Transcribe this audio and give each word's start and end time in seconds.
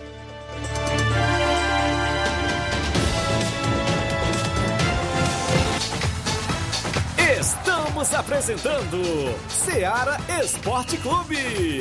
Estamos 7.38 8.14
apresentando 8.14 9.38
Seara 9.48 10.16
Esporte 10.42 10.96
Clube. 10.96 11.80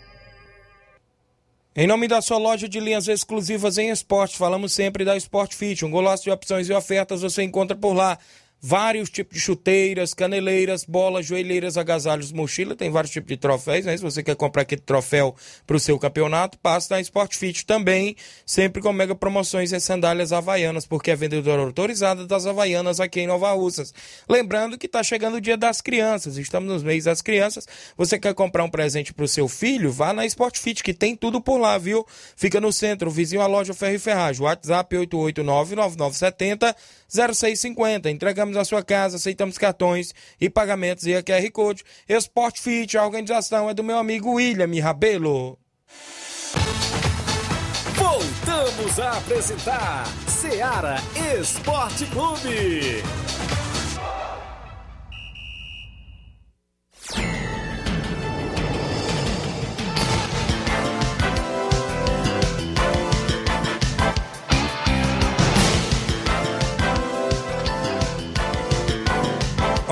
Em 1.73 1.87
nome 1.87 2.05
da 2.05 2.21
sua 2.21 2.37
loja 2.37 2.67
de 2.67 2.81
linhas 2.81 3.07
exclusivas 3.07 3.77
em 3.77 3.91
esporte, 3.91 4.37
falamos 4.37 4.73
sempre 4.73 5.05
da 5.05 5.15
Sport 5.15 5.53
Fit. 5.55 5.85
Um 5.85 5.89
golaço 5.89 6.23
de 6.23 6.29
opções 6.29 6.67
e 6.67 6.73
ofertas 6.73 7.21
você 7.21 7.43
encontra 7.43 7.77
por 7.77 7.93
lá 7.93 8.19
vários 8.61 9.09
tipos 9.09 9.33
de 9.33 9.39
chuteiras, 9.39 10.13
caneleiras, 10.13 10.85
bolas, 10.85 11.25
joelheiras, 11.25 11.77
agasalhos, 11.77 12.31
mochila, 12.31 12.75
tem 12.75 12.91
vários 12.91 13.11
tipos 13.11 13.27
de 13.27 13.37
troféus, 13.37 13.85
né? 13.85 13.97
Se 13.97 14.03
você 14.03 14.21
quer 14.21 14.35
comprar 14.35 14.61
aquele 14.61 14.81
troféu 14.81 15.35
para 15.65 15.75
o 15.75 15.79
seu 15.79 15.97
campeonato, 15.97 16.59
passa 16.59 16.93
na 16.93 17.01
Sport 17.01 17.35
Fit 17.35 17.65
também, 17.65 18.15
sempre 18.45 18.81
com 18.81 18.93
mega 18.93 19.15
promoções 19.15 19.73
em 19.73 19.79
sandálias 19.79 20.31
havaianas, 20.31 20.85
porque 20.85 21.09
é 21.09 21.15
vendedora 21.15 21.63
autorizada 21.63 22.27
das 22.27 22.45
havaianas 22.45 22.99
aqui 22.99 23.21
em 23.21 23.27
Nova 23.27 23.51
Russas. 23.53 23.91
Lembrando 24.29 24.77
que 24.77 24.85
está 24.85 25.01
chegando 25.01 25.37
o 25.37 25.41
dia 25.41 25.57
das 25.57 25.81
crianças, 25.81 26.37
estamos 26.37 26.71
nos 26.71 26.83
meses 26.83 27.05
das 27.05 27.21
crianças, 27.21 27.67
você 27.97 28.19
quer 28.19 28.35
comprar 28.35 28.63
um 28.63 28.69
presente 28.69 29.11
para 29.11 29.25
o 29.25 29.27
seu 29.27 29.47
filho, 29.47 29.91
vá 29.91 30.13
na 30.13 30.25
Sport 30.27 30.59
Fit, 30.59 30.83
que 30.83 30.93
tem 30.93 31.15
tudo 31.15 31.41
por 31.41 31.57
lá, 31.57 31.79
viu? 31.79 32.05
Fica 32.35 32.61
no 32.61 32.71
centro, 32.71 33.09
vizinho 33.09 33.41
à 33.41 33.47
loja 33.47 33.73
Ferro 33.73 33.95
e 33.95 33.99
Ferragem, 33.99 34.43
WhatsApp 34.43 34.95
889 34.95 35.75
9970 35.75 36.75
0650. 37.11 38.09
Entregamos 38.09 38.55
a 38.55 38.63
sua 38.63 38.83
casa, 38.83 39.17
aceitamos 39.17 39.57
cartões 39.57 40.13
e 40.39 40.49
pagamentos 40.49 41.05
e 41.05 41.15
a 41.15 41.21
QR 41.21 41.51
Code. 41.51 41.83
Sport 42.07 42.59
Fit, 42.59 42.97
a 42.97 43.05
organização 43.05 43.69
é 43.69 43.73
do 43.73 43.83
meu 43.83 43.97
amigo 43.97 44.33
William 44.33 44.81
Rabelo. 44.81 45.59
Voltamos 47.95 48.99
a 48.99 49.17
apresentar 49.17 50.05
Seara 50.27 50.97
Esporte 51.39 52.05
Clube. 52.07 53.03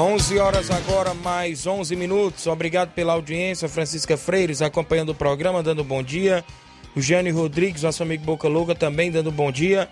11 0.02 0.40
horas 0.40 0.72
agora, 0.72 1.14
mais 1.14 1.68
11 1.68 1.96
minutos. 1.96 2.48
Obrigado 2.48 2.94
pela 2.94 3.14
audiência. 3.14 3.68
Francisca 3.68 4.16
Freires 4.16 4.62
acompanhando 4.62 5.10
o 5.10 5.16
programa, 5.16 5.62
dando 5.62 5.84
bom 5.84 6.02
dia. 6.02 6.44
O 6.96 7.02
Jânio 7.02 7.36
Rodrigues, 7.36 7.84
nosso 7.84 8.02
amigo 8.02 8.24
Boca 8.24 8.48
Louca, 8.48 8.74
também 8.74 9.12
dando 9.12 9.32
bom 9.32 9.52
dia. 9.52 9.90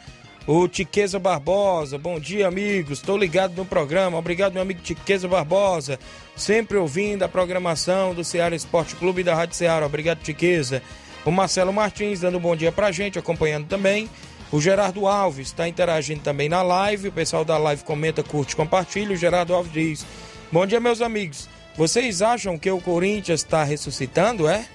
O 0.48 0.66
Tiqueza 0.68 1.20
Barbosa, 1.20 1.98
bom 1.98 2.20
dia, 2.20 2.48
amigos. 2.48 3.00
Estou 3.00 3.18
ligado 3.18 3.54
no 3.56 3.66
programa. 3.66 4.18
Obrigado, 4.18 4.54
meu 4.54 4.62
amigo 4.62 4.80
Tiqueza 4.82 5.28
Barbosa. 5.28 6.00
Sempre 6.38 6.78
ouvindo 6.78 7.24
a 7.24 7.28
programação 7.28 8.14
do 8.14 8.24
Ceará 8.24 8.56
Esporte 8.56 8.96
Clube 8.96 9.22
e 9.22 9.24
da 9.26 9.36
Rádio 9.36 9.56
Ceará. 9.56 9.86
Obrigado, 9.86 10.20
Tiqueza. 10.20 10.82
O 11.26 11.32
Marcelo 11.32 11.74
Martins 11.74 12.22
dando 12.22 12.40
bom 12.40 12.56
dia 12.56 12.72
pra 12.72 12.94
gente, 12.94 13.20
acompanhando 13.20 13.68
também. 13.68 14.10
O 14.52 14.62
Gerardo 14.62 15.08
Alves 15.08 15.48
está 15.48 15.68
interagindo 15.68 16.22
também 16.22 16.48
na 16.48 16.62
live. 16.62 17.10
O 17.10 17.12
pessoal 17.12 17.44
da 17.44 17.58
live 17.58 17.84
comenta, 17.84 18.24
curte, 18.24 18.56
compartilha. 18.56 19.14
O 19.14 19.18
Gerardo 19.18 19.54
Alves 19.54 19.74
diz: 19.74 20.06
Bom 20.52 20.66
dia, 20.66 20.80
meus 20.80 21.02
amigos. 21.02 21.50
Vocês 21.76 22.22
acham 22.22 22.58
que 22.58 22.72
o 22.72 22.82
Corinthians 22.82 23.42
está 23.42 23.64
ressuscitando, 23.64 24.48
é? 24.48 24.66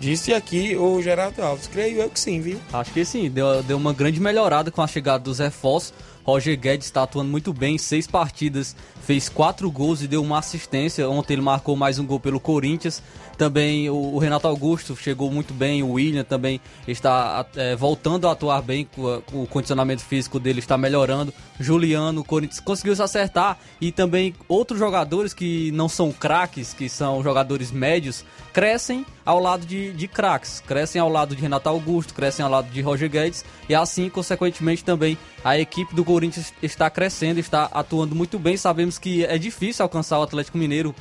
Disse 0.00 0.32
aqui 0.32 0.74
o 0.76 1.00
Gerardo 1.00 1.42
Alves. 1.42 1.68
Creio 1.68 2.00
eu 2.00 2.10
que 2.10 2.18
sim, 2.18 2.40
viu? 2.40 2.58
Acho 2.72 2.90
que 2.90 3.04
sim. 3.04 3.30
Deu, 3.30 3.62
deu 3.62 3.76
uma 3.76 3.92
grande 3.92 4.18
melhorada 4.18 4.70
com 4.70 4.82
a 4.82 4.86
chegada 4.86 5.22
dos 5.22 5.38
reforços. 5.38 5.92
Roger 6.24 6.58
Guedes 6.58 6.86
está 6.86 7.02
atuando 7.02 7.30
muito 7.30 7.52
bem, 7.52 7.76
seis 7.76 8.06
partidas, 8.06 8.74
fez 9.02 9.28
quatro 9.28 9.70
gols 9.70 10.02
e 10.02 10.08
deu 10.08 10.22
uma 10.22 10.38
assistência. 10.38 11.08
Ontem 11.08 11.34
ele 11.34 11.42
marcou 11.42 11.76
mais 11.76 11.98
um 11.98 12.06
gol 12.06 12.20
pelo 12.20 12.40
Corinthians. 12.40 13.02
Também 13.36 13.90
o, 13.90 14.18
Renato 14.18 14.46
Augusto 14.46 14.94
chegou 14.94 15.30
muito 15.30 15.52
bem, 15.52 15.82
o 15.82 15.92
William 15.92 16.22
também 16.22 16.60
está 16.86 17.44
é, 17.56 17.74
voltando 17.74 18.28
a 18.28 18.32
atuar 18.32 18.62
bem, 18.62 18.88
o, 18.96 19.42
o 19.42 19.46
condicionamento 19.46 20.02
físico 20.02 20.38
dele 20.38 20.60
está 20.60 20.78
melhorando. 20.78 21.32
Juliano, 21.58 22.20
o 22.20 22.24
Corinthians 22.24 22.60
conseguiu 22.60 22.94
se 22.94 23.02
acertar 23.02 23.58
e 23.80 23.90
também 23.90 24.34
outros 24.46 24.78
jogadores 24.78 25.34
que 25.34 25.72
não 25.72 25.88
são 25.88 26.12
craques, 26.12 26.72
que 26.72 26.88
são 26.88 27.22
jogadores 27.22 27.70
médios, 27.70 28.24
crescem 28.52 29.04
ao 29.24 29.40
lado 29.40 29.64
de, 29.64 29.92
de 29.92 30.06
craques, 30.06 30.62
crescem 30.66 31.00
ao 31.00 31.08
lado 31.08 31.34
de 31.34 31.42
Renato 31.42 31.68
Augusto, 31.68 32.14
crescem 32.14 32.44
ao 32.44 32.50
lado 32.50 32.70
de 32.70 32.80
Roger 32.80 33.08
Guedes 33.08 33.44
e 33.68 33.74
assim, 33.74 34.08
consequentemente, 34.08 34.84
também 34.84 35.16
a 35.44 35.58
equipe 35.58 35.94
do 35.94 36.04
Corinthians 36.04 36.52
está 36.62 36.90
crescendo, 36.90 37.38
está 37.38 37.64
atuando 37.72 38.14
muito 38.14 38.38
bem. 38.38 38.56
Sabemos 38.56 38.91
que 38.98 39.24
é 39.24 39.38
difícil 39.38 39.82
alcançar 39.82 40.18
o 40.18 40.22
Atlético 40.22 40.58
Mineiro 40.58 40.94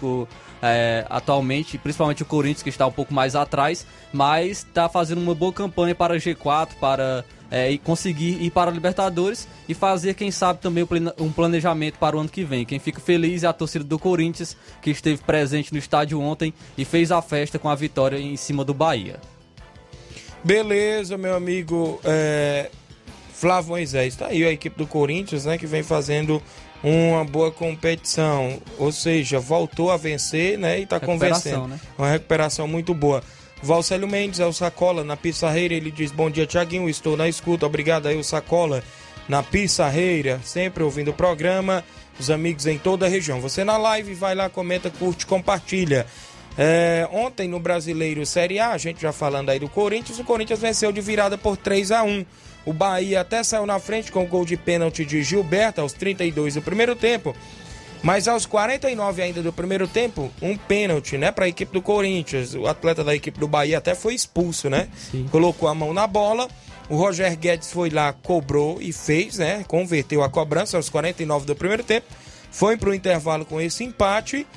é, 0.61 1.05
atualmente, 1.09 1.77
principalmente 1.77 2.23
o 2.23 2.25
Corinthians 2.25 2.63
que 2.63 2.69
está 2.69 2.85
um 2.85 2.91
pouco 2.91 3.13
mais 3.13 3.35
atrás, 3.35 3.85
mas 4.13 4.59
está 4.59 4.88
fazendo 4.88 5.21
uma 5.21 5.33
boa 5.35 5.51
campanha 5.51 5.95
para 5.95 6.15
G4, 6.15 6.69
para 6.79 7.25
é, 7.51 7.77
conseguir 7.77 8.41
ir 8.41 8.50
para 8.50 8.71
a 8.71 8.74
Libertadores 8.74 9.48
e 9.67 9.74
fazer, 9.74 10.13
quem 10.13 10.31
sabe, 10.31 10.60
também 10.60 10.88
um 11.19 11.31
planejamento 11.31 12.00
para 12.00 12.15
o 12.15 12.19
ano 12.19 12.29
que 12.29 12.43
vem. 12.43 12.65
Quem 12.65 12.79
fica 12.79 13.01
feliz 13.01 13.43
é 13.43 13.48
a 13.48 13.53
torcida 13.53 13.83
do 13.83 14.00
Corinthians, 14.00 14.55
que 14.81 14.89
esteve 14.89 15.21
presente 15.21 15.74
no 15.74 15.77
estádio 15.77 16.19
ontem 16.21 16.53
e 16.77 16.86
fez 16.86 17.12
a 17.12 17.21
festa 17.21 17.60
com 17.60 17.69
a 17.69 17.75
vitória 17.75 18.17
em 18.17 18.38
cima 18.38 18.63
do 18.63 18.74
Bahia. 18.74 19.19
Beleza, 20.43 21.17
meu 21.17 21.36
amigo 21.36 22.00
é, 22.03 22.71
Flávio 23.41 23.71
Moisés. 23.71 24.13
Está 24.13 24.27
aí 24.27 24.45
a 24.45 24.51
equipe 24.51 24.77
do 24.77 24.86
Corinthians, 24.86 25.45
né, 25.45 25.57
que 25.57 25.65
vem 25.65 25.81
fazendo 25.81 26.39
uma 26.83 27.25
boa 27.25 27.51
competição, 27.51 28.62
ou 28.77 28.91
seja, 28.91 29.39
voltou 29.39 29.89
a 29.89 29.98
vencer, 29.98 30.60
né, 30.60 30.79
e 30.79 30.83
está 30.83 31.00
convencendo. 31.00 31.67
Né? 31.67 31.79
Uma 31.98 32.07
recuperação 32.07 32.67
muito 32.67 32.93
boa. 32.93 33.24
Valcélio 33.63 34.07
Mendes 34.07 34.39
é 34.39 34.45
o 34.45 34.53
Sacola 34.53 35.03
na 35.03 35.17
Pissarreira, 35.17 35.74
ele 35.74 35.89
diz: 35.89 36.12
Bom 36.12 36.29
dia, 36.29 36.45
Tiaguinho, 36.45 36.88
estou 36.88 37.17
na 37.17 37.27
escuta. 37.27 37.65
Obrigado 37.65 38.07
aí, 38.07 38.15
o 38.15 38.24
Sacola 38.24 38.83
na 39.27 39.41
Pissarreira, 39.41 40.39
sempre 40.43 40.83
ouvindo 40.83 41.10
o 41.10 41.13
programa. 41.13 41.83
Os 42.19 42.29
amigos 42.29 42.67
em 42.67 42.77
toda 42.77 43.07
a 43.07 43.10
região. 43.10 43.39
Você 43.41 43.63
na 43.63 43.77
live, 43.77 44.13
vai 44.13 44.36
lá, 44.36 44.50
comenta, 44.50 44.91
curte, 44.91 45.25
compartilha. 45.25 46.05
É, 46.57 47.07
ontem 47.12 47.48
no 47.48 47.60
Brasileiro 47.60 48.24
Série 48.25 48.60
A, 48.60 48.71
a 48.71 48.77
gente 48.77 49.01
já 49.01 49.12
falando 49.12 49.50
aí 49.50 49.60
do 49.60 49.69
Corinthians, 49.69 50.19
o 50.19 50.24
Corinthians 50.24 50.60
venceu 50.60 50.91
de 50.91 51.01
virada 51.01 51.38
por 51.38 51.55
3 51.55 51.91
a 51.91 52.03
1 52.03 52.25
o 52.65 52.74
Bahia 52.74 53.22
até 53.22 53.44
saiu 53.44 53.65
na 53.65 53.80
frente 53.80 54.12
com 54.12 54.24
o 54.24 54.27
gol 54.27 54.46
de 54.46 54.56
pênalti 54.56 55.06
de 55.06 55.24
Gilberto 55.24 55.82
aos 55.82 55.94
32 55.94 56.56
do 56.56 56.62
primeiro 56.62 56.96
tempo. 56.96 57.36
Mas 58.03 58.27
aos 58.27 58.46
49 58.48 59.22
ainda 59.22 59.44
do 59.44 59.53
primeiro 59.53 59.88
tempo, 59.88 60.32
um 60.41 60.58
pênalti, 60.58 61.18
né, 61.18 61.32
para 61.32 61.46
a 61.46 61.48
equipe 61.48 61.72
do 61.72 61.82
Corinthians. 61.82 62.56
O 62.56 62.65
atleta 62.65 63.03
da 63.03 63.13
equipe 63.15 63.39
do 63.39 63.48
Bahia 63.48 63.77
até 63.77 63.94
foi 63.94 64.15
expulso, 64.15 64.70
né? 64.70 64.88
Sim. 65.12 65.27
Colocou 65.30 65.70
a 65.70 65.75
mão 65.75 65.94
na 65.94 66.08
bola. 66.08 66.48
O 66.89 66.96
Roger 66.96 67.38
Guedes 67.38 67.72
foi 67.72 67.89
lá, 67.89 68.12
cobrou 68.12 68.82
e 68.82 68.91
fez, 68.91 69.38
né? 69.38 69.63
Converteu 69.68 70.24
a 70.24 70.30
cobrança 70.30 70.77
aos 70.77 70.89
49 70.89 71.46
do 71.46 71.56
primeiro 71.56 71.84
tempo. 71.84 72.08
Foi 72.50 72.75
para 72.75 72.89
o 72.89 72.94
intervalo 72.94 73.46
com 73.46 73.62
esse 73.62 73.84
empate. 73.84 74.48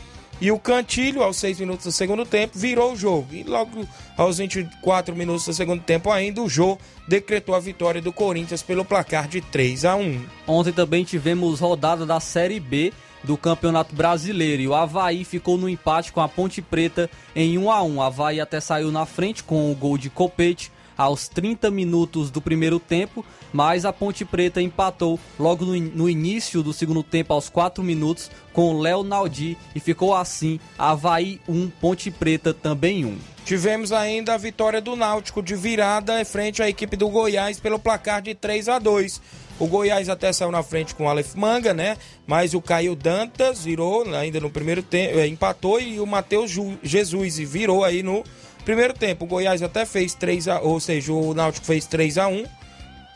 E 0.40 0.50
o 0.50 0.58
Cantilho, 0.58 1.22
aos 1.22 1.36
6 1.36 1.60
minutos 1.60 1.86
do 1.86 1.92
segundo 1.92 2.26
tempo, 2.26 2.58
virou 2.58 2.92
o 2.92 2.96
jogo. 2.96 3.28
E 3.32 3.42
logo 3.44 3.86
aos 4.16 4.38
24 4.38 5.14
minutos 5.14 5.44
do 5.44 5.54
segundo 5.54 5.82
tempo 5.82 6.10
ainda, 6.10 6.42
o 6.42 6.48
Jô 6.48 6.76
decretou 7.06 7.54
a 7.54 7.60
vitória 7.60 8.00
do 8.00 8.12
Corinthians 8.12 8.62
pelo 8.62 8.84
placar 8.84 9.28
de 9.28 9.40
3 9.40 9.84
a 9.84 9.96
1 9.96 10.24
Ontem 10.46 10.72
também 10.72 11.04
tivemos 11.04 11.60
rodada 11.60 12.06
da 12.06 12.18
Série 12.18 12.58
B 12.58 12.92
do 13.22 13.36
Campeonato 13.36 13.94
Brasileiro 13.94 14.62
e 14.62 14.68
o 14.68 14.74
Havaí 14.74 15.24
ficou 15.24 15.56
no 15.56 15.68
empate 15.68 16.12
com 16.12 16.20
a 16.20 16.28
Ponte 16.28 16.60
Preta 16.60 17.10
em 17.34 17.56
1 17.58 17.70
a 17.70 17.82
1 17.82 17.96
O 17.96 18.02
Havaí 18.02 18.40
até 18.40 18.60
saiu 18.60 18.90
na 18.90 19.06
frente 19.06 19.42
com 19.42 19.70
o 19.70 19.74
gol 19.74 19.96
de 19.96 20.10
Copete 20.10 20.70
aos 20.96 21.28
30 21.28 21.70
minutos 21.70 22.30
do 22.30 22.40
primeiro 22.40 22.78
tempo, 22.78 23.24
mas 23.52 23.84
a 23.84 23.92
Ponte 23.92 24.24
Preta 24.24 24.60
empatou 24.60 25.18
logo 25.38 25.64
no, 25.64 25.74
no 25.74 26.10
início 26.10 26.62
do 26.62 26.72
segundo 26.72 27.02
tempo, 27.02 27.32
aos 27.32 27.48
4 27.48 27.82
minutos, 27.82 28.30
com 28.52 28.80
Léo 28.80 29.02
Naldi 29.02 29.56
e 29.74 29.80
ficou 29.80 30.14
assim: 30.14 30.58
Havaí 30.78 31.40
1, 31.48 31.70
Ponte 31.80 32.10
Preta 32.10 32.52
também 32.52 33.04
1. 33.04 33.34
Tivemos 33.44 33.92
ainda 33.92 34.32
a 34.32 34.38
vitória 34.38 34.80
do 34.80 34.96
Náutico 34.96 35.42
de 35.42 35.54
virada 35.54 36.24
frente 36.24 36.62
à 36.62 36.68
equipe 36.68 36.96
do 36.96 37.10
Goiás 37.10 37.60
pelo 37.60 37.78
placar 37.78 38.22
de 38.22 38.34
3 38.34 38.70
a 38.70 38.78
2. 38.78 39.20
O 39.58 39.66
Goiás 39.66 40.08
até 40.08 40.32
saiu 40.32 40.50
na 40.50 40.62
frente 40.62 40.94
com 40.94 41.04
o 41.04 41.08
Aleph 41.08 41.34
Manga, 41.34 41.74
né? 41.74 41.96
Mas 42.26 42.54
o 42.54 42.62
Caio 42.62 42.96
Dantas 42.96 43.62
virou 43.62 44.02
ainda 44.14 44.40
no 44.40 44.50
primeiro 44.50 44.82
tempo, 44.82 45.18
é, 45.18 45.26
empatou 45.26 45.78
e 45.78 46.00
o 46.00 46.06
Matheus 46.06 46.52
Jesus 46.82 47.38
virou 47.38 47.84
aí 47.84 48.02
no 48.02 48.24
Primeiro 48.64 48.94
tempo, 48.94 49.24
o 49.24 49.28
Goiás 49.28 49.62
até 49.62 49.84
fez 49.84 50.14
3 50.14 50.48
a, 50.48 50.60
ou 50.60 50.80
seja, 50.80 51.12
o 51.12 51.34
Náutico 51.34 51.66
fez 51.66 51.86
3 51.86 52.18
a 52.18 52.28
1 52.28 52.44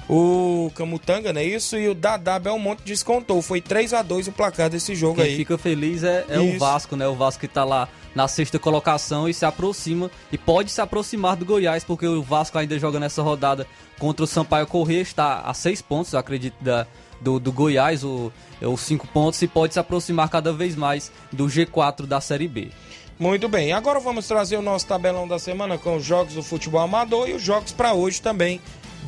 o 0.08 0.72
Camutanga, 0.74 1.34
não 1.34 1.40
é 1.40 1.44
isso? 1.44 1.76
E 1.76 1.86
o 1.86 1.94
Dadá 1.94 2.38
Belmonte 2.38 2.82
descontou. 2.82 3.42
Foi 3.42 3.60
3 3.60 3.92
a 3.92 4.02
2 4.02 4.28
o 4.28 4.32
placar 4.32 4.70
desse 4.70 4.94
jogo 4.94 5.16
Quem 5.16 5.24
aí. 5.24 5.36
fica 5.36 5.58
feliz 5.58 6.02
é, 6.02 6.24
é 6.30 6.40
o. 6.40 6.58
Vasco, 6.58 6.96
né? 6.96 7.06
O 7.06 7.14
Vasco 7.14 7.40
que 7.40 7.48
tá 7.48 7.62
lá 7.62 7.88
na 8.14 8.26
sexta 8.26 8.58
colocação 8.58 9.28
e 9.28 9.34
se 9.34 9.44
aproxima 9.44 10.10
e 10.32 10.38
pode 10.38 10.70
se 10.70 10.80
aproximar 10.80 11.36
do 11.36 11.44
Goiás, 11.44 11.84
porque 11.84 12.06
o 12.06 12.22
Vasco 12.22 12.58
ainda 12.58 12.78
joga 12.78 12.98
nessa 12.98 13.22
rodada 13.22 13.66
contra 13.98 14.24
o 14.24 14.26
Sampaio 14.26 14.66
Corrêa, 14.66 15.02
está 15.02 15.42
a 15.42 15.52
seis 15.52 15.82
pontos, 15.82 16.14
eu 16.14 16.18
acredito, 16.18 16.56
da, 16.60 16.86
do, 17.20 17.38
do 17.38 17.52
Goiás, 17.52 18.02
o, 18.02 18.32
é 18.60 18.66
os 18.66 18.80
cinco 18.80 19.06
pontos, 19.08 19.40
e 19.42 19.46
pode 19.46 19.74
se 19.74 19.78
aproximar 19.78 20.28
cada 20.30 20.52
vez 20.52 20.74
mais 20.74 21.12
do 21.30 21.46
G4 21.46 22.06
da 22.06 22.20
Série 22.20 22.48
B. 22.48 22.70
Muito 23.18 23.48
bem, 23.48 23.72
agora 23.72 23.98
vamos 23.98 24.28
trazer 24.28 24.56
o 24.56 24.62
nosso 24.62 24.86
tabelão 24.86 25.26
da 25.26 25.40
semana 25.40 25.76
com 25.76 25.96
os 25.96 26.04
jogos 26.04 26.34
do 26.34 26.42
futebol 26.42 26.80
amador 26.80 27.28
e 27.28 27.32
os 27.32 27.42
jogos 27.42 27.72
para 27.72 27.92
hoje 27.92 28.22
também, 28.22 28.60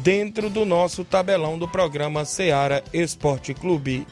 dentro 0.03 0.51
do 0.51 0.65
nosso 0.67 1.05
tabelão 1.05 1.57
do 1.57 1.69
programa 1.69 2.25
Seara 2.25 2.83
Esporte 2.93 3.55
Clube. 3.55 4.05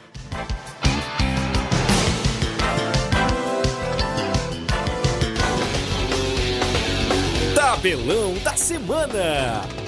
Tabelão 7.53 8.35
da 8.41 8.55
semana. 8.55 9.78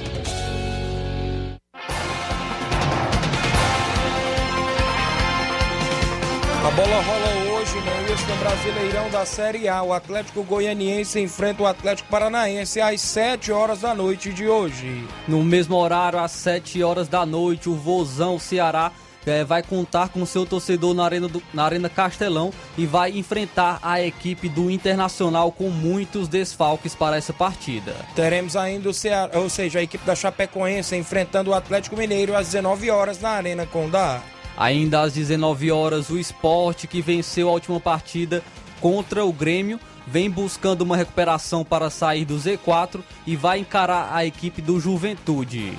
A 6.64 6.70
bola 6.72 7.02
rola 7.02 7.58
hoje 7.60 7.76
no 7.80 8.10
Wilson 8.12 8.36
Brasileirão 8.40 9.10
da 9.10 9.26
Série 9.26 9.68
A. 9.68 9.82
O 9.82 9.94
Atlético 9.94 10.44
Goianiense 10.44 11.20
enfrenta 11.20 11.64
o 11.64 11.66
Atlético 11.66 12.08
Paranaense 12.10 12.80
às 12.80 13.02
7 13.02 13.52
horas 13.52 13.80
da 13.82 13.96
noite 13.96 14.32
de 14.32 14.48
hoje. 14.48 15.04
No 15.28 15.44
mesmo 15.44 15.76
horário, 15.76 16.20
às 16.20 16.32
7 16.32 16.84
horas 16.84 17.08
da 17.08 17.26
noite, 17.26 17.68
o 17.68 17.76
Vozão 17.76 18.38
Ceará 18.38 18.92
eh, 19.26 19.44
vai 19.44 19.64
contar 19.64 20.10
com 20.10 20.24
seu 20.26 20.46
torcedor 20.46 20.94
na 20.94 21.04
Arena, 21.04 21.28
do- 21.28 21.42
na 21.52 21.64
Arena 21.64 21.90
Castelão 21.90 22.52
e 22.78 22.86
vai 22.86 23.12
enfrentar 23.18 23.80
a 23.82 24.00
equipe 24.02 24.48
do 24.48 24.70
Internacional 24.70 25.52
com 25.52 25.70
muitos 25.70 26.28
desfalques 26.28 26.94
para 26.94 27.18
essa 27.18 27.34
partida. 27.34 27.96
Teremos 28.16 28.56
ainda 28.56 28.88
o 28.90 28.94
Ceará, 28.94 29.32
ou 29.40 29.50
seja, 29.50 29.80
a 29.80 29.84
equipe 29.84 30.06
da 30.06 30.16
Chapecoense 30.16 30.96
enfrentando 30.96 31.50
o 31.52 31.54
Atlético 31.56 31.98
Mineiro 31.98 32.36
às 32.36 32.48
19 32.48 32.90
horas 32.92 33.20
na 33.20 33.30
Arena 33.32 33.66
Condá. 33.66 34.22
Ainda 34.58 35.02
às 35.02 35.14
19 35.14 35.72
horas, 35.72 36.10
o 36.10 36.20
esporte 36.20 36.88
que 36.88 37.02
venceu 37.02 37.50
a 37.50 37.54
última 37.54 37.80
partida 37.80 38.44
contra 38.80 39.26
o 39.26 39.32
Grêmio 39.32 39.80
vem 40.06 40.30
buscando 40.30 40.82
uma 40.82 40.98
recuperação 40.98 41.64
para 41.64 41.90
sair 41.90 42.26
do 42.26 42.36
Z4 42.36 43.02
e 43.26 43.36
vai 43.36 43.60
encarar 43.60 44.10
a 44.12 44.26
equipe 44.26 44.62
do 44.62 44.80
Juventude. 44.80 45.74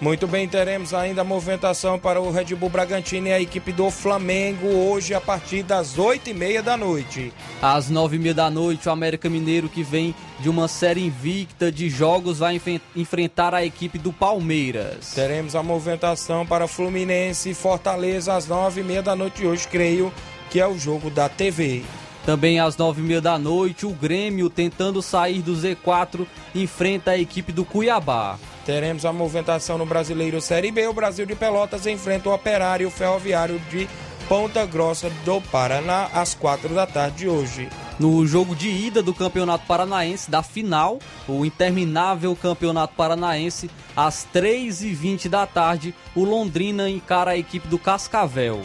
Muito 0.00 0.28
bem, 0.28 0.46
teremos 0.46 0.94
ainda 0.94 1.22
a 1.22 1.24
movimentação 1.24 1.98
para 1.98 2.20
o 2.20 2.30
Red 2.30 2.54
Bull 2.54 2.68
Bragantino 2.70 3.26
e 3.26 3.32
a 3.32 3.40
equipe 3.40 3.72
do 3.72 3.90
Flamengo 3.90 4.68
hoje 4.68 5.12
a 5.12 5.20
partir 5.20 5.64
das 5.64 5.96
8h30 5.96 6.62
da 6.62 6.76
noite. 6.76 7.32
Às 7.60 7.90
9h30 7.90 8.32
da 8.32 8.48
noite, 8.48 8.88
o 8.88 8.92
América 8.92 9.28
Mineiro, 9.28 9.68
que 9.68 9.82
vem 9.82 10.14
de 10.38 10.48
uma 10.48 10.68
série 10.68 11.04
invicta 11.04 11.72
de 11.72 11.90
jogos, 11.90 12.38
vai 12.38 12.54
enfe- 12.54 12.80
enfrentar 12.94 13.52
a 13.52 13.64
equipe 13.64 13.98
do 13.98 14.12
Palmeiras. 14.12 15.10
Teremos 15.16 15.56
a 15.56 15.64
movimentação 15.64 16.46
para 16.46 16.68
Fluminense 16.68 17.50
e 17.50 17.54
Fortaleza 17.54 18.34
às 18.36 18.46
9h30 18.46 19.02
da 19.02 19.16
noite 19.16 19.44
hoje, 19.44 19.66
creio 19.66 20.12
que 20.48 20.60
é 20.60 20.66
o 20.68 20.78
jogo 20.78 21.10
da 21.10 21.28
TV. 21.28 21.82
Também 22.24 22.60
às 22.60 22.76
9h30 22.76 23.20
da 23.20 23.36
noite, 23.36 23.84
o 23.84 23.90
Grêmio, 23.90 24.48
tentando 24.48 25.02
sair 25.02 25.42
do 25.42 25.54
Z4, 25.56 26.24
enfrenta 26.54 27.10
a 27.10 27.18
equipe 27.18 27.50
do 27.50 27.64
Cuiabá. 27.64 28.38
Teremos 28.68 29.06
a 29.06 29.14
movimentação 29.14 29.78
no 29.78 29.86
Brasileiro 29.86 30.42
Série 30.42 30.70
B. 30.70 30.86
O 30.88 30.92
Brasil 30.92 31.24
de 31.24 31.34
Pelotas 31.34 31.86
enfrenta 31.86 32.28
o 32.28 32.34
Operário 32.34 32.90
Ferroviário 32.90 33.58
de 33.70 33.88
Ponta 34.28 34.66
Grossa 34.66 35.08
do 35.24 35.40
Paraná 35.40 36.10
às 36.12 36.34
4 36.34 36.74
da 36.74 36.86
tarde 36.86 37.16
de 37.16 37.28
hoje. 37.30 37.70
No 37.98 38.26
jogo 38.26 38.54
de 38.54 38.68
ida 38.68 39.02
do 39.02 39.14
Campeonato 39.14 39.64
Paranaense, 39.66 40.30
da 40.30 40.42
final, 40.42 40.98
o 41.26 41.46
interminável 41.46 42.36
Campeonato 42.36 42.92
Paranaense, 42.94 43.70
às 43.96 44.28
3h20 44.34 45.30
da 45.30 45.46
tarde, 45.46 45.94
o 46.14 46.22
Londrina 46.22 46.90
encara 46.90 47.30
a 47.30 47.38
equipe 47.38 47.68
do 47.68 47.78
Cascavel. 47.78 48.60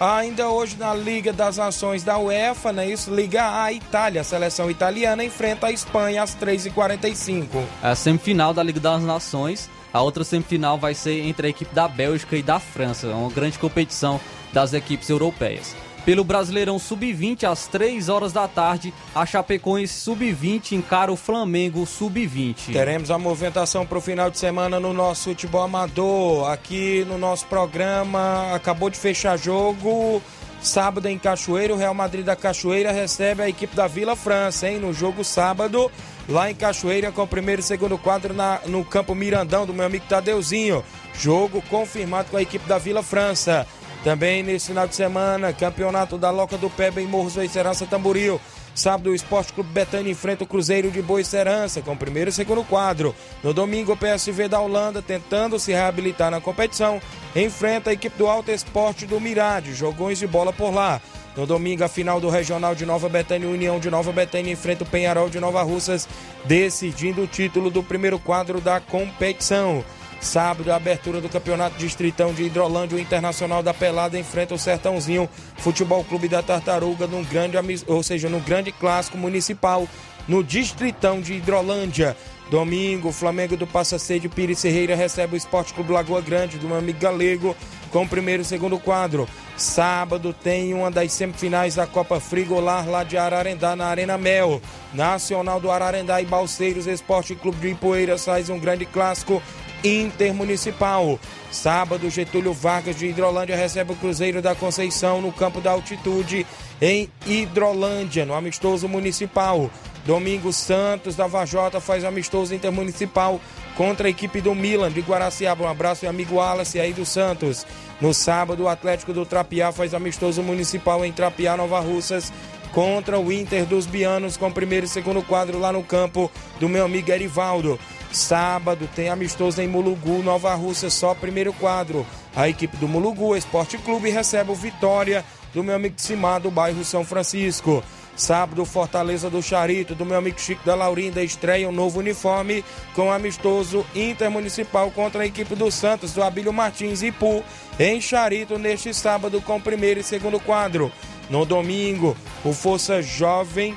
Ainda 0.00 0.48
hoje 0.48 0.78
na 0.78 0.94
Liga 0.94 1.30
das 1.30 1.58
Nações 1.58 2.02
da 2.02 2.16
UEFA, 2.18 2.72
né? 2.72 2.88
Isso, 2.88 3.14
Liga 3.14 3.62
A 3.62 3.70
Itália. 3.70 4.22
A 4.22 4.24
seleção 4.24 4.70
italiana 4.70 5.22
enfrenta 5.22 5.66
a 5.66 5.72
Espanha 5.72 6.22
às 6.22 6.34
3h45. 6.34 7.62
A 7.82 7.94
semifinal 7.94 8.54
da 8.54 8.62
Liga 8.62 8.80
das 8.80 9.02
Nações, 9.02 9.68
a 9.92 10.00
outra 10.00 10.24
semifinal 10.24 10.78
vai 10.78 10.94
ser 10.94 11.20
entre 11.26 11.48
a 11.48 11.50
equipe 11.50 11.74
da 11.74 11.86
Bélgica 11.86 12.34
e 12.34 12.42
da 12.42 12.58
França, 12.58 13.08
É 13.08 13.14
uma 13.14 13.30
grande 13.30 13.58
competição 13.58 14.18
das 14.54 14.72
equipes 14.72 15.10
europeias. 15.10 15.76
Pelo 16.10 16.24
Brasileirão 16.24 16.76
Sub-20, 16.76 17.44
às 17.44 17.68
3 17.68 18.08
horas 18.08 18.32
da 18.32 18.48
tarde, 18.48 18.92
a 19.14 19.24
Chapecoense 19.24 19.94
Sub-20 20.00 20.72
encara 20.72 21.12
o 21.12 21.14
Flamengo 21.14 21.86
Sub-20. 21.86 22.72
Teremos 22.72 23.12
a 23.12 23.16
movimentação 23.16 23.86
para 23.86 23.96
o 23.96 24.00
final 24.00 24.28
de 24.28 24.36
semana 24.36 24.80
no 24.80 24.92
nosso 24.92 25.30
futebol 25.30 25.62
amador. 25.62 26.50
Aqui 26.50 27.06
no 27.08 27.16
nosso 27.16 27.46
programa, 27.46 28.52
acabou 28.52 28.90
de 28.90 28.98
fechar 28.98 29.38
jogo. 29.38 30.20
Sábado 30.60 31.06
em 31.06 31.16
Cachoeira, 31.16 31.72
o 31.72 31.76
Real 31.76 31.94
Madrid 31.94 32.24
da 32.24 32.34
Cachoeira 32.34 32.90
recebe 32.90 33.42
a 33.44 33.48
equipe 33.48 33.76
da 33.76 33.86
Vila 33.86 34.16
França, 34.16 34.68
hein? 34.68 34.80
No 34.80 34.92
jogo 34.92 35.22
sábado, 35.22 35.88
lá 36.28 36.50
em 36.50 36.56
Cachoeira, 36.56 37.12
com 37.12 37.22
o 37.22 37.26
primeiro 37.28 37.60
e 37.60 37.64
segundo 37.64 37.96
quadro 37.96 38.34
na- 38.34 38.58
no 38.66 38.84
campo 38.84 39.14
Mirandão 39.14 39.64
do 39.64 39.72
meu 39.72 39.86
amigo 39.86 40.06
Tadeuzinho. 40.08 40.82
Jogo 41.16 41.62
confirmado 41.70 42.30
com 42.32 42.36
a 42.36 42.42
equipe 42.42 42.66
da 42.68 42.78
Vila 42.78 43.02
França. 43.02 43.64
Também 44.02 44.42
nesse 44.42 44.68
final 44.68 44.88
de 44.88 44.94
semana, 44.94 45.52
campeonato 45.52 46.16
da 46.16 46.30
Loca 46.30 46.56
do 46.56 46.70
Peba 46.70 47.02
em 47.02 47.06
Morros 47.06 47.34
Serança 47.50 47.86
Tamboril. 47.86 48.40
Sábado, 48.74 49.10
o 49.10 49.14
Esporte 49.14 49.52
Clube 49.52 49.70
Betânia 49.70 50.10
enfrenta 50.10 50.44
o 50.44 50.46
Cruzeiro 50.46 50.90
de 50.90 51.02
Boa 51.02 51.22
Serança 51.22 51.82
com 51.82 51.92
o 51.92 51.96
primeiro 51.96 52.30
e 52.30 52.32
segundo 52.32 52.64
quadro. 52.64 53.14
No 53.42 53.52
domingo, 53.52 53.92
o 53.92 53.96
PSV 53.96 54.48
da 54.48 54.60
Holanda, 54.60 55.02
tentando 55.02 55.58
se 55.58 55.72
reabilitar 55.72 56.30
na 56.30 56.40
competição, 56.40 57.00
enfrenta 57.36 57.90
a 57.90 57.92
equipe 57.92 58.16
do 58.16 58.26
Alto 58.26 58.50
Esporte 58.50 59.04
do 59.04 59.20
Mirade. 59.20 59.74
Jogões 59.74 60.18
de 60.18 60.26
bola 60.26 60.52
por 60.52 60.72
lá. 60.72 61.00
No 61.36 61.46
domingo, 61.46 61.84
a 61.84 61.88
final 61.88 62.20
do 62.20 62.30
Regional 62.30 62.74
de 62.74 62.86
Nova 62.86 63.08
Betânia, 63.08 63.48
União 63.48 63.78
de 63.78 63.90
Nova 63.90 64.12
Betânia 64.12 64.52
enfrenta 64.52 64.82
o 64.82 64.86
Penharol 64.86 65.28
de 65.28 65.38
Nova 65.38 65.62
Russas, 65.62 66.08
decidindo 66.44 67.22
o 67.22 67.26
título 67.26 67.70
do 67.70 67.82
primeiro 67.82 68.18
quadro 68.18 68.60
da 68.60 68.80
competição. 68.80 69.84
Sábado, 70.20 70.70
a 70.70 70.76
abertura 70.76 71.20
do 71.20 71.30
Campeonato 71.30 71.78
Distritão 71.78 72.34
de 72.34 72.42
Hidrolândia, 72.42 72.96
o 72.96 73.00
Internacional 73.00 73.62
da 73.62 73.72
Pelada 73.72 74.18
enfrenta 74.18 74.54
o 74.54 74.58
Sertãozinho 74.58 75.28
Futebol 75.56 76.04
Clube 76.04 76.28
da 76.28 76.42
Tartaruga, 76.42 77.06
num 77.06 77.24
grande, 77.24 77.56
ou 77.86 78.02
seja, 78.02 78.28
no 78.28 78.38
grande 78.38 78.70
clássico 78.70 79.16
municipal, 79.16 79.88
no 80.28 80.44
Distritão 80.44 81.20
de 81.20 81.34
Hidrolândia. 81.34 82.14
Domingo, 82.50 83.12
Flamengo 83.12 83.56
do 83.56 83.66
Passa 83.66 83.98
Sede 83.98 84.28
Pires 84.28 84.60
Ferreira 84.60 84.96
recebe 84.96 85.34
o 85.34 85.36
Esporte 85.36 85.72
Clube 85.72 85.92
Lagoa 85.92 86.20
Grande, 86.20 86.58
do 86.58 86.66
meu 86.66 86.76
amigo 86.76 86.98
Galego, 86.98 87.56
com 87.90 88.02
o 88.02 88.08
primeiro 88.08 88.42
e 88.42 88.44
segundo 88.44 88.78
quadro. 88.78 89.26
Sábado 89.56 90.34
tem 90.34 90.74
uma 90.74 90.90
das 90.90 91.12
semifinais 91.12 91.76
da 91.76 91.86
Copa 91.86 92.18
Frigolar 92.18 92.88
lá 92.88 93.04
de 93.04 93.16
Ararendá, 93.16 93.76
na 93.76 93.86
Arena 93.86 94.18
Mel. 94.18 94.60
Nacional 94.92 95.60
do 95.60 95.70
Ararendá 95.70 96.20
e 96.20 96.26
Balseiros 96.26 96.86
Esporte 96.86 97.36
Clube 97.36 97.58
de 97.58 97.68
Ipoeiras 97.68 98.24
faz 98.24 98.50
um 98.50 98.58
grande 98.58 98.84
clássico 98.84 99.40
intermunicipal. 99.82 101.18
Sábado, 101.50 102.08
Getúlio 102.10 102.52
Vargas 102.52 102.96
de 102.96 103.06
Hidrolândia 103.06 103.56
recebe 103.56 103.92
o 103.92 103.96
Cruzeiro 103.96 104.40
da 104.40 104.54
Conceição 104.54 105.20
no 105.20 105.32
campo 105.32 105.60
da 105.60 105.72
altitude 105.72 106.46
em 106.80 107.08
Hidrolândia, 107.26 108.24
no 108.24 108.34
amistoso 108.34 108.88
municipal. 108.88 109.70
Domingo, 110.04 110.52
Santos 110.52 111.14
da 111.14 111.26
Vajota 111.26 111.80
faz 111.80 112.04
amistoso 112.04 112.54
intermunicipal 112.54 113.40
contra 113.76 114.06
a 114.06 114.10
equipe 114.10 114.40
do 114.40 114.54
Milan 114.54 114.90
de 114.90 115.00
Guaraciaba. 115.00 115.64
Um 115.64 115.68
abraço, 115.68 116.04
meu 116.04 116.10
amigo 116.10 116.36
Wallace 116.36 116.80
aí 116.80 116.92
do 116.92 117.04
Santos. 117.04 117.66
No 118.00 118.14
sábado, 118.14 118.62
o 118.62 118.68
Atlético 118.68 119.12
do 119.12 119.26
Trapiá 119.26 119.72
faz 119.72 119.92
amistoso 119.92 120.42
municipal 120.42 121.04
em 121.04 121.12
Trapiá, 121.12 121.56
Nova 121.56 121.80
Russas, 121.80 122.32
contra 122.72 123.18
o 123.18 123.30
Inter 123.30 123.66
dos 123.66 123.84
Bianos, 123.84 124.36
com 124.36 124.50
primeiro 124.50 124.86
e 124.86 124.88
segundo 124.88 125.22
quadro 125.22 125.58
lá 125.58 125.72
no 125.72 125.82
campo 125.82 126.30
do 126.58 126.68
meu 126.68 126.84
amigo 126.84 127.10
Erivaldo. 127.10 127.78
Sábado 128.12 128.88
tem 128.94 129.08
amistoso 129.08 129.60
em 129.62 129.68
Mulugu, 129.68 130.22
Nova 130.22 130.52
Rússia, 130.54 130.90
só 130.90 131.14
primeiro 131.14 131.52
quadro. 131.52 132.04
A 132.34 132.48
equipe 132.48 132.76
do 132.76 132.88
Mulugu 132.88 133.36
Esporte 133.36 133.78
Clube 133.78 134.10
recebe 134.10 134.50
o 134.50 134.54
Vitória 134.54 135.24
do 135.54 135.62
meu 135.62 135.74
amigo 135.74 135.94
Simar, 135.98 136.40
do 136.40 136.50
bairro 136.50 136.84
São 136.84 137.04
Francisco. 137.04 137.82
Sábado, 138.16 138.64
Fortaleza 138.64 139.30
do 139.30 139.42
Charito, 139.42 139.94
do 139.94 140.04
meu 140.04 140.18
amigo 140.18 140.40
Chico 140.40 140.64
da 140.66 140.74
Laurinda, 140.74 141.22
estreia 141.22 141.68
um 141.68 141.72
novo 141.72 142.00
uniforme 142.00 142.64
com 142.94 143.10
amistoso 143.10 143.86
intermunicipal 143.94 144.90
contra 144.90 145.22
a 145.22 145.26
equipe 145.26 145.54
do 145.54 145.70
Santos, 145.70 146.12
do 146.12 146.22
Abílio 146.22 146.52
Martins 146.52 147.02
Ipu, 147.02 147.42
em 147.78 148.00
Charito, 148.00 148.58
neste 148.58 148.92
sábado, 148.92 149.40
com 149.40 149.60
primeiro 149.60 150.00
e 150.00 150.04
segundo 150.04 150.38
quadro. 150.38 150.92
No 151.30 151.46
domingo, 151.46 152.16
o 152.44 152.52
Força 152.52 153.00
Jovem 153.00 153.74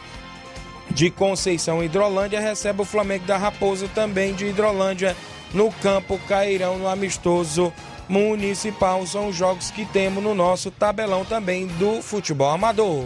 de 0.92 1.10
Conceição 1.10 1.84
Hidrolândia 1.84 2.40
recebe 2.40 2.82
o 2.82 2.86
Flamengo 2.86 3.26
da 3.26 3.38
Raposa 3.38 3.88
também 3.94 4.34
de 4.34 4.46
Hidrolândia 4.46 5.16
no 5.54 5.72
campo 5.72 6.20
Cairão 6.28 6.78
no 6.78 6.88
amistoso 6.88 7.74
municipal. 8.08 9.06
São 9.06 9.30
os 9.30 9.36
jogos 9.36 9.72
que 9.72 9.86
temos 9.86 10.24
no 10.24 10.34
nosso 10.34 10.72
tabelão 10.72 11.26
também 11.26 11.68
do 11.68 12.02
futebol 12.02 12.50
amador. 12.50 13.06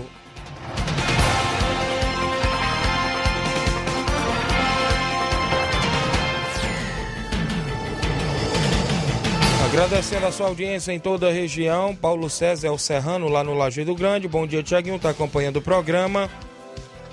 Agradecendo 9.65 10.25
a 10.25 10.31
sua 10.31 10.47
audiência 10.47 10.91
em 10.91 10.99
toda 10.99 11.27
a 11.27 11.31
região. 11.31 11.95
Paulo 11.95 12.29
César 12.29 12.67
é 12.67 12.71
o 12.71 12.79
Serrano, 12.79 13.27
lá 13.27 13.43
no 13.43 13.53
Lajeado 13.53 13.93
Grande. 13.93 14.27
Bom 14.27 14.47
dia, 14.47 14.63
Tiaguinho, 14.63 14.95
está 14.95 15.11
acompanhando 15.11 15.57
o 15.57 15.61
programa. 15.61 16.29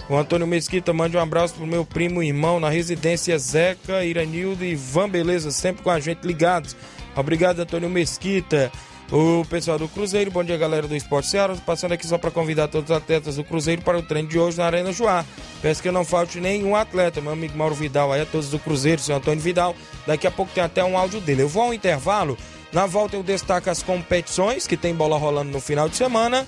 O 0.08 0.16
Antônio 0.16 0.46
Mesquita 0.46 0.92
mande 0.92 1.16
um 1.16 1.20
abraço 1.20 1.54
pro 1.54 1.66
meu 1.66 1.84
primo 1.84 2.22
e 2.22 2.28
irmão 2.28 2.60
na 2.60 2.68
residência 2.68 3.38
Zeca, 3.38 4.04
Iranildo 4.04 4.62
e 4.62 4.72
Ivan 4.72 5.08
Beleza, 5.08 5.50
sempre 5.50 5.82
com 5.82 5.90
a 5.90 5.98
gente 5.98 6.26
ligados. 6.26 6.76
Obrigado, 7.16 7.60
Antônio 7.60 7.88
Mesquita. 7.88 8.70
O 9.10 9.44
pessoal 9.48 9.78
do 9.78 9.88
Cruzeiro, 9.88 10.30
bom 10.30 10.42
dia 10.44 10.56
galera 10.56 10.86
do 10.86 10.96
Esporte 10.96 11.28
Ceará, 11.28 11.54
passando 11.64 11.92
aqui 11.92 12.06
só 12.06 12.18
para 12.18 12.30
convidar 12.30 12.68
todos 12.68 12.90
os 12.90 12.96
atletas 12.96 13.36
do 13.36 13.44
Cruzeiro 13.44 13.80
para 13.82 13.98
o 13.98 14.02
treino 14.02 14.28
de 14.28 14.38
hoje 14.38 14.58
na 14.58 14.66
Arena 14.66 14.92
Joá. 14.92 15.24
Peço 15.62 15.82
que 15.82 15.90
não 15.90 16.04
falte 16.04 16.40
nenhum 16.40 16.74
atleta, 16.76 17.20
meu 17.20 17.32
amigo 17.32 17.56
Mauro 17.56 17.74
Vidal, 17.74 18.12
aí 18.12 18.22
a 18.22 18.26
todos 18.26 18.50
do 18.50 18.58
Cruzeiro, 18.58 19.00
seu 19.00 19.16
Antônio 19.16 19.40
Vidal. 19.40 19.74
Daqui 20.06 20.26
a 20.26 20.30
pouco 20.30 20.52
tem 20.52 20.64
até 20.64 20.84
um 20.84 20.98
áudio 20.98 21.20
dele. 21.20 21.42
Eu 21.42 21.48
vou 21.48 21.62
ao 21.62 21.74
intervalo, 21.74 22.36
na 22.72 22.86
volta 22.86 23.16
eu 23.16 23.22
destaco 23.22 23.70
as 23.70 23.82
competições 23.82 24.66
que 24.66 24.76
tem 24.76 24.94
bola 24.94 25.16
rolando 25.16 25.50
no 25.50 25.60
final 25.60 25.88
de 25.88 25.96
semana 25.96 26.46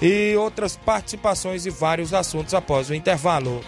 e 0.00 0.36
outras 0.36 0.76
participações 0.76 1.66
e 1.66 1.70
vários 1.70 2.12
assuntos 2.12 2.54
após 2.54 2.90
o 2.90 2.94
intervalo. 2.94 3.60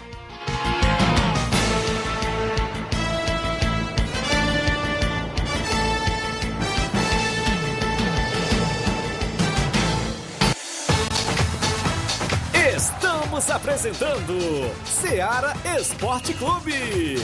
Estamos 12.75 13.49
apresentando 13.49 14.71
Seara 14.85 15.53
Esporte 15.79 16.33
Clube. 16.33 17.17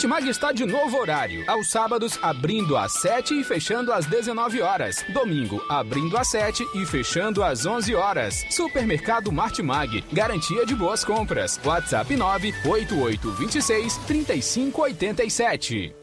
Martimag 0.00 0.30
está 0.30 0.50
de 0.50 0.64
novo 0.64 0.96
horário. 0.96 1.44
Aos 1.46 1.68
sábados, 1.68 2.18
abrindo 2.22 2.74
às 2.74 2.90
7 3.02 3.38
e 3.38 3.44
fechando 3.44 3.92
às 3.92 4.06
19 4.06 4.62
horas. 4.62 5.04
Domingo, 5.12 5.62
abrindo 5.68 6.16
às 6.16 6.28
7 6.28 6.66
e 6.74 6.86
fechando 6.86 7.44
às 7.44 7.66
11 7.66 7.94
horas. 7.94 8.46
Supermercado 8.48 9.30
Martimag. 9.30 10.02
Garantia 10.10 10.64
de 10.64 10.74
boas 10.74 11.04
compras. 11.04 11.60
WhatsApp 11.62 12.16
98826 12.16 13.98
3587. 14.06 15.94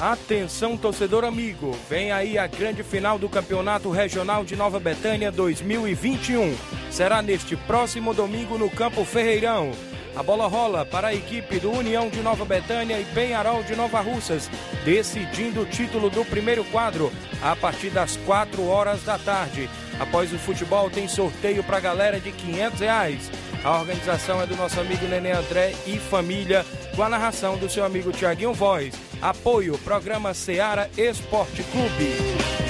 Atenção, 0.00 0.78
torcedor 0.78 1.26
amigo, 1.26 1.76
vem 1.90 2.10
aí 2.10 2.38
a 2.38 2.46
grande 2.46 2.82
final 2.82 3.18
do 3.18 3.28
Campeonato 3.28 3.90
Regional 3.90 4.46
de 4.46 4.56
Nova 4.56 4.80
Betânia 4.80 5.30
2021. 5.30 6.56
Será 6.90 7.20
neste 7.20 7.54
próximo 7.54 8.14
domingo 8.14 8.56
no 8.56 8.70
Campo 8.70 9.04
Ferreirão. 9.04 9.72
A 10.16 10.22
bola 10.22 10.48
rola 10.48 10.84
para 10.84 11.08
a 11.08 11.14
equipe 11.14 11.58
do 11.58 11.70
União 11.70 12.08
de 12.08 12.20
Nova 12.20 12.44
Betânia 12.44 12.98
e 12.98 13.04
Penharol 13.04 13.62
de 13.62 13.76
Nova 13.76 14.00
Russas, 14.00 14.50
decidindo 14.84 15.62
o 15.62 15.66
título 15.66 16.10
do 16.10 16.24
primeiro 16.24 16.64
quadro 16.64 17.12
a 17.42 17.54
partir 17.54 17.90
das 17.90 18.16
4 18.18 18.66
horas 18.66 19.02
da 19.04 19.18
tarde. 19.18 19.70
Após 19.98 20.32
o 20.32 20.38
futebol, 20.38 20.90
tem 20.90 21.06
sorteio 21.06 21.62
para 21.62 21.76
a 21.76 21.80
galera 21.80 22.18
de 22.18 22.32
500 22.32 22.80
reais. 22.80 23.30
A 23.62 23.78
organização 23.78 24.40
é 24.40 24.46
do 24.46 24.56
nosso 24.56 24.80
amigo 24.80 25.06
Nenê 25.06 25.32
André 25.32 25.74
e 25.86 25.98
família, 25.98 26.64
com 26.96 27.02
a 27.02 27.08
narração 27.08 27.56
do 27.56 27.68
seu 27.68 27.84
amigo 27.84 28.10
Tiaguinho 28.10 28.54
Voz. 28.54 28.94
Apoio, 29.20 29.78
programa 29.78 30.32
Seara 30.32 30.90
Esporte 30.96 31.62
Clube. 31.64 32.69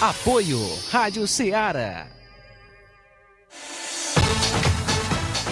Apoio 0.00 0.58
Rádio 0.90 1.28
Ceará. 1.28 2.06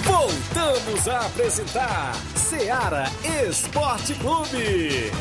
Voltamos 0.04 1.06
a 1.06 1.26
apresentar 1.26 2.14
Seara 2.34 3.12
Esporte 3.46 4.14
Clube. 4.14 5.12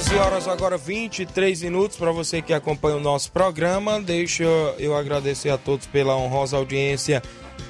Onze 0.00 0.14
horas 0.14 0.48
agora 0.48 0.78
23 0.78 1.60
minutos 1.60 1.98
para 1.98 2.10
você 2.10 2.40
que 2.40 2.54
acompanha 2.54 2.96
o 2.96 3.00
nosso 3.00 3.30
programa. 3.30 4.00
Deixa 4.00 4.44
eu 4.78 4.96
agradecer 4.96 5.50
a 5.50 5.58
todos 5.58 5.86
pela 5.86 6.16
honrosa 6.16 6.56
audiência 6.56 7.22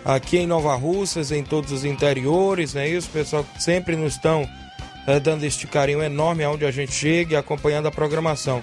aqui 0.04 0.38
em 0.38 0.46
Nova 0.46 0.72
Russas, 0.76 1.32
em 1.32 1.42
todos 1.42 1.72
os 1.72 1.84
interiores, 1.84 2.72
né? 2.72 2.88
Isso, 2.88 3.10
pessoal 3.10 3.42
que 3.42 3.60
sempre 3.60 3.96
nos 3.96 4.14
estão 4.14 4.48
eh, 5.08 5.18
dando 5.18 5.42
este 5.42 5.66
carinho 5.66 6.04
enorme 6.04 6.44
aonde 6.44 6.64
a 6.64 6.70
gente 6.70 6.92
chega 6.92 7.34
e 7.34 7.36
acompanhando 7.36 7.88
a 7.88 7.90
programação. 7.90 8.60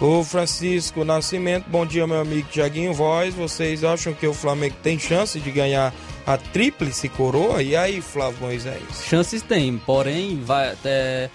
O 0.00 0.24
Francisco 0.24 1.04
Nascimento, 1.04 1.68
bom 1.68 1.84
dia, 1.84 2.06
meu 2.06 2.18
amigo 2.18 2.48
Tiaguinho 2.48 2.94
Voz. 2.94 3.34
Vocês 3.34 3.84
acham 3.84 4.14
que 4.14 4.26
o 4.26 4.32
Flamengo 4.32 4.76
tem 4.82 4.98
chance 4.98 5.38
de 5.38 5.50
ganhar 5.50 5.92
a 6.26 6.38
tríplice 6.38 7.10
coroa? 7.10 7.62
E 7.62 7.76
aí, 7.76 8.00
Flávio 8.00 8.38
Moisés? 8.40 8.82
Chances 9.06 9.42
tem, 9.42 9.76
porém, 9.76 10.42
vai, 10.42 10.74
é, 10.82 11.28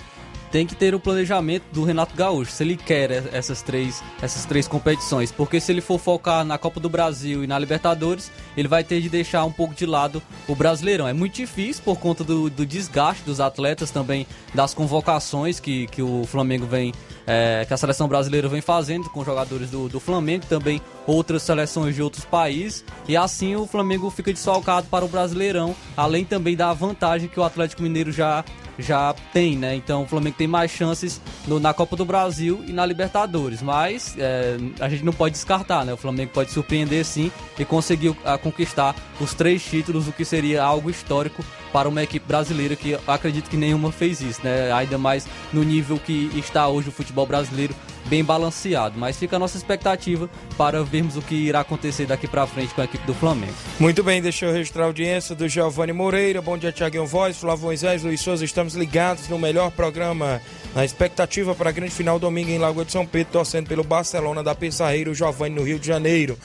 tem 0.51 0.65
que 0.65 0.75
ter 0.75 0.95
o 0.95 0.99
planejamento 0.99 1.63
do 1.71 1.83
Renato 1.83 2.15
Gaúcho, 2.15 2.51
se 2.51 2.63
ele 2.63 2.77
quer 2.77 3.11
essas 3.33 3.61
três, 3.61 4.03
essas 4.21 4.45
três 4.45 4.67
competições. 4.67 5.31
Porque 5.31 5.59
se 5.59 5.71
ele 5.71 5.81
for 5.81 5.99
focar 5.99 6.43
na 6.45 6.57
Copa 6.57 6.79
do 6.79 6.89
Brasil 6.89 7.43
e 7.43 7.47
na 7.47 7.57
Libertadores, 7.57 8.31
ele 8.55 8.67
vai 8.67 8.83
ter 8.83 9.01
de 9.01 9.09
deixar 9.09 9.43
um 9.45 9.51
pouco 9.51 9.73
de 9.73 9.85
lado 9.85 10.21
o 10.47 10.55
Brasileirão. 10.55 11.07
É 11.07 11.13
muito 11.13 11.35
difícil 11.35 11.83
por 11.83 11.99
conta 11.99 12.23
do, 12.23 12.49
do 12.49 12.65
desgaste 12.65 13.23
dos 13.23 13.39
atletas, 13.39 13.91
também 13.91 14.25
das 14.53 14.73
convocações 14.73 15.59
que, 15.59 15.87
que 15.87 16.01
o 16.01 16.23
Flamengo 16.25 16.65
vem 16.65 16.93
é, 17.27 17.65
que 17.67 17.73
a 17.73 17.77
seleção 17.77 18.07
brasileira 18.07 18.47
vem 18.47 18.61
fazendo 18.61 19.09
com 19.09 19.23
jogadores 19.23 19.69
do, 19.69 19.89
do 19.89 19.99
Flamengo, 19.99 20.45
também 20.45 20.81
outras 21.05 21.43
seleções 21.43 21.93
de 21.93 22.01
outros 22.01 22.23
países, 22.23 22.85
e 23.07 23.17
assim 23.17 23.55
o 23.55 23.67
Flamengo 23.67 24.09
fica 24.09 24.31
desfalcado 24.31 24.87
para 24.87 25.03
o 25.03 25.09
Brasileirão, 25.09 25.75
além 25.95 26.23
também 26.23 26.55
da 26.55 26.71
vantagem 26.73 27.27
que 27.27 27.39
o 27.39 27.43
Atlético 27.43 27.83
Mineiro 27.83 28.13
já 28.13 28.45
já 28.77 29.13
tem, 29.33 29.57
né? 29.57 29.75
Então 29.75 30.03
o 30.03 30.07
Flamengo 30.07 30.35
tem 30.37 30.47
mais 30.47 30.71
chances 30.71 31.21
no, 31.47 31.59
na 31.59 31.73
Copa 31.73 31.95
do 31.95 32.05
Brasil 32.05 32.63
e 32.67 32.73
na 32.73 32.85
Libertadores, 32.85 33.61
mas 33.61 34.15
é, 34.17 34.57
a 34.79 34.89
gente 34.89 35.03
não 35.03 35.13
pode 35.13 35.33
descartar, 35.33 35.85
né? 35.85 35.93
O 35.93 35.97
Flamengo 35.97 36.31
pode 36.33 36.51
surpreender 36.51 37.03
sim 37.05 37.31
e 37.57 37.65
conseguir 37.65 38.15
a, 38.23 38.37
conquistar 38.37 38.95
os 39.19 39.33
três 39.33 39.63
títulos, 39.63 40.07
o 40.07 40.11
que 40.11 40.23
seria 40.23 40.63
algo 40.63 40.89
histórico 40.89 41.43
para 41.71 41.89
uma 41.89 42.03
equipe 42.03 42.25
brasileira 42.25 42.75
que 42.75 42.97
acredito 43.07 43.49
que 43.49 43.57
nenhuma 43.57 43.91
fez 43.91 44.21
isso, 44.21 44.41
né? 44.43 44.71
Ainda 44.71 44.97
mais 44.97 45.27
no 45.51 45.63
nível 45.63 45.99
que 45.99 46.31
está 46.35 46.67
hoje 46.67 46.89
o 46.89 46.91
futebol 46.91 47.25
brasileiro 47.25 47.75
bem 48.05 48.23
balanceado. 48.23 48.97
Mas 48.97 49.17
fica 49.17 49.35
a 49.35 49.39
nossa 49.39 49.57
expectativa 49.57 50.29
para 50.57 50.83
vermos 50.83 51.17
o 51.17 51.21
que 51.21 51.35
irá 51.35 51.59
acontecer 51.59 52.05
daqui 52.05 52.27
para 52.27 52.47
frente 52.47 52.73
com 52.73 52.81
a 52.81 52.85
equipe 52.85 53.05
do 53.05 53.13
Flamengo. 53.13 53.53
Muito 53.79 54.03
bem, 54.03 54.21
deixa 54.21 54.45
eu 54.45 54.53
registrar 54.53 54.83
a 54.83 54.87
audiência 54.87 55.35
do 55.35 55.47
Giovanni 55.47 55.93
Moreira. 55.93 56.41
Bom 56.41 56.57
dia, 56.57 56.71
Tiaguinho 56.71 57.05
Voz, 57.05 57.37
Flávio 57.37 57.65
Moisés, 57.65 58.03
Luiz 58.03 58.21
Souza. 58.21 58.43
Estamos 58.43 58.75
ligados 58.75 59.27
no 59.27 59.37
melhor 59.37 59.71
programa. 59.71 60.41
Na 60.75 60.85
expectativa 60.85 61.55
para 61.55 61.69
a 61.69 61.73
grande 61.73 61.91
final 61.91 62.19
domingo 62.19 62.51
em 62.51 62.59
Lagoa 62.59 62.85
de 62.85 62.91
São 62.91 63.05
Pedro, 63.05 63.33
torcendo 63.33 63.67
pelo 63.67 63.83
Barcelona 63.83 64.43
da 64.43 64.53
Pissarreira, 64.53 65.09
o 65.09 65.15
Giovanni 65.15 65.55
no 65.55 65.63
Rio 65.63 65.79
de 65.79 65.87
Janeiro. 65.87 66.37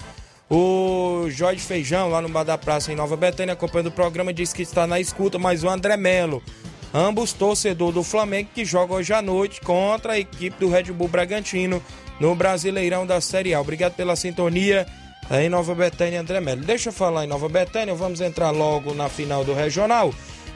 O 0.55 1.31
Jorge 1.31 1.61
Feijão, 1.61 2.11
lá 2.11 2.21
no 2.21 2.29
Bar 2.29 2.45
da 2.45 2.59
Praça, 2.59 2.93
em 2.93 2.95
Nova 2.95 3.17
Betânia, 3.17 3.55
acompanhando 3.55 3.87
o 3.87 3.93
programa, 3.93 4.35
disse 4.35 4.55
que 4.55 4.61
está 4.61 4.87
na 4.87 5.01
escuta, 5.01 5.39
mas 5.39 5.65
o 5.65 5.69
André 5.71 5.97
Melo 5.97 6.43
ambos 6.93 7.33
torcedor 7.33 7.91
do 7.91 8.03
Flamengo 8.03 8.51
que 8.55 8.63
joga 8.63 8.93
hoje 8.93 9.15
à 9.15 9.23
noite 9.23 9.63
contra 9.63 10.13
a 10.13 10.19
equipe 10.19 10.59
do 10.61 10.69
Red 10.69 10.93
Bull 10.93 11.09
Bragantino 11.09 11.83
no 12.21 12.35
Brasileirão 12.35 13.07
da 13.07 13.19
Série 13.19 13.55
A. 13.55 13.63
Obrigado 13.63 13.95
pela 13.95 14.15
sintonia 14.15 14.87
em 15.31 15.49
Nova 15.49 15.75
Betânia, 15.75 16.21
André 16.21 16.39
Melo. 16.39 16.61
Deixa 16.61 16.91
eu 16.91 16.93
falar 16.93 17.25
em 17.25 17.29
Nova 17.29 17.49
Betânia, 17.49 17.95
vamos 17.95 18.21
entrar 18.21 18.51
logo 18.51 18.93
na 18.93 19.09
final 19.09 19.45
do 19.45 19.55
Regional, 19.55 20.13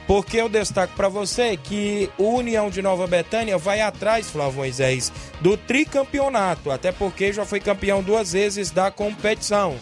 porque 0.07 0.37
eu 0.37 0.47
destaco 0.49 0.95
para 0.95 1.09
você 1.09 1.57
que 1.57 2.09
o 2.17 2.29
União 2.29 2.69
de 2.69 2.81
Nova 2.81 3.05
Betânia 3.05 3.57
vai 3.57 3.81
atrás, 3.81 4.29
Flávio 4.29 4.59
Moisés, 4.59 5.11
do 5.41 5.57
tricampeonato, 5.57 6.71
até 6.71 6.91
porque 6.91 7.33
já 7.33 7.45
foi 7.45 7.59
campeão 7.59 8.01
duas 8.01 8.31
vezes 8.31 8.71
da 8.71 8.89
competição. 8.89 9.75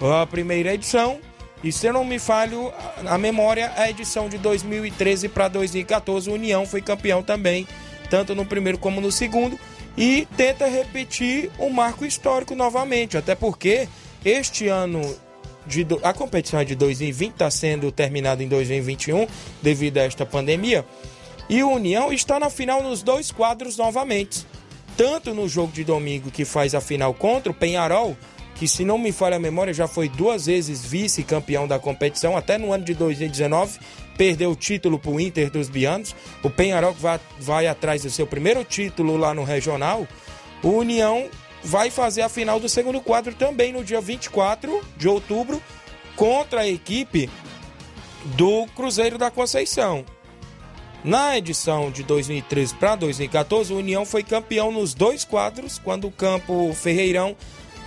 A 0.00 0.26
primeira 0.26 0.72
edição 0.72 1.20
e 1.64 1.72
se 1.72 1.86
eu 1.86 1.92
não 1.92 2.04
me 2.04 2.18
falho 2.18 2.72
a 3.06 3.16
memória, 3.16 3.72
a 3.76 3.90
edição 3.90 4.28
de 4.28 4.38
2013 4.38 5.28
para 5.28 5.48
2014, 5.48 6.30
o 6.30 6.34
União 6.34 6.66
foi 6.66 6.82
campeão 6.82 7.22
também, 7.22 7.66
tanto 8.10 8.34
no 8.34 8.44
primeiro 8.44 8.78
como 8.78 9.00
no 9.00 9.10
segundo, 9.10 9.58
e 9.96 10.28
tenta 10.36 10.68
repetir 10.68 11.50
o 11.58 11.70
marco 11.70 12.04
histórico 12.04 12.54
novamente, 12.54 13.16
até 13.16 13.34
porque 13.34 13.88
este 14.24 14.68
ano 14.68 15.02
de, 15.66 15.86
a 16.02 16.12
competição 16.12 16.60
é 16.60 16.64
de 16.64 16.74
2020 16.74 17.32
está 17.32 17.50
sendo 17.50 17.90
terminada 17.90 18.42
em 18.42 18.48
2021 18.48 19.26
devido 19.62 19.98
a 19.98 20.02
esta 20.02 20.24
pandemia. 20.24 20.84
E 21.48 21.62
o 21.62 21.70
União 21.70 22.12
está 22.12 22.40
na 22.40 22.50
final 22.50 22.82
nos 22.82 23.02
dois 23.02 23.30
quadros 23.30 23.76
novamente. 23.76 24.46
Tanto 24.96 25.34
no 25.34 25.48
jogo 25.48 25.72
de 25.72 25.84
domingo 25.84 26.30
que 26.30 26.44
faz 26.44 26.74
a 26.74 26.80
final 26.80 27.12
contra 27.12 27.52
o 27.52 27.54
Penharol, 27.54 28.16
que 28.54 28.66
se 28.66 28.84
não 28.84 28.96
me 28.96 29.12
falha 29.12 29.36
a 29.36 29.38
memória 29.38 29.72
já 29.72 29.86
foi 29.86 30.08
duas 30.08 30.46
vezes 30.46 30.84
vice-campeão 30.84 31.68
da 31.68 31.78
competição, 31.78 32.36
até 32.36 32.56
no 32.56 32.72
ano 32.72 32.84
de 32.84 32.94
2019 32.94 33.78
perdeu 34.16 34.50
o 34.50 34.56
título 34.56 34.98
para 34.98 35.10
o 35.10 35.20
Inter 35.20 35.50
dos 35.50 35.68
Bianos. 35.68 36.16
O 36.42 36.48
Penharol 36.48 36.94
vai, 36.94 37.20
vai 37.38 37.66
atrás 37.66 38.02
do 38.02 38.10
seu 38.10 38.26
primeiro 38.26 38.64
título 38.64 39.16
lá 39.16 39.34
no 39.34 39.44
regional. 39.44 40.08
O 40.62 40.70
União 40.70 41.28
vai 41.62 41.90
fazer 41.90 42.22
a 42.22 42.28
final 42.28 42.60
do 42.60 42.68
segundo 42.68 43.00
quadro 43.00 43.34
também 43.34 43.72
no 43.72 43.84
dia 43.84 44.00
24 44.00 44.82
de 44.96 45.08
outubro 45.08 45.62
contra 46.14 46.62
a 46.62 46.68
equipe 46.68 47.28
do 48.36 48.66
Cruzeiro 48.74 49.18
da 49.18 49.30
Conceição. 49.30 50.04
Na 51.04 51.38
edição 51.38 51.90
de 51.90 52.02
2013 52.02 52.74
para 52.74 52.96
2014, 52.96 53.72
o 53.72 53.78
União 53.78 54.04
foi 54.04 54.24
campeão 54.24 54.72
nos 54.72 54.92
dois 54.92 55.24
quadros, 55.24 55.78
quando 55.78 56.08
o 56.08 56.10
campo 56.10 56.72
Ferreirão 56.74 57.36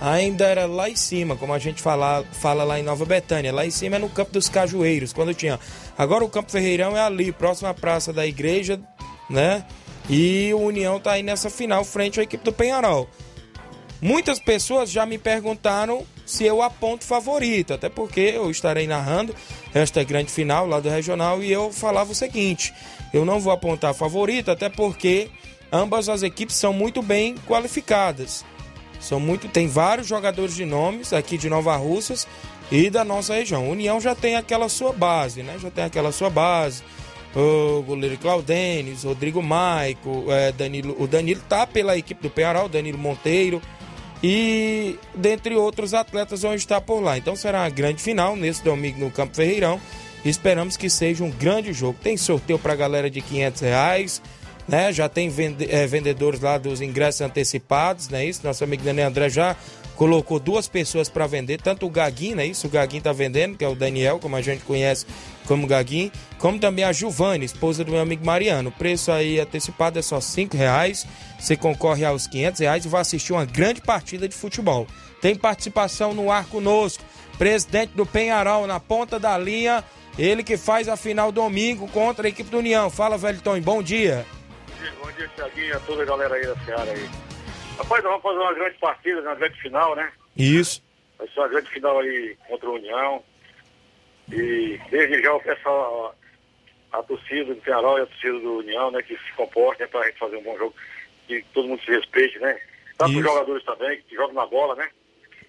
ainda 0.00 0.46
era 0.46 0.64
lá 0.64 0.88
em 0.88 0.96
cima, 0.96 1.36
como 1.36 1.52
a 1.52 1.58
gente 1.58 1.82
fala, 1.82 2.24
fala 2.32 2.64
lá 2.64 2.80
em 2.80 2.82
Nova 2.82 3.04
Betânia. 3.04 3.52
Lá 3.52 3.66
em 3.66 3.70
cima 3.70 3.96
é 3.96 3.98
no 3.98 4.08
campo 4.08 4.32
dos 4.32 4.48
Cajueiros, 4.48 5.12
quando 5.12 5.34
tinha. 5.34 5.60
Agora 5.98 6.24
o 6.24 6.30
campo 6.30 6.50
Ferreirão 6.50 6.96
é 6.96 7.00
ali, 7.02 7.30
próximo 7.30 7.68
à 7.68 7.74
praça 7.74 8.10
da 8.10 8.26
igreja, 8.26 8.80
né? 9.28 9.66
E 10.08 10.50
o 10.54 10.60
União 10.60 10.98
tá 10.98 11.12
aí 11.12 11.22
nessa 11.22 11.50
final 11.50 11.84
frente 11.84 12.18
à 12.18 12.22
equipe 12.22 12.42
do 12.42 12.52
Penharol. 12.52 13.06
Muitas 14.02 14.38
pessoas 14.38 14.90
já 14.90 15.04
me 15.04 15.18
perguntaram 15.18 16.06
se 16.24 16.44
eu 16.44 16.62
aponto 16.62 17.04
favorito, 17.04 17.74
até 17.74 17.88
porque 17.88 18.20
eu 18.20 18.50
estarei 18.50 18.86
narrando 18.86 19.34
esta 19.74 20.02
grande 20.02 20.32
final 20.32 20.66
lá 20.66 20.80
do 20.80 20.88
regional 20.88 21.42
e 21.42 21.52
eu 21.52 21.70
falava 21.70 22.12
o 22.12 22.14
seguinte: 22.14 22.72
eu 23.12 23.24
não 23.24 23.38
vou 23.40 23.52
apontar 23.52 23.92
favorito, 23.92 24.50
até 24.50 24.70
porque 24.70 25.28
ambas 25.70 26.08
as 26.08 26.22
equipes 26.22 26.56
são 26.56 26.72
muito 26.72 27.02
bem 27.02 27.34
qualificadas. 27.46 28.44
São 28.98 29.20
muito, 29.20 29.48
tem 29.48 29.66
vários 29.66 30.06
jogadores 30.06 30.54
de 30.54 30.64
nomes 30.64 31.12
aqui 31.12 31.36
de 31.36 31.48
Nova 31.48 31.74
Russas 31.76 32.26
e 32.70 32.88
da 32.88 33.04
nossa 33.04 33.34
região. 33.34 33.68
União 33.68 34.00
já 34.00 34.14
tem 34.14 34.36
aquela 34.36 34.68
sua 34.68 34.92
base, 34.92 35.42
né? 35.42 35.58
Já 35.58 35.70
tem 35.70 35.84
aquela 35.84 36.12
sua 36.12 36.30
base. 36.30 36.82
O 37.34 37.82
goleiro 37.82 38.18
Claudênis, 38.18 39.04
Rodrigo 39.04 39.42
Maico, 39.42 40.24
é, 40.28 40.52
Danilo, 40.52 40.96
o 40.98 41.06
Danilo 41.06 41.40
tá 41.48 41.66
pela 41.66 41.96
equipe 41.96 42.22
do 42.22 42.28
Pearol, 42.28 42.68
Danilo 42.68 42.98
Monteiro 42.98 43.62
e 44.22 44.98
dentre 45.14 45.56
outros 45.56 45.94
atletas 45.94 46.42
vão 46.42 46.54
estar 46.54 46.80
por 46.80 47.00
lá. 47.00 47.16
Então 47.16 47.34
será 47.34 47.62
uma 47.62 47.70
grande 47.70 48.02
final 48.02 48.36
nesse 48.36 48.62
domingo 48.62 49.00
no 49.00 49.10
Campo 49.10 49.34
Ferreirão. 49.34 49.80
Esperamos 50.24 50.76
que 50.76 50.90
seja 50.90 51.24
um 51.24 51.30
grande 51.30 51.72
jogo. 51.72 51.98
Tem 52.02 52.16
sorteio 52.16 52.58
para 52.58 52.74
a 52.74 52.76
galera 52.76 53.08
de 53.10 53.20
500 53.20 53.60
reais 53.62 54.22
né? 54.70 54.92
Já 54.92 55.08
tem 55.08 55.28
vende, 55.28 55.66
é, 55.68 55.84
vendedores 55.86 56.40
lá 56.40 56.56
dos 56.56 56.80
ingressos 56.80 57.20
antecipados, 57.22 58.08
né? 58.08 58.24
Isso, 58.24 58.40
nosso 58.44 58.62
amigo 58.62 58.84
Daniel 58.84 59.08
André 59.08 59.28
já 59.28 59.56
colocou 60.00 60.40
duas 60.40 60.66
pessoas 60.66 61.10
para 61.10 61.26
vender, 61.26 61.60
tanto 61.60 61.84
o 61.84 61.90
Gaguinho, 61.90 62.36
né? 62.36 62.46
Isso, 62.46 62.66
o 62.66 62.70
Gaguinho 62.70 63.02
tá 63.02 63.12
vendendo, 63.12 63.58
que 63.58 63.62
é 63.62 63.68
o 63.68 63.74
Daniel, 63.74 64.18
como 64.18 64.34
a 64.34 64.40
gente 64.40 64.64
conhece 64.64 65.04
como 65.46 65.66
Gaguinho, 65.66 66.10
como 66.38 66.58
também 66.58 66.86
a 66.86 66.90
Giovanni, 66.90 67.44
esposa 67.44 67.84
do 67.84 67.92
meu 67.92 68.00
amigo 68.00 68.24
Mariano. 68.24 68.70
O 68.70 68.72
preço 68.72 69.12
aí 69.12 69.38
antecipado 69.38 69.98
é 69.98 70.02
só 70.02 70.18
cinco 70.18 70.56
reais, 70.56 71.06
você 71.38 71.54
concorre 71.54 72.02
aos 72.02 72.26
500 72.26 72.60
reais 72.60 72.84
e 72.86 72.88
vai 72.88 73.02
assistir 73.02 73.34
uma 73.34 73.44
grande 73.44 73.82
partida 73.82 74.26
de 74.26 74.34
futebol. 74.34 74.86
Tem 75.20 75.36
participação 75.36 76.14
no 76.14 76.32
ar 76.32 76.46
conosco, 76.46 77.04
presidente 77.36 77.90
do 77.90 78.06
Penharol 78.06 78.66
na 78.66 78.80
ponta 78.80 79.18
da 79.18 79.36
linha, 79.36 79.84
ele 80.18 80.42
que 80.42 80.56
faz 80.56 80.88
a 80.88 80.96
final 80.96 81.30
domingo 81.30 81.86
contra 81.88 82.26
a 82.26 82.30
equipe 82.30 82.48
do 82.48 82.56
União. 82.56 82.88
Fala, 82.88 83.18
Velton, 83.18 83.60
bom 83.60 83.82
dia, 83.82 84.24
bom 84.98 85.12
dia, 85.12 85.28
Thiaguinho, 85.36 85.76
a 85.76 85.80
toda 85.80 86.04
a 86.04 86.06
galera 86.06 86.36
aí 86.36 86.46
da 86.46 86.56
Seara 86.64 86.90
aí. 86.90 87.29
Rapaz, 87.80 88.04
nós 88.04 88.12
vamos 88.12 88.22
fazer 88.22 88.38
uma 88.38 88.52
grande 88.52 88.78
partida, 88.78 89.22
uma 89.22 89.34
grande 89.34 89.58
final, 89.58 89.96
né? 89.96 90.12
Isso. 90.36 90.82
Vai 91.16 91.26
ser 91.28 91.40
uma 91.40 91.48
grande 91.48 91.70
final 91.70 91.98
aí 91.98 92.36
contra 92.46 92.68
a 92.68 92.72
União. 92.72 93.24
E 94.30 94.78
desde 94.90 95.22
já 95.22 95.28
eu 95.30 95.40
peço 95.40 95.66
a, 95.66 96.14
a 96.98 97.02
torcida 97.02 97.54
do 97.54 97.60
Penharol 97.62 97.98
e 97.98 98.02
a 98.02 98.06
torcida 98.06 98.38
do 98.38 98.58
União, 98.58 98.90
né, 98.90 99.00
que 99.02 99.16
se 99.16 99.32
comportem 99.34 99.86
né, 99.86 99.90
pra 99.90 100.04
gente 100.04 100.18
fazer 100.18 100.36
um 100.36 100.42
bom 100.42 100.58
jogo, 100.58 100.74
que 101.26 101.42
todo 101.54 101.68
mundo 101.68 101.82
se 101.82 101.90
respeite, 101.90 102.38
né? 102.38 102.60
Tanto 102.98 103.16
os 103.16 103.24
jogadores 103.24 103.64
também, 103.64 104.02
que 104.02 104.14
jogam 104.14 104.34
na 104.34 104.46
bola, 104.46 104.74
né? 104.76 104.90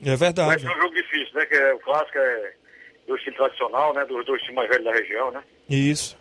É 0.01 0.15
verdade. 0.15 0.47
Vai 0.47 0.59
ser 0.59 0.69
um 0.69 0.81
jogo 0.81 0.95
difícil, 0.95 1.33
né? 1.35 1.45
Que 1.45 1.55
é 1.55 1.73
o 1.73 1.79
clássico 1.79 2.17
é 2.17 2.53
do 3.07 3.17
time 3.17 3.35
tradicional, 3.35 3.93
né? 3.93 4.05
Dos 4.05 4.25
dois 4.25 4.41
times 4.43 4.55
mais 4.55 4.69
velhos 4.69 4.85
da 4.85 4.93
região, 4.93 5.31
né? 5.31 5.43
Isso. 5.69 6.17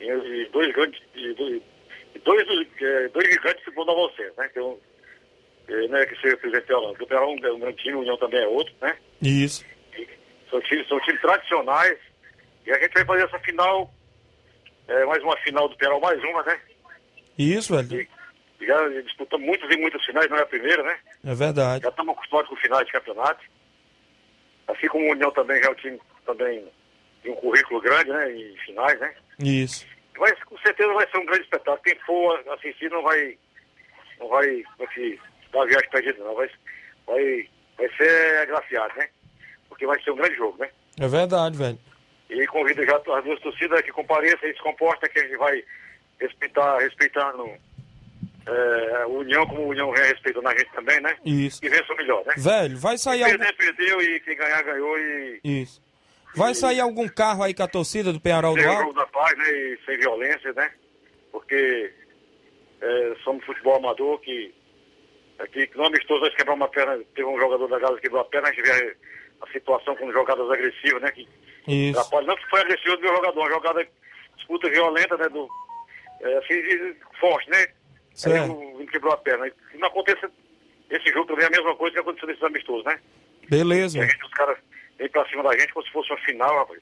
E, 0.00 0.10
e 0.10 0.48
dois 0.52 0.74
grandes. 0.74 1.00
E 1.14 1.32
dois, 1.34 1.62
dois, 2.46 2.68
é, 2.82 3.08
dois 3.08 3.28
gigantes 3.32 3.64
segundo 3.64 3.92
a 3.92 3.94
você, 3.94 4.32
né? 4.36 4.48
Que 4.48 4.58
é, 4.58 4.62
não 4.62 4.76
é 5.68 6.06
que 6.06 6.20
seja 6.20 6.36
presidente 6.36 6.70
não. 6.70 6.92
O 6.92 6.94
Tuperão 6.94 7.36
é 7.42 7.52
um 7.52 7.58
grande 7.58 7.82
time, 7.82 7.94
o 7.94 8.00
União 8.00 8.16
também 8.16 8.42
é 8.42 8.46
outro, 8.46 8.72
né? 8.80 8.96
Isso. 9.22 9.64
E 9.96 10.08
são 10.50 10.60
times, 10.62 10.88
são 10.88 11.00
times 11.00 11.20
tradicionais. 11.20 11.98
E 12.64 12.72
a 12.72 12.78
gente 12.78 12.92
vai 12.92 13.04
fazer 13.04 13.24
essa 13.24 13.38
final, 13.40 13.92
é, 14.88 15.04
mais 15.04 15.22
uma 15.22 15.36
final 15.38 15.68
do 15.68 15.76
Peral, 15.76 16.00
mais 16.00 16.22
uma, 16.22 16.42
né? 16.42 16.60
Isso, 17.38 17.74
velho. 17.74 18.00
E, 18.00 18.08
já 18.66 18.88
disputamos 19.02 19.46
muitas 19.46 19.70
e 19.70 19.76
muitas 19.76 20.04
finais, 20.04 20.28
não 20.30 20.38
é 20.38 20.42
a 20.42 20.46
primeira, 20.46 20.82
né? 20.82 20.98
É 21.24 21.34
verdade. 21.34 21.84
Já 21.84 21.90
estamos 21.90 22.14
acostumados 22.14 22.50
com 22.50 22.56
finais 22.56 22.86
de 22.86 22.92
campeonato. 22.92 23.44
Assim 24.68 24.88
como 24.88 25.06
o 25.06 25.12
União 25.12 25.30
também 25.30 25.62
já 25.62 25.68
é 25.68 25.70
um 25.70 25.74
time 25.74 26.00
também 26.24 26.66
de 27.22 27.30
um 27.30 27.34
currículo 27.36 27.80
grande, 27.80 28.10
né? 28.10 28.32
Em 28.32 28.56
finais, 28.58 28.98
né? 28.98 29.14
Isso 29.38 29.86
vai, 30.18 30.34
com 30.44 30.58
certeza 30.58 30.92
vai 30.92 31.08
ser 31.10 31.18
um 31.18 31.26
grande 31.26 31.42
espetáculo. 31.42 31.82
Quem 31.82 31.98
for 32.00 32.44
assistir 32.52 32.90
não 32.90 33.02
vai, 33.02 33.38
não 34.18 34.28
vai, 34.28 34.62
assim, 34.80 35.18
dar 35.52 35.66
viagem 35.66 35.90
perdida, 35.90 36.24
não. 36.24 36.34
Vai, 36.34 36.50
vai, 37.06 37.48
vai 37.78 37.88
ser 37.96 38.38
agraciado, 38.42 38.94
né? 38.96 39.08
Porque 39.68 39.86
vai 39.86 40.00
ser 40.02 40.10
um 40.10 40.16
grande 40.16 40.36
jogo, 40.36 40.58
né? 40.58 40.70
É 40.98 41.08
verdade, 41.08 41.56
velho. 41.56 41.78
E 42.28 42.46
convido 42.46 42.84
já 42.84 42.96
as 42.96 43.24
duas 43.24 43.40
torcidas 43.40 43.80
que 43.82 43.92
compareçam 43.92 44.48
e 44.48 44.54
se 44.54 44.62
comportem, 44.62 45.10
que 45.10 45.18
a 45.18 45.22
gente 45.22 45.36
vai 45.36 45.62
respeitar, 46.20 46.78
respeitando 46.78 47.50
é, 48.46 49.02
a 49.02 49.06
União, 49.06 49.46
como 49.46 49.62
a 49.62 49.66
União 49.66 49.92
vem 49.92 50.02
respeitando 50.04 50.48
a 50.48 50.56
gente 50.56 50.72
também, 50.72 51.00
né? 51.00 51.16
Isso. 51.24 51.64
E 51.64 51.68
vença 51.68 51.92
o 51.92 51.96
melhor, 51.96 52.24
né? 52.26 52.34
Velho, 52.36 52.78
vai 52.78 52.98
sair... 52.98 53.24
Quem 53.24 53.38
perder, 53.38 53.56
perdeu 53.56 54.02
e 54.02 54.20
quem 54.20 54.36
ganhar, 54.36 54.62
ganhou 54.62 54.98
e... 54.98 55.40
Isso. 55.44 55.82
Vai 56.34 56.54
sair 56.54 56.80
algum 56.80 57.08
carro 57.08 57.42
aí 57.42 57.54
com 57.54 57.62
a 57.62 57.68
torcida 57.68 58.12
do 58.12 58.20
Penharol 58.20 58.54
do 58.54 58.68
Alto? 58.68 58.92
da 58.92 59.06
paz, 59.06 59.36
né? 59.38 59.50
E 59.50 59.78
sem 59.86 59.96
violência, 59.98 60.52
né? 60.52 60.70
Porque 61.32 61.92
é, 62.80 63.14
somos 63.24 63.44
futebol 63.44 63.76
amador 63.76 64.20
que 64.20 64.54
aqui 65.38 65.70
no 65.74 65.86
amistoso 65.86 66.20
nós 66.20 66.34
quebramos 66.34 66.62
uma 66.62 66.68
perna, 66.68 66.98
teve 67.14 67.28
um 67.28 67.38
jogador 67.38 67.68
da 67.68 67.78
Gaza 67.78 67.96
que 67.96 68.02
quebrou 68.02 68.22
a 68.22 68.24
perna, 68.24 68.48
a 68.48 68.52
gente 68.52 68.62
vê 68.62 68.96
a 69.40 69.52
situação 69.52 69.96
com 69.96 70.12
jogadas 70.12 70.50
agressivas, 70.50 71.02
né? 71.02 71.10
Que 71.12 71.28
Isso. 71.68 72.10
Não 72.22 72.36
que 72.36 72.50
foi 72.50 72.60
agressivo 72.60 72.96
do 72.96 73.02
meu 73.02 73.16
jogador, 73.16 73.40
uma 73.40 73.50
jogada 73.50 73.86
disputa 74.36 74.70
violenta, 74.70 75.16
né? 75.16 75.28
Do, 75.28 75.48
é, 76.22 76.38
assim, 76.38 76.96
forte, 77.20 77.50
né? 77.50 77.66
Certo. 78.14 78.52
Aí 78.52 78.82
o 78.82 78.86
quebrou 78.86 79.12
a 79.12 79.16
perna. 79.18 79.46
E 79.46 79.78
não 79.78 79.88
aconteça 79.88 80.30
esse 80.90 81.12
jogo 81.12 81.26
também 81.26 81.44
é 81.44 81.48
a 81.48 81.50
mesma 81.50 81.74
coisa 81.74 81.94
que 81.94 82.00
aconteceu 82.00 82.28
nesses 82.28 82.42
amistosos, 82.42 82.84
né? 82.84 82.98
Beleza. 83.48 84.00
Gente, 84.00 84.24
os 84.24 84.30
caras 84.32 84.58
vem 84.98 85.08
pra 85.08 85.28
cima 85.28 85.42
da 85.42 85.58
gente 85.58 85.72
como 85.72 85.84
se 85.84 85.92
fosse 85.92 86.10
uma 86.12 86.20
final, 86.20 86.56
rapaz. 86.56 86.80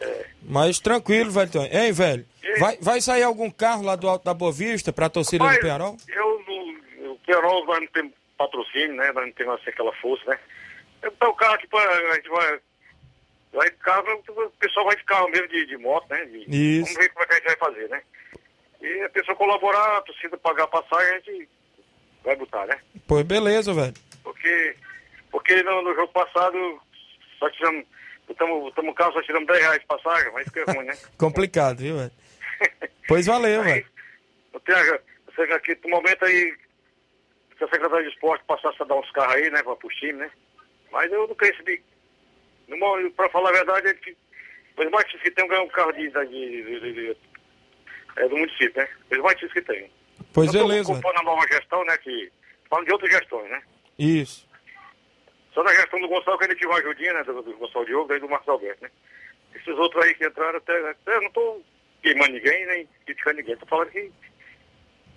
É. 0.00 0.26
Mas 0.42 0.78
tranquilo, 0.78 1.30
velho. 1.30 1.50
Ei, 1.72 1.90
velho, 1.90 2.26
vai, 2.58 2.76
vai 2.80 3.00
sair 3.00 3.22
algum 3.22 3.50
carro 3.50 3.82
lá 3.82 3.96
do 3.96 4.08
Alto 4.08 4.24
da 4.24 4.34
Boa 4.34 4.52
Vista 4.52 4.92
pra 4.92 5.08
torcida 5.08 5.44
Rapaz, 5.44 5.58
do 5.58 5.62
Penharol? 5.62 5.96
Eu, 6.08 6.44
no, 7.26 7.34
o 7.34 7.40
Penharol 7.40 7.66
nós 7.66 7.80
não 7.80 7.86
temos 7.88 8.12
patrocínio, 8.38 8.94
né? 8.94 9.12
Não 9.12 9.32
temos 9.32 9.60
assim, 9.60 9.70
aquela 9.70 9.92
força, 9.94 10.24
né? 10.30 10.38
Então 11.04 11.30
o 11.30 11.34
carro 11.34 11.58
pra, 11.68 11.80
a 11.80 12.14
gente 12.14 12.28
vai 12.28 12.60
Vai 13.56 13.70
carro, 13.70 14.22
o 14.28 14.50
pessoal 14.58 14.84
vai 14.84 14.96
carro 14.96 15.30
mesmo 15.30 15.48
de, 15.48 15.64
de 15.64 15.76
moto, 15.78 16.06
né? 16.10 16.24
De, 16.26 16.40
Isso. 16.80 16.92
Vamos 16.92 16.98
ver 16.98 17.08
como 17.08 17.24
é 17.24 17.26
que 17.26 17.32
a 17.32 17.36
gente 17.36 17.46
vai 17.46 17.56
fazer, 17.56 17.88
né? 17.88 18.02
E 18.82 19.02
a 19.02 19.08
pessoa 19.08 19.34
colaborar, 19.34 19.96
a 19.96 20.02
torcida 20.02 20.36
pagar 20.36 20.64
a 20.64 20.68
passagem, 20.68 21.14
a 21.14 21.20
gente 21.20 21.48
vai 22.22 22.36
botar, 22.36 22.66
né? 22.66 22.78
Pois 23.08 23.24
beleza, 23.24 23.72
velho. 23.72 23.94
Porque, 24.22 24.76
porque 25.30 25.62
no, 25.62 25.80
no 25.80 25.94
jogo 25.94 26.12
passado 26.12 26.82
só 27.38 27.48
tiramos, 27.50 27.86
botamos, 28.28 28.62
botamos 28.64 28.92
o 28.92 28.94
carro, 28.94 29.12
só 29.14 29.22
tiramos 29.22 29.46
10 29.46 29.60
reais 29.60 29.80
de 29.80 29.86
passagem, 29.86 30.32
mas 30.34 30.50
que 30.50 30.58
é 30.58 30.64
ruim, 30.64 30.84
né? 30.84 30.98
Complicado, 31.16 31.78
viu, 31.78 31.96
velho? 31.96 32.12
Pois 33.08 33.24
valeu, 33.24 33.62
velho. 33.62 33.86
Que 34.64 35.42
aqui, 35.52 35.78
no 35.84 35.90
momento 35.90 36.24
aí, 36.26 36.54
se 37.58 37.64
a 37.64 37.68
Secretaria 37.68 38.06
de 38.08 38.14
Esporte 38.14 38.44
passasse 38.46 38.80
a 38.82 38.84
dar 38.84 38.96
uns 38.96 39.10
carros 39.12 39.34
aí, 39.34 39.50
né, 39.50 39.62
para 39.62 39.72
os 39.86 39.94
times, 39.96 40.16
né? 40.18 40.30
Mas 40.92 41.10
eu. 41.12 41.26
No 42.68 42.76
mo- 42.78 43.10
Pra 43.12 43.28
falar 43.30 43.50
a 43.50 43.52
verdade, 43.52 43.88
é 43.88 43.94
que 43.94 44.16
os 44.76 44.90
mais 44.90 45.04
que 45.10 45.30
tem 45.30 45.46
ganhar 45.48 45.62
um 45.62 45.68
carro 45.68 45.92
de, 45.92 46.08
de, 46.10 46.80
de- 46.80 46.92
de- 46.92 47.16
é, 48.16 48.28
do 48.28 48.36
município, 48.36 48.72
né? 48.82 48.88
Os 49.10 49.18
mais 49.18 49.38
que 49.52 49.62
tem. 49.62 49.90
Pois 50.32 50.52
eu 50.54 50.66
beleza, 50.66 50.84
tô 50.88 50.92
velho. 50.94 51.02
culpando 51.02 51.20
a 51.20 51.22
nova 51.34 51.46
gestão, 51.50 51.84
né? 51.84 51.96
Que, 51.98 52.30
falando 52.68 52.86
de 52.86 52.92
outras 52.92 53.10
gestões, 53.10 53.50
né? 53.50 53.62
Isso. 53.98 54.46
Só 55.52 55.62
na 55.62 55.74
gestão 55.74 55.98
do 56.00 56.08
Gonçalo 56.08 56.36
que 56.38 56.44
a 56.44 56.48
gente 56.48 56.58
tive 56.58 56.70
uma 56.70 56.78
ajudinha, 56.78 57.12
né? 57.14 57.24
Do, 57.24 57.40
do 57.42 57.56
Gonçalo 57.56 57.86
Diogo 57.86 58.12
e 58.14 58.20
do 58.20 58.28
Marcos 58.28 58.48
Alberto, 58.48 58.82
né? 58.82 58.90
Esses 59.54 59.68
outros 59.78 60.04
aí 60.04 60.14
que 60.14 60.26
entraram 60.26 60.58
até. 60.58 60.90
até 60.90 61.16
eu 61.16 61.22
não 61.22 61.30
tô 61.30 61.62
queimando 62.02 62.32
ninguém, 62.32 62.66
nem 62.66 62.88
criticando 63.06 63.36
ninguém. 63.38 63.56
Tô 63.56 63.66
falando 63.66 63.90
que. 63.90 64.12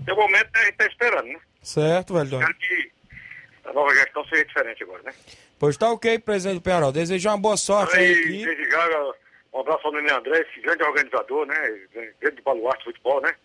Tem 0.06 0.16
momento 0.16 0.50
né, 0.54 0.62
a 0.62 0.66
gente 0.66 0.76
tá 0.78 0.86
esperando, 0.88 1.26
né? 1.28 1.40
Certo, 1.62 2.14
velho. 2.14 2.40
Espero 2.40 2.54
que 2.56 2.92
a 3.66 3.74
nova 3.74 3.94
gestão 3.94 4.26
seja 4.26 4.46
diferente 4.46 4.84
agora, 4.84 5.04
né? 5.04 5.14
Pois 5.60 5.78
tá 5.78 5.92
ok, 5.92 6.20
presidente 6.20 6.56
do 6.56 6.62
Penharol. 6.62 6.92
Desejar 6.92 7.32
uma 7.32 7.38
boa 7.38 7.58
sorte 7.58 7.98
aí. 7.98 8.14
Aí, 8.14 8.46
desde 8.46 8.72
já, 8.72 9.14
um 9.54 9.60
abraço 9.60 9.88
ao 9.88 9.94
Nenê 9.94 10.12
André, 10.12 10.40
esse 10.40 10.62
grande 10.62 10.84
organizador, 10.84 11.46
né? 11.46 11.56
Grande 12.22 12.42
baluarte 12.42 12.80
de 12.80 12.86
futebol, 12.86 13.22
né? 13.22 13.36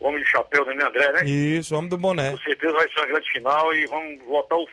Homem 0.00 0.22
de 0.22 0.30
chapéu, 0.30 0.64
Nenê 0.64 0.82
André, 0.82 1.12
né? 1.12 1.24
Isso, 1.24 1.76
homem 1.76 1.90
do 1.90 1.98
boné. 1.98 2.30
Com 2.30 2.38
certeza 2.38 2.72
vai 2.72 2.88
ser 2.88 3.00
uma 3.00 3.06
grande 3.06 3.32
final 3.32 3.74
e 3.74 3.86
vamos 3.86 4.26
lotar 4.26 4.58
o, 4.58 4.68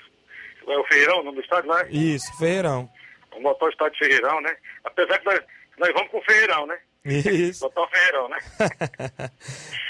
é 0.67 0.77
o 0.77 0.83
Ferreirão, 0.85 1.19
o 1.19 1.23
nome 1.23 1.37
do 1.37 1.43
estádio 1.43 1.69
lá. 1.69 1.85
Isso, 1.89 2.37
Ferreirão. 2.37 2.89
Vamos 3.31 3.43
lotar 3.43 3.67
o 3.67 3.71
estádio 3.71 3.93
de 3.93 3.99
Ferreirão, 3.99 4.41
né? 4.41 4.55
Apesar 4.85 5.19
que 5.19 5.25
nós, 5.25 5.39
nós 5.77 5.93
vamos 5.93 6.09
com 6.11 6.17
o 6.17 6.23
Ferreirão, 6.23 6.65
né? 6.65 6.77
Isso. 7.05 7.63
Lotar 7.63 7.83
o 7.83 7.87
Ferreirão, 7.87 8.29
né? 8.29 8.37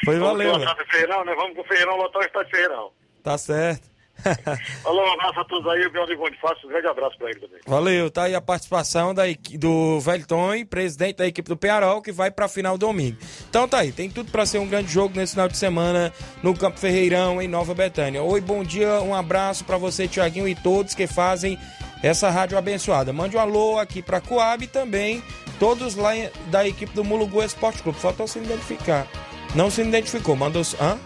Pois 0.05 0.17
vamos 0.17 0.37
valeu, 0.37 0.59
velho. 0.59 0.71
o 0.71 0.91
Ferreirão, 0.91 1.25
né? 1.25 1.35
Vamos 1.35 1.55
com 1.55 1.61
o 1.61 1.65
Ferreirão 1.65 1.97
lotar 1.97 2.21
o 2.21 2.25
estádio 2.25 2.45
de 2.45 2.51
Ferreirão. 2.51 2.91
Tá 3.23 3.37
certo. 3.37 3.89
Falou, 4.83 5.05
um 5.05 5.13
abraço 5.13 5.39
a 5.39 5.45
todos 5.45 5.71
aí, 5.71 5.87
o 5.87 5.91
meu 5.91 6.03
amigo 6.03 6.21
Bonifácio, 6.21 6.67
um 6.67 6.69
grande 6.69 6.87
abraço 6.87 7.17
pra 7.17 7.29
ele 7.29 7.39
também. 7.39 7.59
Valeu, 7.65 8.11
tá 8.11 8.23
aí 8.23 8.35
a 8.35 8.41
participação 8.41 9.13
da, 9.13 9.23
do 9.57 9.99
Velton, 10.01 10.65
presidente 10.65 11.17
da 11.17 11.27
equipe 11.27 11.47
do 11.47 11.55
Penharol, 11.55 12.01
que 12.01 12.11
vai 12.11 12.29
pra 12.29 12.47
final 12.49 12.77
domingo. 12.77 13.17
Então 13.49 13.67
tá 13.67 13.79
aí, 13.79 13.91
tem 13.91 14.09
tudo 14.09 14.29
pra 14.31 14.45
ser 14.45 14.59
um 14.59 14.67
grande 14.67 14.91
jogo 14.91 15.15
nesse 15.15 15.33
final 15.33 15.47
de 15.47 15.57
semana 15.57 16.13
no 16.43 16.57
Campo 16.57 16.79
Ferreirão, 16.79 17.41
em 17.41 17.47
Nova 17.47 17.73
Betânia. 17.73 18.21
Oi, 18.21 18.41
bom 18.41 18.63
dia, 18.63 19.01
um 19.01 19.15
abraço 19.15 19.63
pra 19.63 19.77
você, 19.77 20.07
Tiaguinho, 20.07 20.47
e 20.47 20.55
todos 20.55 20.93
que 20.93 21.07
fazem 21.07 21.57
essa 22.01 22.29
rádio 22.29 22.57
abençoada. 22.57 23.11
Mande 23.13 23.35
um 23.35 23.39
alô 23.39 23.77
aqui 23.77 24.01
pra 24.01 24.21
Coab 24.21 24.63
e 24.63 24.67
também 24.67 25.23
todos 25.59 25.95
lá 25.95 26.11
da 26.47 26.67
equipe 26.67 26.93
do 26.93 27.03
Mulugu 27.03 27.43
Esporte 27.43 27.83
Clube. 27.83 27.99
Faltou 27.99 28.27
se 28.27 28.39
identificar. 28.39 29.07
Não 29.55 29.69
se 29.69 29.81
identificou, 29.81 30.35
mandou. 30.35 30.61
Hã? 30.79 30.97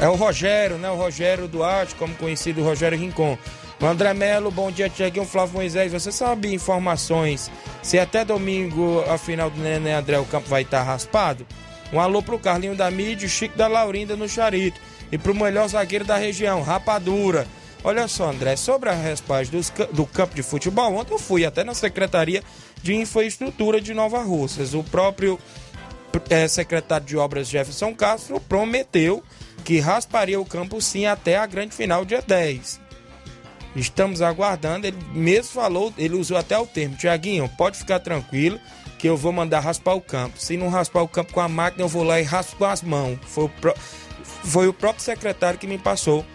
É 0.00 0.08
o 0.08 0.14
Rogério, 0.14 0.76
né? 0.76 0.90
O 0.90 0.96
Rogério 0.96 1.48
Duarte, 1.48 1.94
como 1.94 2.14
conhecido, 2.14 2.62
Rogério 2.62 2.98
Rincon. 2.98 3.38
O 3.80 3.86
André 3.86 4.14
Melo, 4.14 4.50
bom 4.50 4.70
dia, 4.70 4.88
Tiaguinho, 4.88 5.26
Flávio 5.26 5.54
Moisés. 5.54 5.92
Você 5.92 6.12
sabe 6.12 6.52
informações 6.52 7.50
se 7.82 7.98
até 7.98 8.24
domingo, 8.24 9.04
a 9.08 9.18
final 9.18 9.50
do 9.50 9.60
Nenê 9.60 9.92
André, 9.92 10.18
o 10.18 10.24
campo 10.24 10.48
vai 10.48 10.62
estar 10.62 10.82
raspado? 10.82 11.46
Um 11.92 12.00
alô 12.00 12.22
pro 12.22 12.38
Carlinho 12.38 12.74
da 12.74 12.90
Mídia, 12.90 13.28
Chico 13.28 13.56
da 13.56 13.68
Laurinda 13.68 14.16
no 14.16 14.28
Charito. 14.28 14.80
E 15.12 15.16
pro 15.16 15.34
melhor 15.34 15.68
zagueiro 15.68 16.04
da 16.04 16.16
região, 16.16 16.62
Rapadura. 16.62 17.46
Olha 17.86 18.08
só, 18.08 18.30
André, 18.30 18.56
sobre 18.56 18.90
a 18.90 18.96
ca- 19.72 19.84
do 19.92 20.04
campo 20.04 20.34
de 20.34 20.42
futebol, 20.42 20.92
ontem 20.96 21.14
eu 21.14 21.20
fui 21.20 21.44
até 21.44 21.62
na 21.62 21.72
Secretaria 21.72 22.42
de 22.82 22.92
Infraestrutura 22.96 23.80
de 23.80 23.94
Nova 23.94 24.20
Russas. 24.24 24.74
O 24.74 24.82
próprio 24.82 25.38
eh, 26.28 26.48
secretário 26.48 27.06
de 27.06 27.16
Obras 27.16 27.46
Jefferson 27.46 27.94
Castro 27.94 28.40
prometeu 28.40 29.22
que 29.64 29.78
rasparia 29.78 30.40
o 30.40 30.44
campo 30.44 30.80
sim 30.80 31.06
até 31.06 31.36
a 31.36 31.46
grande 31.46 31.76
final, 31.76 32.04
dia 32.04 32.20
10. 32.20 32.80
Estamos 33.76 34.20
aguardando, 34.20 34.84
ele 34.88 34.98
mesmo 35.12 35.52
falou, 35.52 35.94
ele 35.96 36.16
usou 36.16 36.36
até 36.36 36.58
o 36.58 36.66
termo, 36.66 36.96
Tiaguinho, 36.96 37.48
pode 37.56 37.78
ficar 37.78 38.00
tranquilo 38.00 38.58
que 38.98 39.08
eu 39.08 39.16
vou 39.16 39.30
mandar 39.30 39.60
raspar 39.60 39.94
o 39.94 40.00
campo. 40.00 40.40
Se 40.40 40.56
não 40.56 40.70
raspar 40.70 41.02
o 41.02 41.08
campo 41.08 41.32
com 41.32 41.40
a 41.40 41.48
máquina, 41.48 41.84
eu 41.84 41.88
vou 41.88 42.02
lá 42.02 42.18
e 42.18 42.24
raspo 42.24 42.64
as 42.64 42.82
mãos. 42.82 43.16
Foi 43.28 43.44
o, 43.44 43.48
pró- 43.48 43.74
foi 44.42 44.66
o 44.66 44.72
próprio 44.72 45.04
secretário 45.04 45.56
que 45.56 45.68
me 45.68 45.78
passou 45.78 46.26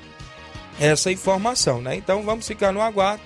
essa 0.80 1.12
informação, 1.12 1.82
né? 1.82 1.96
Então 1.96 2.24
vamos 2.24 2.48
ficar 2.48 2.72
no 2.72 2.82
aguardo 2.82 3.22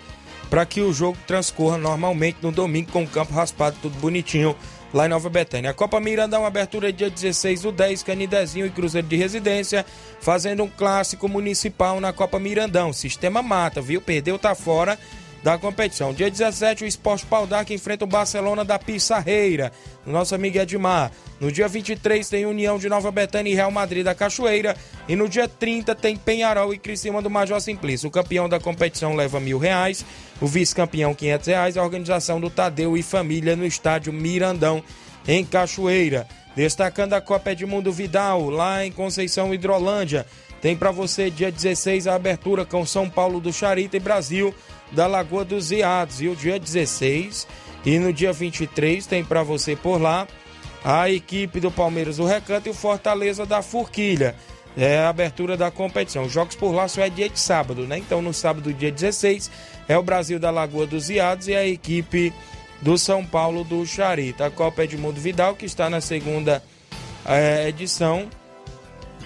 para 0.49 0.65
que 0.65 0.81
o 0.81 0.93
jogo 0.93 1.17
transcorra 1.25 1.77
normalmente 1.77 2.38
no 2.41 2.51
domingo 2.51 2.91
com 2.91 3.03
o 3.03 3.08
campo 3.08 3.34
raspado, 3.34 3.77
tudo 3.81 3.97
bonitinho 3.99 4.55
lá 4.93 5.05
em 5.05 5.10
Nova 5.10 5.29
Betânia. 5.29 5.71
A 5.71 5.73
Copa 5.73 5.99
Mirandão, 5.99 6.45
abertura 6.45 6.93
dia 6.93 7.10
16 7.10 7.63
do 7.63 7.71
10, 7.71 8.03
Canidezinho 8.03 8.65
e 8.65 8.69
Cruzeiro 8.69 9.08
de 9.08 9.15
Residência, 9.15 9.86
fazendo 10.21 10.63
um 10.63 10.69
clássico 10.69 11.27
municipal 11.27 11.99
na 11.99 12.13
Copa 12.13 12.39
Mirandão. 12.39 12.93
Sistema 12.93 13.41
mata, 13.41 13.81
viu? 13.81 13.99
Perdeu, 13.99 14.39
tá 14.39 14.55
fora 14.55 14.97
da 15.45 15.60
competição. 15.60 16.12
Dia 16.12 16.27
17, 16.27 16.86
o 16.86 16.88
Esporte 16.88 17.23
Pau 17.23 17.45
d'Arco 17.45 17.71
enfrenta 17.71 18.03
o 18.03 18.08
Barcelona 18.08 18.65
da 18.65 18.79
Pissarreira, 18.79 19.71
nosso 20.03 20.34
amigo 20.34 20.58
Edmar. 20.58 21.12
No 21.39 21.51
dia 21.51 21.67
23 21.67 22.27
tem 22.27 22.47
União 22.47 22.79
de 22.79 22.89
Nova 22.89 23.12
Betânia 23.12 23.51
e 23.51 23.53
Real 23.53 23.69
Madrid 23.69 24.03
da 24.03 24.15
Cachoeira. 24.15 24.75
E 25.08 25.15
no 25.15 25.29
dia 25.29 25.47
30 25.47 25.93
tem 25.93 26.17
Penharol 26.17 26.73
e 26.73 26.79
Criciúma 26.79 27.21
do 27.21 27.29
Major 27.29 27.62
Simplício. 27.62 28.08
O 28.08 28.12
campeão 28.12 28.49
da 28.49 28.60
competição 28.60 29.15
leva 29.15 29.39
mil 29.39 29.60
reais, 29.60 30.03
o 30.41 30.47
vice-campeão 30.47 31.13
quinhentos 31.13 31.45
reais, 31.45 31.77
a 31.77 31.84
organização 31.84 32.41
do 32.41 32.49
Tadeu 32.49 32.97
e 32.97 33.03
família 33.03 33.55
no 33.55 33.67
estádio 33.67 34.12
Mirandão, 34.12 34.84
em 35.27 35.45
Cachoeira. 35.45 36.27
Destacando 36.55 37.13
a 37.13 37.21
Copa 37.21 37.51
Edmundo 37.51 37.91
Vidal, 37.91 38.49
lá 38.49 38.84
em 38.84 38.91
Conceição 38.91 39.53
Hidrolândia. 39.53 40.25
Tem 40.60 40.75
para 40.75 40.89
você 40.89 41.29
dia 41.29 41.51
16 41.51 42.08
a 42.08 42.15
abertura 42.15 42.65
com 42.65 42.84
São 42.84 43.08
Paulo 43.08 43.39
do 43.39 43.53
Charita 43.53 43.97
e 43.97 43.99
Brasil 43.99 44.55
da 44.91 45.08
Lagoa 45.08 45.45
dos 45.45 45.71
Iados. 45.71 46.21
E 46.21 46.28
o 46.28 46.36
dia 46.36 46.60
16 46.60 47.48
e 47.86 48.00
no 48.00 48.12
dia 48.12 48.34
23 48.34 49.06
tem 49.06 49.24
para 49.24 49.43
você 49.43 49.76
por 49.76 50.02
lá 50.02 50.28
a 50.84 51.10
equipe 51.10 51.60
do 51.60 51.71
Palmeiras 51.71 52.17
do 52.17 52.26
Recanto 52.26 52.67
e 52.67 52.71
o 52.71 52.74
Fortaleza 52.74 53.45
da 53.45 53.62
Forquilha. 53.62 54.36
É 54.78 55.00
a 55.00 55.10
abertura 55.10 55.56
da 55.56 55.71
competição. 55.71 56.24
Os 56.24 56.32
jogos 56.32 56.56
por 56.56 56.71
lá 56.71 56.88
só 56.88 57.02
é 57.02 57.10
dia 57.10 57.30
de 57.30 57.39
sábado, 57.39 57.88
né? 57.88 57.98
Então 57.98 58.21
no 58.21 58.34
sábado, 58.34 58.74
dia 58.74 58.91
16, 58.91 59.50
é 59.88 59.98
o 59.98 60.04
Brasil 60.04 60.38
da 60.38 60.52
Lagoa 60.52 60.86
dos 60.86 61.10
Iados 61.10 61.48
e 61.48 61.56
a 61.56 61.65
equipe 61.65 62.34
do 62.82 62.98
São 62.98 63.26
Paulo 63.26 63.63
do 63.63 63.86
Charita. 63.86 64.45
A 64.45 64.52
Copa 64.52 64.84
Edmundo 64.84 65.19
Vidal, 65.19 65.56
que 65.56 65.65
está 65.65 65.89
na 65.89 66.02
segunda 66.02 66.62
eh, 67.26 67.69
edição, 67.69 68.28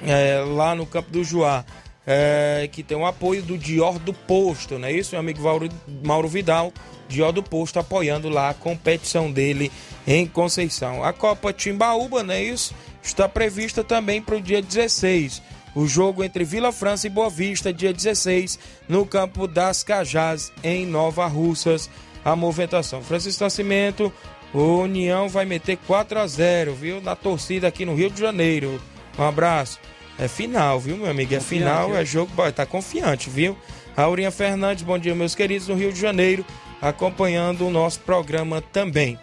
é, 0.06 0.40
lá 0.46 0.76
no 0.76 0.86
Campo 0.86 1.12
do 1.12 1.24
Juá, 1.24 1.66
é, 2.12 2.68
que 2.72 2.82
tem 2.82 2.98
o 2.98 3.06
apoio 3.06 3.44
do 3.44 3.56
Dior 3.56 4.00
do 4.00 4.12
Posto, 4.12 4.80
não 4.80 4.88
é 4.88 4.92
isso? 4.92 5.12
Meu 5.12 5.20
amigo 5.20 5.44
Mauro, 5.44 5.70
Mauro 6.04 6.28
Vidal, 6.28 6.74
Dior 7.08 7.32
do 7.32 7.44
Posto, 7.44 7.78
apoiando 7.78 8.30
lá 8.30 8.50
a 8.50 8.54
competição 8.56 9.32
dele 9.32 9.72
em 10.08 10.26
Conceição. 10.26 11.04
A 11.04 11.14
Copa 11.14 11.54
Timbaúba, 11.54 12.24
não 12.24 12.34
é 12.34 12.42
isso? 12.42 12.74
Está 13.04 13.30
prevista 13.30 13.84
também 13.84 14.24
para 14.24 14.38
o 14.38 14.42
dia 14.42 14.60
16. 14.60 15.40
O 15.76 15.86
jogo 15.86 16.24
entre 16.24 16.44
Vila 16.44 16.72
França 16.72 17.06
e 17.06 17.12
Boa 17.12 17.30
Vista, 17.30 17.72
dia 17.72 17.94
16, 17.94 18.58
no 18.88 19.06
campo 19.06 19.48
das 19.48 19.84
Cajás, 19.84 20.52
em 20.64 20.88
Nova 20.88 21.28
Russas. 21.28 21.88
A 22.26 22.36
movimentação. 22.36 23.04
Francisco 23.04 23.44
Nascimento, 23.44 24.12
o 24.52 24.80
União 24.80 25.30
vai 25.30 25.46
meter 25.46 25.78
4 25.86 26.20
a 26.20 26.28
0 26.28 26.74
viu? 26.74 27.00
Na 27.02 27.16
torcida 27.16 27.68
aqui 27.68 27.86
no 27.86 27.94
Rio 27.94 28.10
de 28.10 28.20
Janeiro. 28.20 28.82
Um 29.18 29.24
abraço. 29.24 29.80
É 30.20 30.28
final, 30.28 30.80
viu, 30.80 30.98
meu 30.98 31.10
amigo? 31.10 31.34
É 31.34 31.38
Confiante, 31.38 31.60
final, 31.64 31.96
é 31.96 32.04
jogo. 32.04 32.52
Tá 32.52 32.66
confiante, 32.66 33.30
viu? 33.30 33.58
Aurinha 33.96 34.32
Fernandes, 34.32 34.84
bom 34.84 34.98
dia, 34.98 35.16
meus 35.16 35.34
queridos, 35.34 35.68
no 35.68 35.76
Rio 35.76 35.94
de 35.94 36.00
Janeiro, 36.00 36.46
acompanhando 36.82 37.66
o 37.66 37.70
nosso 37.70 38.02
programa 38.02 38.62
também. 38.62 39.18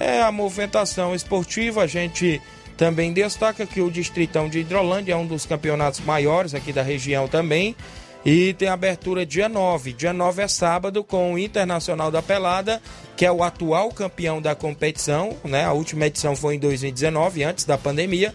É 0.00 0.20
a 0.20 0.32
movimentação 0.32 1.14
esportiva, 1.14 1.82
a 1.82 1.86
gente 1.86 2.40
também 2.76 3.12
destaca 3.12 3.64
que 3.64 3.80
o 3.80 3.90
Distritão 3.90 4.48
de 4.48 4.58
Hidrolândia 4.58 5.12
é 5.12 5.16
um 5.16 5.26
dos 5.26 5.46
campeonatos 5.46 6.00
maiores 6.00 6.54
aqui 6.54 6.72
da 6.72 6.82
região 6.82 7.28
também. 7.28 7.76
E 8.24 8.54
tem 8.54 8.68
abertura 8.68 9.26
dia 9.26 9.48
9. 9.48 9.92
Dia 9.92 10.12
9 10.12 10.42
é 10.42 10.48
sábado 10.48 11.02
com 11.02 11.34
o 11.34 11.38
Internacional 11.38 12.10
da 12.10 12.22
Pelada, 12.22 12.80
que 13.16 13.26
é 13.26 13.32
o 13.32 13.42
atual 13.42 13.90
campeão 13.90 14.40
da 14.40 14.54
competição, 14.54 15.36
né? 15.44 15.64
A 15.64 15.72
última 15.72 16.06
edição 16.06 16.36
foi 16.36 16.54
em 16.54 16.58
2019, 16.58 17.42
antes 17.42 17.64
da 17.64 17.76
pandemia. 17.76 18.32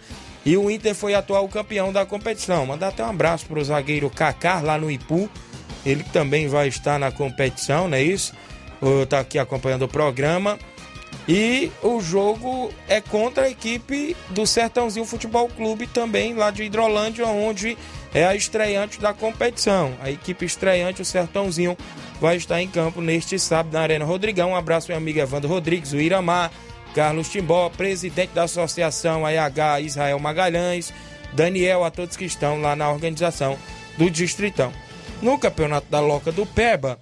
E 0.47 0.55
o 0.55 0.71
Inter 0.71 0.95
foi 0.95 1.13
atual 1.13 1.45
campeão 1.49 1.91
da 1.91 2.05
competição. 2.05 2.65
Mandar 2.65 2.87
até 2.87 3.03
um 3.03 3.09
abraço 3.09 3.45
para 3.47 3.59
o 3.59 3.65
zagueiro 3.65 4.09
Kaká 4.09 4.61
lá 4.61 4.77
no 4.77 4.89
Ipu. 4.89 5.29
Ele 5.85 6.05
também 6.05 6.47
vai 6.47 6.69
estar 6.69 6.97
na 6.97 7.11
competição, 7.11 7.89
não 7.89 7.97
é 7.97 8.01
isso? 8.01 8.33
está 9.03 9.19
aqui 9.19 9.37
acompanhando 9.37 9.81
o 9.81 9.87
programa. 9.89 10.57
E 11.27 11.69
o 11.83 11.99
jogo 11.99 12.71
é 12.87 13.01
contra 13.01 13.43
a 13.43 13.49
equipe 13.49 14.15
do 14.29 14.47
Sertãozinho 14.47 15.05
Futebol 15.05 15.49
Clube, 15.49 15.85
também 15.85 16.33
lá 16.33 16.49
de 16.49 16.63
Hidrolândia, 16.63 17.27
onde 17.27 17.77
é 18.13 18.25
a 18.25 18.33
estreante 18.33 19.01
da 19.01 19.13
competição. 19.13 19.95
A 20.01 20.09
equipe 20.09 20.45
estreante, 20.45 21.01
o 21.01 21.05
Sertãozinho, 21.05 21.77
vai 22.21 22.37
estar 22.37 22.61
em 22.61 22.69
campo 22.69 23.01
neste 23.01 23.37
sábado 23.37 23.73
na 23.73 23.81
Arena 23.81 24.05
Rodrigão. 24.05 24.51
Um 24.51 24.55
abraço, 24.55 24.87
meu 24.87 24.97
amigo 24.97 25.19
Evandro 25.19 25.49
Rodrigues, 25.49 25.91
o 25.91 25.99
Iramar, 25.99 26.51
Carlos 26.93 27.29
Timbó, 27.29 27.69
presidente 27.69 28.31
da 28.31 28.43
Associação 28.43 29.25
AIH 29.25 29.81
Israel 29.81 30.19
Magalhães, 30.19 30.93
Daniel, 31.33 31.83
a 31.83 31.91
todos 31.91 32.17
que 32.17 32.25
estão 32.25 32.61
lá 32.61 32.75
na 32.75 32.89
organização 32.89 33.57
do 33.97 34.09
Distritão. 34.09 34.71
No 35.21 35.37
campeonato 35.37 35.87
da 35.89 35.99
Loca 35.99 36.31
do 36.31 36.45
Peba, 36.45 36.99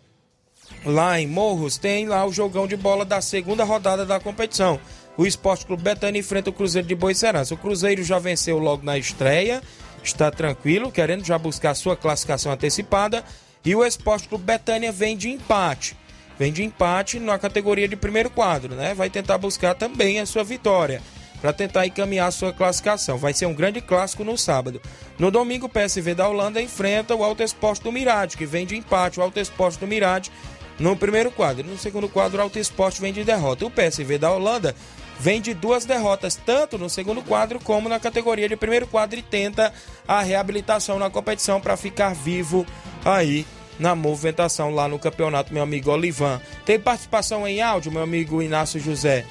lá 0.85 1.19
em 1.19 1.27
Morros, 1.27 1.77
tem 1.77 2.07
lá 2.07 2.25
o 2.25 2.31
jogão 2.31 2.67
de 2.67 2.77
bola 2.77 3.03
da 3.05 3.21
segunda 3.21 3.63
rodada 3.63 4.05
da 4.05 4.19
competição. 4.19 4.79
O 5.17 5.25
Esporte 5.25 5.65
Clube 5.65 5.83
Betânia 5.83 6.19
enfrenta 6.19 6.49
o 6.49 6.53
Cruzeiro 6.53 6.87
de 6.87 6.95
Boicerança. 6.95 7.53
O 7.53 7.57
Cruzeiro 7.57 8.03
já 8.03 8.19
venceu 8.19 8.57
logo 8.59 8.83
na 8.83 8.97
estreia, 8.97 9.61
está 10.03 10.29
tranquilo, 10.29 10.91
querendo 10.91 11.25
já 11.25 11.37
buscar 11.37 11.73
sua 11.73 11.95
classificação 11.95 12.51
antecipada. 12.51 13.23
E 13.63 13.75
o 13.75 13.83
Esporte 13.83 14.27
Clube 14.27 14.43
Betânia 14.43 14.91
vem 14.91 15.17
de 15.17 15.29
empate. 15.29 15.95
Vem 16.37 16.51
de 16.51 16.63
empate 16.63 17.19
na 17.19 17.39
categoria 17.39 17.87
de 17.87 17.95
primeiro 17.95 18.29
quadro, 18.29 18.75
né? 18.75 18.93
Vai 18.93 19.09
tentar 19.09 19.37
buscar 19.37 19.73
também 19.73 20.19
a 20.19 20.25
sua 20.25 20.43
vitória 20.43 21.01
para 21.41 21.53
tentar 21.53 21.85
encaminhar 21.85 22.27
a 22.27 22.31
sua 22.31 22.51
classificação. 22.51 23.17
Vai 23.17 23.33
ser 23.33 23.45
um 23.45 23.53
grande 23.53 23.79
clássico 23.79 24.23
no 24.23 24.37
sábado. 24.37 24.81
No 25.17 25.29
domingo, 25.31 25.67
o 25.67 25.69
PSV 25.69 26.13
da 26.13 26.27
Holanda 26.27 26.61
enfrenta 26.61 27.15
o 27.15 27.23
Alto 27.23 27.43
Esporte 27.43 27.83
do 27.83 27.91
Mirade, 27.91 28.35
que 28.35 28.45
vem 28.45 28.65
de 28.65 28.75
empate. 28.75 29.19
O 29.19 29.23
Alto 29.23 29.39
Esporte 29.39 29.79
do 29.79 29.87
Mirade 29.87 30.31
no 30.79 30.95
primeiro 30.95 31.31
quadro. 31.31 31.65
No 31.65 31.77
segundo 31.77 32.09
quadro, 32.09 32.39
o 32.39 32.41
Alto 32.41 32.59
Esporte 32.59 32.99
vem 32.99 33.13
de 33.13 33.23
derrota. 33.23 33.65
O 33.65 33.71
PSV 33.71 34.17
da 34.17 34.31
Holanda 34.31 34.75
vem 35.19 35.39
de 35.39 35.53
duas 35.53 35.85
derrotas, 35.85 36.35
tanto 36.35 36.77
no 36.77 36.89
segundo 36.89 37.21
quadro 37.21 37.59
como 37.59 37.87
na 37.87 37.99
categoria 37.99 38.49
de 38.49 38.55
primeiro 38.55 38.87
quadro, 38.87 39.17
e 39.17 39.21
tenta 39.21 39.73
a 40.07 40.21
reabilitação 40.21 40.99
na 40.99 41.09
competição 41.09 41.61
para 41.61 41.77
ficar 41.77 42.13
vivo 42.13 42.65
aí 43.05 43.45
na 43.79 43.95
movimentação 43.95 44.73
lá 44.73 44.87
no 44.87 44.99
campeonato, 44.99 45.53
meu 45.53 45.63
amigo 45.63 45.91
Olivan. 45.91 46.39
Tem 46.65 46.79
participação 46.79 47.47
em 47.47 47.61
áudio, 47.61 47.91
meu 47.91 48.03
amigo 48.03 48.41
Inácio 48.41 48.79
José. 48.79 49.25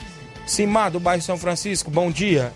Simar, 0.46 0.90
do 0.90 1.00
bairro 1.00 1.22
São 1.22 1.38
Francisco, 1.38 1.90
bom 1.90 2.10
dia. 2.10 2.52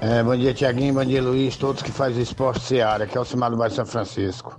É, 0.00 0.22
bom 0.22 0.36
dia, 0.36 0.52
Tiaguinho, 0.52 0.94
bom 0.94 1.04
dia, 1.04 1.22
Luiz, 1.22 1.56
todos 1.56 1.82
que 1.82 1.90
fazem 1.90 2.22
esporte 2.22 2.60
Seara, 2.60 3.06
que 3.06 3.16
é 3.16 3.20
o 3.20 3.24
Simar 3.24 3.50
do 3.50 3.56
bairro 3.56 3.74
São 3.74 3.86
Francisco. 3.86 4.58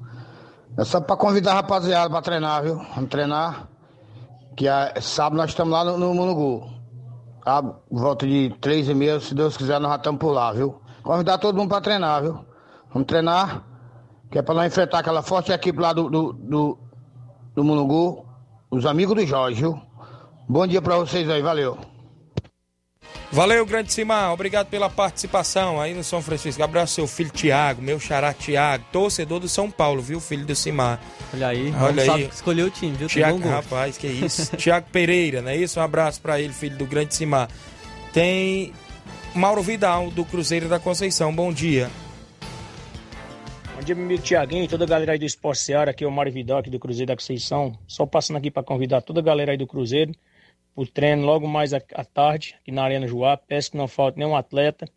É 0.78 0.84
só 0.84 1.00
para 1.00 1.16
convidar 1.16 1.52
a 1.52 1.56
rapaziada 1.56 2.10
para 2.10 2.22
treinar, 2.22 2.64
viu? 2.64 2.76
Vamos 2.96 3.10
treinar. 3.10 3.68
Que 4.56 4.66
sábado 5.02 5.38
nós 5.38 5.52
estamos 5.52 5.72
lá 5.72 5.84
no, 5.84 5.98
no 5.98 6.14
Munugu. 6.14 6.70
A 7.46 7.62
volta 7.92 8.26
de 8.26 8.56
três 8.60 8.90
e 8.90 8.94
meia, 8.94 9.20
se 9.20 9.36
Deus 9.36 9.56
quiser, 9.56 9.80
nós 9.80 9.92
já 9.92 9.98
estamos 9.98 10.20
por 10.20 10.32
lá, 10.32 10.52
viu? 10.52 10.82
Convidar 11.04 11.38
todo 11.38 11.56
mundo 11.56 11.70
para 11.70 11.82
treinar, 11.82 12.24
viu? 12.24 12.44
Vamos 12.92 13.08
treinar, 13.08 13.64
que 14.36 14.40
é 14.40 14.42
para 14.42 14.54
nós 14.54 14.68
enfrentar 14.68 15.00
aquela 15.00 15.24
forte 15.24 15.54
equipe 15.54 15.80
lá 15.80 15.94
do, 15.94 16.10
do, 16.10 16.34
do, 16.34 16.78
do 17.56 17.64
Munugu, 17.64 18.26
os 18.70 18.86
amigos 18.86 19.16
do 19.16 19.26
Jorge, 19.26 19.62
viu? 19.62 19.82
Bom 20.46 20.68
dia 20.68 20.82
para 20.82 20.98
vocês 20.98 21.30
aí, 21.30 21.42
valeu. 21.42 21.78
Valeu, 23.32 23.66
grande 23.66 23.94
Simar. 23.94 24.34
Obrigado 24.34 24.68
pela 24.68 24.90
participação 24.90 25.80
aí 25.80 25.94
no 25.94 26.04
São 26.04 26.22
Francisco. 26.22 26.62
Abraço 26.62 26.96
seu 26.96 27.08
filho 27.08 27.30
Tiago, 27.30 27.82
meu 27.82 27.98
xará 27.98 28.34
Tiago, 28.34 28.84
torcedor 28.92 29.40
do 29.40 29.48
São 29.48 29.72
Paulo, 29.72 30.02
viu, 30.02 30.20
filho 30.20 30.46
do 30.46 30.54
Simar. 30.54 31.00
Olha 31.34 31.48
aí, 31.48 31.74
Olha 31.82 32.16
aí. 32.16 32.26
escolheu 32.26 32.68
o 32.68 32.70
time, 32.70 32.94
viu? 32.94 33.08
Tiago, 33.08 33.40
rapaz, 33.40 33.98
que 33.98 34.06
isso. 34.06 34.54
Tiago 34.58 34.88
Pereira, 34.92 35.42
não 35.42 35.52
é 35.52 35.56
isso? 35.56 35.80
Um 35.80 35.84
abraço 35.84 36.20
para 36.20 36.42
ele, 36.42 36.52
filho 36.52 36.78
do 36.78 36.86
grande 36.86 37.16
Simar. 37.16 37.48
Tem 38.12 38.74
Mauro 39.34 39.62
Vidal, 39.62 40.12
do 40.12 40.26
Cruzeiro 40.26 40.68
da 40.68 40.78
Conceição. 40.78 41.34
Bom 41.34 41.54
dia. 41.54 41.90
Bom 43.76 43.82
dia, 43.82 43.94
meu 43.94 44.06
amigo 44.06 44.24
Tiaguinho 44.24 44.64
e 44.64 44.68
toda 44.70 44.86
a 44.86 44.88
galera 44.88 45.12
aí 45.12 45.20
do 45.20 45.26
Esporte 45.26 45.62
Seara. 45.62 45.92
Aqui 45.92 46.06
é 46.06 46.08
o 46.08 46.12
Mário 46.12 46.32
Vidal, 46.32 46.60
aqui 46.60 46.70
do 46.70 46.80
Cruzeiro 46.80 47.08
da 47.08 47.16
Conceição. 47.16 47.78
Só 47.86 48.06
passando 48.06 48.38
aqui 48.38 48.50
para 48.50 48.64
convidar 48.64 49.02
toda 49.02 49.20
a 49.20 49.24
galera 49.24 49.52
aí 49.52 49.58
do 49.58 49.68
Cruzeiro 49.68 50.14
o 50.76 50.86
treino 50.86 51.26
logo 51.26 51.48
mais 51.48 51.74
à 51.74 51.80
tarde, 51.80 52.56
aqui 52.62 52.72
na 52.72 52.84
Arena 52.84 53.08
Joá. 53.08 53.38
Peço 53.38 53.72
que 53.72 53.78
não 53.78 53.88
falte 53.88 54.18
nenhum 54.18 54.36
atleta. 54.36 54.88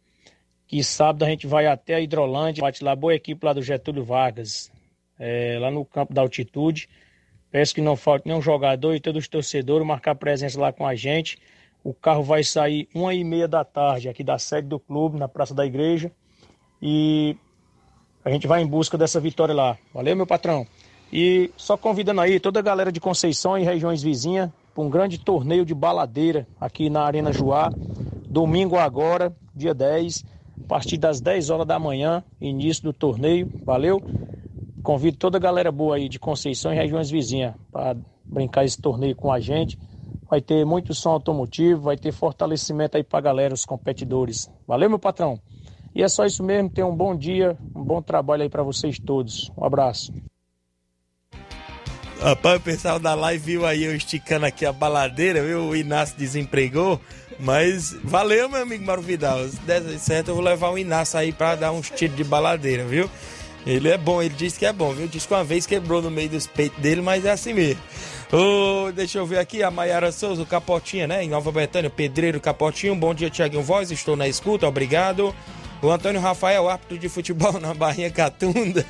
Que 0.67 0.83
sábado 0.83 1.25
a 1.25 1.29
gente 1.29 1.47
vai 1.47 1.67
até 1.67 1.95
a 1.95 2.01
Hidrolândia, 2.01 2.63
bate 2.63 2.83
lá, 2.83 2.95
boa 2.95 3.15
equipe 3.15 3.45
lá 3.45 3.53
do 3.53 3.63
Getúlio 3.63 4.05
Vargas, 4.05 4.71
é, 5.19 5.57
lá 5.59 5.71
no 5.71 5.85
campo 5.85 6.13
da 6.13 6.21
altitude. 6.21 6.89
Peço 7.51 7.75
que 7.75 7.81
não 7.81 7.97
falte 7.97 8.27
nenhum 8.27 8.43
jogador 8.43 8.95
e 8.95 9.01
todos 9.01 9.23
os 9.23 9.29
torcedores 9.29 9.87
marcar 9.87 10.15
presença 10.17 10.61
lá 10.61 10.73
com 10.73 10.87
a 10.87 10.95
gente. 10.95 11.39
O 11.83 11.95
carro 11.95 12.23
vai 12.23 12.45
sair 12.45 12.89
uma 12.95 13.15
e 13.15 13.25
meia 13.25 13.49
da 13.49 13.65
tarde 13.65 14.09
aqui 14.09 14.23
da 14.23 14.39
sede 14.39 14.69
do 14.69 14.79
clube, 14.79 15.19
na 15.19 15.29
Praça 15.29 15.55
da 15.55 15.65
Igreja. 15.65 16.13
E 16.83 17.37
a 18.29 18.31
gente 18.31 18.47
vai 18.47 18.61
em 18.61 18.67
busca 18.67 18.99
dessa 18.99 19.19
vitória 19.19 19.55
lá. 19.55 19.79
Valeu, 19.93 20.15
meu 20.15 20.27
patrão. 20.27 20.67
E 21.11 21.51
só 21.57 21.79
convidando 21.79 22.21
aí 22.21 22.39
toda 22.39 22.61
a 22.61 22.63
galera 22.63 22.93
de 22.93 23.01
Conceição 23.01 23.57
e 23.57 23.65
regiões 23.65 24.03
vizinhas 24.03 24.51
para 24.75 24.85
um 24.85 24.91
grande 24.91 25.19
torneio 25.19 25.65
de 25.65 25.75
baladeira 25.75 26.47
aqui 26.61 26.91
na 26.91 27.03
Arena 27.05 27.33
Joá. 27.33 27.71
Domingo 28.29 28.77
agora, 28.77 29.35
dia 29.55 29.73
10, 29.73 30.27
a 30.63 30.69
partir 30.69 30.99
das 30.99 31.23
10 31.23 31.49
horas 31.49 31.67
da 31.67 31.79
manhã, 31.79 32.23
início 32.39 32.85
do 32.85 32.93
torneio. 32.93 33.51
Valeu? 33.65 34.03
Convido 34.83 35.17
toda 35.17 35.39
a 35.39 35.41
galera 35.41 35.73
boa 35.73 35.97
aí 35.97 36.07
de 36.07 36.19
Conceição 36.19 36.71
e 36.71 36.77
regiões 36.77 37.11
vizinhas 37.11 37.55
para 37.73 37.97
brincar 38.23 38.67
esse 38.67 38.79
torneio 38.79 39.17
com 39.17 39.33
a 39.33 39.41
gente. 39.41 39.79
Vai 40.29 40.43
ter 40.43 40.67
muito 40.67 40.93
som 40.93 41.13
automotivo, 41.13 41.81
vai 41.81 41.97
ter 41.97 42.13
fortalecimento 42.13 42.99
aí 42.99 43.03
para 43.03 43.23
galera, 43.23 43.55
os 43.55 43.65
competidores. 43.65 44.51
Valeu, 44.67 44.91
meu 44.91 44.99
patrão? 44.99 45.41
E 45.99 46.03
é 46.05 46.09
só 46.09 46.25
isso 46.25 46.45
mesmo. 46.45 46.71
Tenha 46.71 46.87
um 46.87 46.95
bom 46.95 47.17
dia, 47.17 47.59
um 47.75 47.83
bom 47.83 48.01
trabalho 48.01 48.45
aí 48.45 48.49
para 48.49 48.63
vocês 48.63 49.01
todos. 49.01 49.51
Um 49.59 49.65
abraço. 49.65 50.15
Rapaz, 52.23 52.61
o 52.61 52.63
pessoal 52.63 53.01
da 53.01 53.17
live 53.17 53.45
viu 53.45 53.67
aí 53.67 53.83
eu 53.83 53.97
esticando 53.97 54.47
aqui 54.47 54.65
a 54.65 54.73
baladeira, 54.73 55.43
viu? 55.43 55.65
O 55.65 55.75
Inácio 55.75 56.17
desempregou. 56.17 57.01
Mas 57.41 57.97
valeu, 58.05 58.49
meu 58.49 58.63
amigo 58.63 58.85
Mauro 58.85 59.03
Vidal. 59.03 59.45
Se 59.49 59.59
der 59.63 59.83
certo, 59.99 60.29
eu 60.29 60.37
vou 60.37 60.45
levar 60.45 60.71
o 60.71 60.79
Inácio 60.79 61.19
aí 61.19 61.33
pra 61.33 61.57
dar 61.57 61.73
uns 61.73 61.91
tiros 61.91 62.17
de 62.17 62.23
baladeira, 62.23 62.85
viu? 62.85 63.11
Ele 63.67 63.89
é 63.89 63.99
bom, 63.99 64.23
ele 64.23 64.35
disse 64.35 64.57
que 64.57 64.67
é 64.67 64.73
bom, 64.73 64.93
viu? 64.93 65.09
Disse 65.09 65.27
que 65.27 65.35
uma 65.35 65.43
vez 65.43 65.67
quebrou 65.67 66.01
no 66.01 66.13
meio 66.13 66.29
dos 66.29 66.47
peitos 66.47 66.81
dele, 66.81 67.01
mas 67.01 67.25
é 67.25 67.33
assim 67.33 67.53
mesmo. 67.53 67.83
Oh, 68.33 68.93
deixa 68.93 69.19
eu 69.19 69.27
ver 69.27 69.41
aqui, 69.41 69.65
a 69.65 69.71
Maiara 69.71 70.13
Souza, 70.13 70.43
o 70.43 70.47
Capotinha, 70.47 71.09
né? 71.09 71.25
Em 71.25 71.29
Nova 71.29 71.51
Betânia, 71.51 71.91
Pedreiro 71.91 72.41
Capotinho. 72.41 72.95
Bom 72.95 73.13
dia, 73.13 73.29
Tiaguinho 73.29 73.65
Voz, 73.65 73.91
estou 73.91 74.15
na 74.15 74.29
escuta, 74.29 74.69
obrigado. 74.69 75.35
O 75.81 75.91
Antônio 75.93 76.21
Rafael, 76.21 76.69
árbitro 76.69 76.99
de 76.99 77.09
futebol 77.09 77.53
na 77.61 77.73
Barrinha 77.73 78.11
Catunda. 78.11 78.85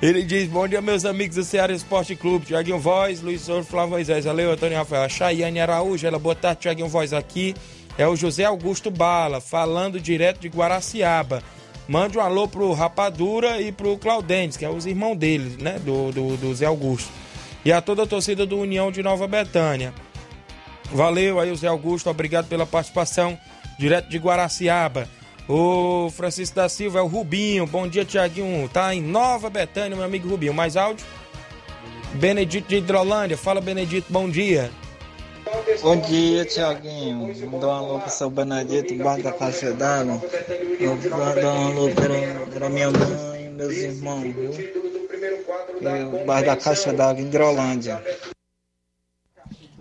Ele 0.00 0.22
diz: 0.22 0.48
Bom 0.48 0.68
dia, 0.68 0.80
meus 0.80 1.04
amigos 1.04 1.34
do 1.34 1.44
Ceará 1.44 1.72
Esporte 1.72 2.14
Clube. 2.14 2.46
Tiaguinho 2.46 2.78
Voz, 2.78 3.20
Luiz 3.20 3.40
Souza, 3.40 3.68
Flávio 3.68 3.90
Moisés. 3.90 4.24
Valeu, 4.24 4.52
Antônio 4.52 4.78
Rafael. 4.78 5.02
A 5.02 5.08
Chayane 5.08 5.58
Araújo, 5.58 6.06
ela 6.06 6.18
boa 6.18 6.34
tarde, 6.34 6.60
Tiaguinho 6.60 6.88
Voz 6.88 7.12
aqui. 7.12 7.54
É 7.98 8.06
o 8.06 8.14
José 8.14 8.44
Augusto 8.44 8.92
Bala, 8.92 9.40
falando 9.40 10.00
direto 10.00 10.40
de 10.40 10.48
Guaraciaba. 10.48 11.42
Mande 11.88 12.16
um 12.16 12.20
alô 12.20 12.46
pro 12.46 12.72
Rapadura 12.72 13.60
e 13.60 13.72
pro 13.72 13.98
Claudentes, 13.98 14.56
que 14.56 14.64
é 14.64 14.70
os 14.70 14.86
irmãos 14.86 15.16
dele, 15.16 15.56
né? 15.60 15.80
Do, 15.84 16.12
do, 16.12 16.36
do 16.36 16.54
Zé 16.54 16.66
Augusto. 16.66 17.10
E 17.64 17.72
a 17.72 17.80
toda 17.80 18.04
a 18.04 18.06
torcida 18.06 18.46
do 18.46 18.58
União 18.58 18.92
de 18.92 19.02
Nova 19.02 19.26
Betânia. 19.26 19.92
Valeu 20.92 21.40
aí, 21.40 21.50
o 21.50 21.56
Zé 21.56 21.66
Augusto. 21.66 22.08
Obrigado 22.08 22.46
pela 22.46 22.64
participação. 22.64 23.36
Direto 23.78 24.08
de 24.08 24.18
Guaraciaba. 24.18 25.08
O 25.48 26.08
Francisco 26.10 26.56
da 26.56 26.68
Silva 26.68 27.00
é 27.00 27.02
o 27.02 27.06
Rubinho. 27.06 27.66
Bom 27.66 27.86
dia, 27.86 28.04
Tiaguinho. 28.04 28.68
Tá 28.68 28.94
em 28.94 29.02
Nova 29.02 29.50
Betânia, 29.50 29.94
meu 29.94 30.04
amigo 30.04 30.28
Rubinho. 30.28 30.54
Mais 30.54 30.76
áudio? 30.76 31.04
Benedito 32.14 32.68
de 32.68 32.76
Hidrolândia. 32.76 33.36
Fala, 33.36 33.60
Benedito. 33.60 34.06
Bom 34.10 34.28
dia. 34.28 34.70
Bom 35.82 35.96
dia, 35.98 36.46
Tiaguinho. 36.46 37.50
Mandar 37.50 37.66
um 37.66 37.70
alô 37.70 38.00
pro 38.00 38.10
seu 38.10 38.30
Benedito, 38.30 38.94
baixo 39.02 39.22
da 39.22 39.32
caixa 39.32 39.72
d'água. 39.72 40.22
Dar 41.42 41.52
um 41.52 41.66
alô 41.66 41.90
para, 41.90 42.50
para 42.50 42.68
minha 42.70 42.90
mãe 42.90 43.44
e 43.44 43.48
meus 43.50 43.74
irmãos, 43.74 44.22
viu? 44.22 44.50
E 45.80 46.44
da 46.44 46.56
caixa 46.56 46.92
d'água 46.92 47.20
em 47.20 47.26
Hidrolândia. 47.26 48.02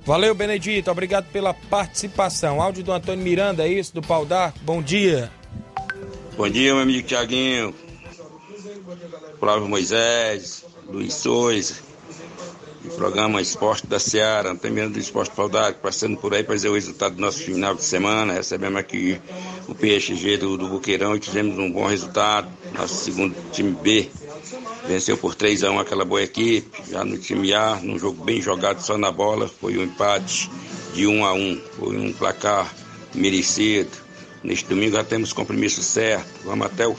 Valeu, 0.05 0.35
Benedito. 0.35 0.91
Obrigado 0.91 1.31
pela 1.31 1.53
participação. 1.53 2.61
Áudio 2.61 2.83
do 2.83 2.91
Antônio 2.91 3.23
Miranda, 3.23 3.65
é 3.65 3.69
isso? 3.69 3.93
Do 3.93 4.01
Pau 4.01 4.25
d'Arco. 4.25 4.59
Bom 4.63 4.81
dia. 4.81 5.31
Bom 6.35 6.49
dia, 6.49 6.73
meu 6.73 6.81
amigo 6.81 7.07
Tiaguinho. 7.07 7.75
Flávio 9.39 9.67
Moisés, 9.67 10.65
Luiz 10.89 11.13
Souza, 11.13 11.75
o 12.83 12.89
programa 12.89 13.39
Esporte 13.39 13.85
da 13.85 13.99
Seara, 13.99 14.51
Antônio 14.51 14.89
do 14.89 14.97
Esporte 14.97 15.35
Paudade, 15.35 15.77
passando 15.79 16.17
por 16.17 16.33
aí 16.33 16.43
para 16.43 16.55
dizer 16.55 16.69
o 16.69 16.73
resultado 16.73 17.15
do 17.15 17.21
nosso 17.21 17.43
final 17.43 17.75
de 17.75 17.83
semana. 17.83 18.33
Recebemos 18.33 18.79
aqui 18.79 19.21
o 19.67 19.75
PSG 19.75 20.37
do, 20.37 20.57
do 20.57 20.67
Buqueirão 20.69 21.15
e 21.15 21.19
tivemos 21.19 21.57
um 21.59 21.71
bom 21.71 21.85
resultado, 21.85 22.47
nosso 22.73 22.95
segundo 22.95 23.35
time 23.51 23.71
B. 23.71 24.09
Venceu 24.87 25.17
por 25.17 25.35
3 25.35 25.63
a 25.63 25.71
1 25.71 25.79
aquela 25.79 26.03
boa 26.03 26.23
equipe, 26.23 26.81
já 26.89 27.05
no 27.05 27.17
time 27.17 27.53
A, 27.53 27.75
num 27.75 27.99
jogo 27.99 28.23
bem 28.23 28.41
jogado 28.41 28.81
só 28.81 28.97
na 28.97 29.11
bola, 29.11 29.47
foi 29.47 29.77
um 29.77 29.83
empate 29.83 30.49
de 30.95 31.05
1 31.05 31.25
a 31.25 31.33
1, 31.33 31.61
foi 31.77 31.97
um 31.97 32.11
placar 32.11 32.73
merecido. 33.13 34.02
Neste 34.43 34.67
domingo 34.67 34.95
já 34.95 35.03
temos 35.03 35.31
compromisso 35.31 35.81
certo. 35.81 36.27
Vamos 36.43 36.67
até 36.67 36.83
a 36.85 36.93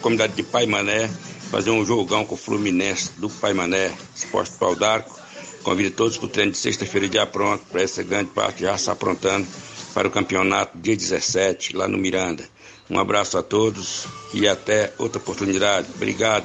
comunidade 0.00 0.34
de 0.34 0.42
Pai 0.42 0.66
Mané 0.66 1.10
fazer 1.50 1.70
um 1.70 1.84
jogão 1.84 2.24
com 2.24 2.34
o 2.34 2.38
Fluminense 2.38 3.10
do 3.18 3.28
Pai 3.28 3.52
Mané, 3.52 3.92
Esporte 4.14 4.52
Pau 4.58 4.74
d'Arco. 4.74 5.18
Convido 5.62 5.94
todos 5.94 6.16
para 6.18 6.26
o 6.26 6.28
treino 6.28 6.52
de 6.52 6.58
sexta-feira 6.58 7.08
já 7.10 7.26
pronto, 7.26 7.64
para 7.70 7.82
essa 7.82 8.02
grande 8.02 8.30
parte 8.30 8.62
já 8.62 8.76
se 8.76 8.90
aprontando 8.90 9.46
para 9.94 10.08
o 10.08 10.10
campeonato 10.10 10.76
dia 10.76 10.96
17, 10.96 11.76
lá 11.76 11.88
no 11.88 11.96
Miranda. 11.96 12.44
Um 12.90 12.98
abraço 12.98 13.38
a 13.38 13.42
todos 13.42 14.06
e 14.32 14.46
até 14.46 14.92
outra 14.98 15.18
oportunidade. 15.18 15.88
Obrigado 15.94 16.44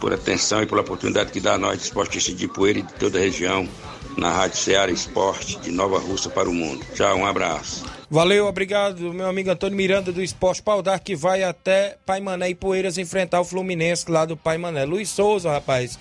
por 0.00 0.12
atenção 0.12 0.62
e 0.62 0.66
pela 0.66 0.80
oportunidade 0.80 1.30
que 1.30 1.40
dá 1.40 1.54
a 1.54 1.58
nós, 1.58 1.82
esportistas 1.82 2.34
de 2.34 2.48
Poeira 2.48 2.78
e 2.80 2.82
de 2.82 2.94
toda 2.94 3.18
a 3.18 3.20
região, 3.20 3.68
na 4.16 4.30
Rádio 4.30 4.56
Ceará 4.56 4.90
Esporte 4.90 5.58
de 5.60 5.70
Nova 5.70 5.98
Russa 5.98 6.30
para 6.30 6.48
o 6.48 6.54
mundo. 6.54 6.84
Tchau, 6.94 7.18
um 7.18 7.26
abraço. 7.26 7.84
Valeu, 8.10 8.48
obrigado, 8.48 9.14
meu 9.14 9.28
amigo 9.28 9.50
Antônio 9.52 9.76
Miranda 9.76 10.10
do 10.10 10.20
Esporte 10.20 10.60
Pau 10.60 10.82
Dar, 10.82 10.98
que 10.98 11.14
vai 11.14 11.44
até 11.44 11.96
Pai 12.04 12.18
Mané 12.20 12.50
e 12.50 12.54
Poeiras 12.56 12.98
enfrentar 12.98 13.40
o 13.40 13.44
Fluminense 13.44 14.10
lá 14.10 14.24
do 14.24 14.36
Pai 14.36 14.58
Mané. 14.58 14.84
Luiz 14.84 15.08
Souza, 15.10 15.48
rapaz, 15.52 15.96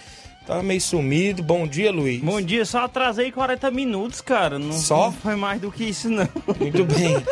tá 0.48 0.64
meio 0.64 0.82
sumido. 0.82 1.44
Bom 1.44 1.68
dia, 1.68 1.92
Luiz. 1.92 2.20
Bom 2.20 2.42
dia, 2.42 2.66
só 2.66 2.86
atrasei 2.86 3.32
40 3.32 3.70
minutos, 3.70 4.22
cara. 4.22 4.58
Não, 4.58 4.74
Só? 4.74 5.06
não 5.06 5.12
foi 5.12 5.36
mais 5.36 5.62
do 5.62 5.72
que 5.72 5.84
isso, 5.84 6.10
não. 6.10 6.28
Muito 6.60 6.84
bem. 6.92 7.24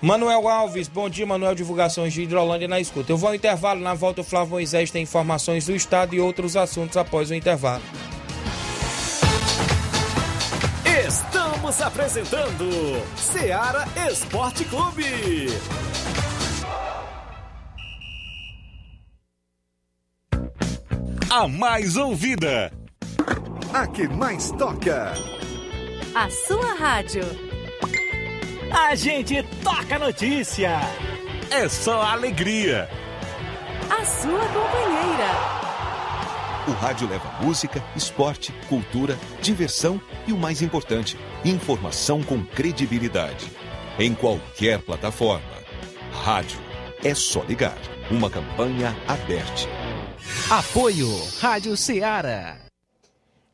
Manuel 0.00 0.46
Alves, 0.46 0.86
bom 0.86 1.08
dia, 1.08 1.26
Manuel 1.26 1.56
Divulgações 1.56 2.12
de 2.12 2.22
Hidrolândia 2.22 2.68
na 2.68 2.78
escuta. 2.78 3.10
Eu 3.10 3.16
vou 3.16 3.30
ao 3.30 3.34
intervalo, 3.34 3.80
na 3.80 3.92
volta 3.92 4.20
o 4.20 4.24
Flávio 4.24 4.52
Moisés 4.52 4.92
tem 4.92 5.02
informações 5.02 5.66
do 5.66 5.74
estado 5.74 6.14
e 6.14 6.20
outros 6.20 6.56
assuntos 6.56 6.96
após 6.96 7.28
o 7.28 7.34
intervalo. 7.34 7.82
Estamos 10.92 11.80
apresentando 11.80 12.68
Seara 13.16 13.86
Esporte 14.10 14.62
Clube. 14.66 15.46
A 21.30 21.48
mais 21.48 21.96
ouvida. 21.96 22.70
A 23.72 23.86
que 23.86 24.06
mais 24.06 24.50
toca. 24.52 25.14
A 26.14 26.28
sua 26.28 26.74
rádio. 26.74 27.24
A 28.70 28.94
gente 28.94 29.42
toca 29.64 29.98
notícia. 29.98 30.78
É 31.50 31.66
só 31.70 32.02
alegria. 32.02 32.86
A 33.88 34.04
sua 34.04 34.46
companheira. 34.48 35.71
O 36.64 36.70
rádio 36.70 37.08
leva 37.08 37.28
música, 37.40 37.82
esporte, 37.96 38.52
cultura, 38.68 39.18
diversão 39.40 40.00
e 40.28 40.32
o 40.32 40.38
mais 40.38 40.62
importante, 40.62 41.18
informação 41.44 42.22
com 42.22 42.44
credibilidade. 42.44 43.50
Em 43.98 44.14
qualquer 44.14 44.78
plataforma. 44.80 45.42
Rádio. 46.12 46.60
É 47.02 47.16
só 47.16 47.42
ligar. 47.42 47.76
Uma 48.12 48.30
campanha 48.30 48.96
aberta. 49.08 49.68
Apoio 50.48 51.08
Rádio 51.40 51.76
Ceará. 51.76 52.56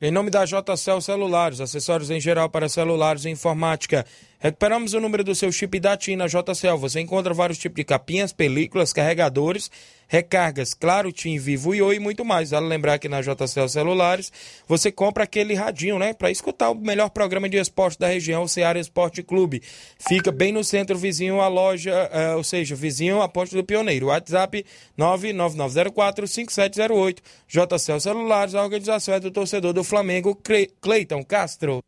Em 0.01 0.11
nome 0.11 0.31
da 0.31 0.45
JCL 0.45 1.01
Celulares, 1.01 1.61
acessórios 1.61 2.11
em 2.11 2.21
geral 2.21 2.51
para 2.51 2.69
celulares 2.69 3.25
e 3.25 3.31
informática. 3.31 4.05
Recuperamos 4.39 4.93
o 4.93 5.01
número 5.01 5.25
do 5.25 5.35
seu 5.35 5.51
chip 5.51 5.81
da 5.81 5.97
TIM 5.97 6.15
na 6.15 6.27
JCL. 6.27 6.77
Você 6.77 7.01
encontra 7.01 7.33
vários 7.35 7.59
tipos 7.59 7.77
de 7.77 7.85
capinhas, 7.85 8.33
películas, 8.33 8.93
carregadores, 8.93 9.71
recargas, 10.09 10.73
claro, 10.75 11.13
TIM, 11.13 11.39
Vivo 11.39 11.75
e 11.75 11.83
Oi 11.83 11.97
e 11.97 12.01
muito 12.01 12.25
mais. 12.25 12.51
Vale 12.51 12.67
lembrar 12.67 12.99
que 12.99 13.09
na 13.09 13.21
JCL 13.21 13.69
Celulares 13.69 14.33
você 14.67 14.91
compra 14.91 15.25
aquele 15.25 15.55
radinho, 15.55 15.99
né? 15.99 16.15
Para 16.15 16.31
escutar 16.31 16.71
o 16.71 16.75
melhor 16.75 17.11
programa 17.11 17.47
de 17.49 17.59
esporte 17.59 17.99
da 17.99 18.09
região, 18.09 18.43
o 18.45 18.49
Ceará 18.49 18.81
Esporte 18.81 19.23
Clube. 19.23 19.63
Fica 19.99 20.33
bem 20.33 20.51
no 20.51 20.65
centro, 20.65 20.97
vizinho 20.99 21.41
à 21.41 21.49
loja, 21.49 21.93
eh, 22.13 22.35
ou 22.35 22.43
seja, 22.43 22.75
vizinho 22.75 23.21
à 23.21 23.29
Ponte 23.29 23.55
do 23.55 23.63
Pioneiro. 23.63 24.07
WhatsApp 24.07 24.65
999045708. 24.99 27.19
JCL 27.47 28.01
Celulares, 28.01 28.55
a 28.55 28.63
organização 28.63 29.15
é 29.15 29.21
do 29.21 29.31
torcedor 29.31 29.75
do 29.75 29.85
Flamengo, 29.85 30.35
Cle- 30.35 30.71
Cleiton 30.81 31.23
Castro. 31.23 31.85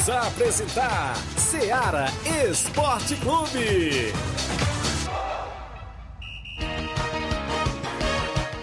Voltamos 0.00 0.08
a 0.08 0.28
apresentar 0.28 1.16
Seara 1.36 2.06
Esporte 2.48 3.16
Clube. 3.16 4.12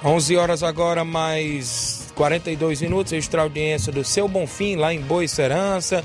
11 0.03 0.37
horas 0.37 0.63
agora, 0.63 1.03
mais 1.03 2.11
42 2.15 2.81
minutos. 2.81 3.13
Extra 3.13 3.43
audiência 3.43 3.91
do 3.91 4.03
Seu 4.03 4.27
Bonfim, 4.27 4.77
lá 4.77 4.91
em 4.93 4.99
Boa 5.01 5.27
Serança. 5.27 6.03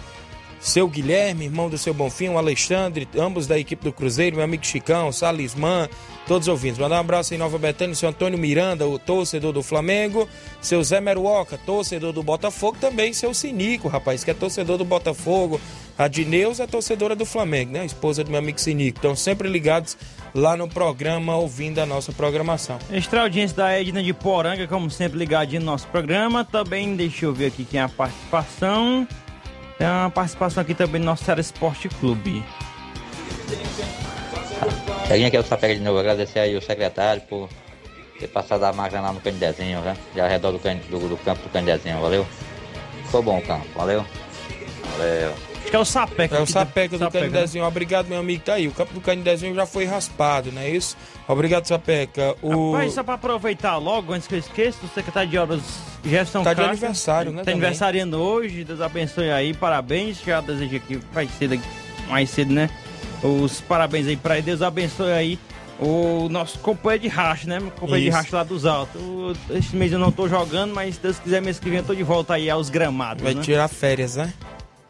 Seu 0.62 0.86
Guilherme, 0.86 1.46
irmão 1.46 1.68
do 1.68 1.76
Seu 1.76 1.92
Bonfim, 1.92 2.28
o 2.28 2.38
Alexandre, 2.38 3.08
ambos 3.18 3.48
da 3.48 3.58
equipe 3.58 3.82
do 3.82 3.92
Cruzeiro, 3.92 4.36
meu 4.36 4.44
amigo 4.44 4.64
Chicão, 4.64 5.10
Salismã, 5.10 5.88
todos 6.24 6.46
os 6.46 6.52
ouvintes. 6.52 6.78
Mandar 6.78 6.98
um 6.98 7.00
abraço 7.00 7.34
em 7.34 7.36
Nova 7.36 7.58
Betânia, 7.58 7.96
seu 7.96 8.08
Antônio 8.08 8.38
Miranda, 8.38 8.86
o 8.86 8.96
torcedor 8.96 9.52
do 9.52 9.60
Flamengo, 9.60 10.28
seu 10.60 10.80
Zé 10.84 11.00
Meruoca, 11.00 11.58
torcedor 11.66 12.12
do 12.12 12.22
Botafogo, 12.22 12.78
também 12.80 13.12
seu 13.12 13.34
Sinico, 13.34 13.88
rapaz, 13.88 14.22
que 14.22 14.30
é 14.30 14.34
torcedor 14.34 14.78
do 14.78 14.84
Botafogo. 14.84 15.60
A 15.98 16.06
Dineuza 16.06 16.62
é 16.62 16.66
torcedora 16.66 17.16
do 17.16 17.26
Flamengo, 17.26 17.72
né? 17.72 17.80
A 17.80 17.84
esposa 17.84 18.22
do 18.22 18.30
meu 18.30 18.38
amigo 18.38 18.60
Sinico. 18.60 18.98
Estão 18.98 19.16
sempre 19.16 19.48
ligados 19.48 19.96
lá 20.32 20.56
no 20.56 20.68
programa, 20.68 21.36
ouvindo 21.36 21.80
a 21.80 21.86
nossa 21.86 22.12
programação. 22.12 22.78
Extra 22.90 23.22
audiência 23.22 23.56
da 23.56 23.72
Edna 23.72 24.00
de 24.00 24.14
Poranga, 24.14 24.66
como 24.68 24.88
sempre, 24.88 25.18
ligadinho 25.18 25.60
no 25.60 25.66
nosso 25.66 25.88
programa. 25.88 26.44
Também, 26.44 26.94
deixa 26.94 27.26
eu 27.26 27.34
ver 27.34 27.46
aqui 27.46 27.64
quem 27.64 27.80
é 27.80 27.82
a 27.82 27.88
participação. 27.88 29.06
Tem 29.82 29.90
uma 29.90 30.08
participação 30.10 30.60
aqui 30.62 30.74
também 30.74 31.00
do 31.00 31.04
nosso 31.04 31.24
Ceará 31.24 31.40
Esporte 31.40 31.88
Clube. 31.88 32.44
Cheguinho 35.08 35.26
aqui, 35.26 35.36
eu 35.36 35.42
só 35.42 35.56
pego 35.56 35.74
de 35.74 35.80
novo, 35.80 35.98
agradecer 35.98 36.38
aí 36.38 36.56
o 36.56 36.62
secretário 36.62 37.20
por 37.22 37.48
ter 38.16 38.28
passado 38.28 38.62
a 38.62 38.72
máquina 38.72 39.00
lá 39.00 39.12
no 39.12 39.20
Candezinho, 39.20 39.80
né? 39.80 39.96
De 40.14 40.20
ao 40.20 40.28
redor 40.28 40.52
do, 40.52 40.60
can- 40.60 40.76
do, 40.88 41.08
do 41.08 41.16
campo 41.16 41.42
do 41.42 41.48
Candezinho, 41.48 42.00
valeu? 42.00 42.24
Ficou 43.06 43.24
bom 43.24 43.38
o 43.38 43.42
campo, 43.42 43.66
valeu? 43.74 44.06
Valeu. 44.96 45.34
Acho 45.62 45.70
que 45.70 45.76
é 45.76 45.78
o 45.78 45.84
Sapeca. 45.84 46.36
É 46.36 46.40
o 46.40 46.46
Sapeca 46.46 46.98
do 46.98 47.04
Sapeca, 47.04 47.24
né? 47.24 47.30
Canidezinho. 47.30 47.64
Obrigado, 47.64 48.08
meu 48.08 48.18
amigo. 48.18 48.42
Tá 48.44 48.54
aí. 48.54 48.68
O 48.68 48.72
campo 48.72 48.92
do 48.92 49.00
Canidezinho 49.00 49.54
já 49.54 49.64
foi 49.64 49.84
raspado, 49.84 50.50
não 50.52 50.60
é 50.60 50.68
isso? 50.68 50.96
Obrigado, 51.26 51.66
Sapeca. 51.66 52.34
O... 52.42 52.72
Rapaz, 52.72 52.92
só 52.94 53.02
pra 53.02 53.14
aproveitar 53.14 53.76
logo, 53.76 54.12
antes 54.12 54.26
que 54.26 54.34
eu 54.34 54.38
esqueça, 54.38 54.78
o 54.84 54.88
secretário 54.88 55.30
de 55.30 55.38
obras 55.38 55.62
Gerson 56.04 56.42
Tá 56.42 56.52
de 56.52 56.56
Castro, 56.56 56.72
aniversário, 56.72 57.30
né, 57.30 57.38
Tá 57.38 57.44
também. 57.44 57.54
aniversariando 57.54 58.20
hoje, 58.20 58.64
Deus 58.64 58.80
abençoe 58.80 59.30
aí, 59.30 59.54
parabéns. 59.54 60.20
Já 60.24 60.40
desejo 60.40 60.76
aqui 60.76 61.00
mais 61.14 61.30
cedo, 61.30 61.60
mais 62.08 62.28
cedo, 62.30 62.52
né? 62.52 62.68
Os 63.22 63.60
parabéns 63.60 64.08
aí 64.08 64.16
pra 64.16 64.36
ele, 64.36 64.46
Deus 64.46 64.62
abençoe 64.62 65.12
aí 65.12 65.38
o 65.78 66.28
nosso 66.28 66.58
companheiro 66.58 67.02
de 67.02 67.08
racha, 67.08 67.46
né? 67.46 67.60
Companheiro 67.78 68.02
de 68.02 68.08
Isso. 68.08 68.16
racha 68.16 68.36
lá 68.36 68.44
dos 68.44 68.66
altos. 68.66 69.00
Esse 69.50 69.74
mês 69.74 69.92
eu 69.92 69.98
não 69.98 70.12
tô 70.12 70.28
jogando, 70.28 70.74
mas 70.74 70.96
se 70.96 71.00
Deus 71.00 71.18
quiser, 71.18 71.40
mês 71.40 71.58
que 71.58 71.68
vem 71.68 71.78
eu 71.78 71.84
tô 71.84 71.94
de 71.94 72.02
volta 72.02 72.34
aí 72.34 72.50
aos 72.50 72.68
gramados. 72.68 73.22
Vai 73.22 73.34
né? 73.34 73.42
tirar 73.42 73.68
férias, 73.68 74.16
né? 74.16 74.32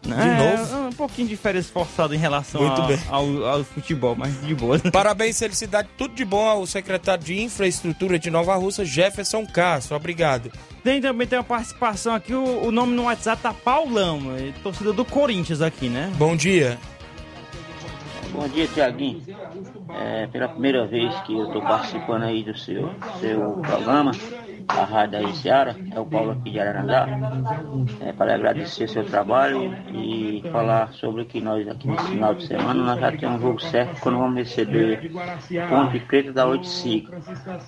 De 0.03 0.13
É, 0.13 0.57
novo? 0.57 0.89
Um 0.89 0.93
pouquinho 0.93 1.29
de 1.29 1.37
férias 1.37 1.71
forçado 1.71 2.13
em 2.15 2.19
relação 2.19 2.61
Muito 2.61 2.83
a- 2.83 2.87
bem. 2.87 2.99
Ao, 3.09 3.45
ao 3.47 3.65
futebol, 3.65 4.17
mas 4.17 4.41
de 4.45 4.53
boa. 4.55 4.77
Parabéns, 4.91 5.39
felicidade, 5.39 5.89
tudo 5.97 6.13
de 6.15 6.25
bom 6.25 6.45
ao 6.45 6.67
secretário 6.67 7.23
de 7.23 7.41
Infraestrutura 7.41 8.19
de 8.19 8.29
Nova 8.31 8.55
Russa, 8.57 8.85
Jefferson 8.85 9.47
Castro. 9.47 9.95
Obrigado. 9.97 10.51
Tem 10.83 11.01
também 11.01 11.27
tem 11.27 11.39
uma 11.39 11.45
participação 11.45 12.13
aqui, 12.15 12.35
o, 12.35 12.67
o 12.67 12.73
nome 12.73 12.95
no 12.95 13.05
WhatsApp 13.05 13.41
tá 13.41 13.55
Paulão, 13.55 14.35
é 14.37 14.51
torcedor 14.63 14.93
do 14.93 15.05
Corinthians 15.05 15.63
aqui, 15.63 15.89
né? 15.89 16.11
Bom 16.17 16.35
dia. 16.35 16.77
Bom 18.33 18.49
dia, 18.49 18.67
Tiaguinho. 18.67 19.23
É 19.91 20.27
pela 20.27 20.49
primeira 20.49 20.87
vez 20.87 21.15
que 21.21 21.35
eu 21.35 21.45
estou 21.47 21.61
participando 21.63 22.23
aí 22.25 22.43
do 22.43 22.57
seu, 22.59 22.91
seu 23.21 23.53
programa, 23.61 24.13
a 24.69 24.85
Rádio 24.85 25.35
Seara, 25.35 25.77
é 25.91 26.01
o 26.01 26.07
Paulo 26.07 26.33
aqui 26.33 26.51
de 26.51 26.61
Ararandá, 26.61 27.07
é, 28.01 28.13
para 28.13 28.35
agradecer 28.35 28.89
seu 28.89 29.05
trabalho 29.05 29.75
e 29.93 30.43
falar 30.51 30.93
sobre 30.93 31.25
que 31.25 31.41
nós 31.41 31.67
aqui 31.69 31.89
nesse 31.89 32.07
final 32.09 32.35
de 32.35 32.47
semana 32.47 32.83
nós 32.83 33.01
já 33.01 33.13
temos 33.13 33.39
um 33.39 33.43
jogo 33.43 33.61
certo 33.61 34.01
quando 34.01 34.19
vamos 34.19 34.37
receber 34.37 35.11
Ponte 35.69 36.01
Preta 36.01 36.33
da 36.33 36.47
85. 36.47 37.13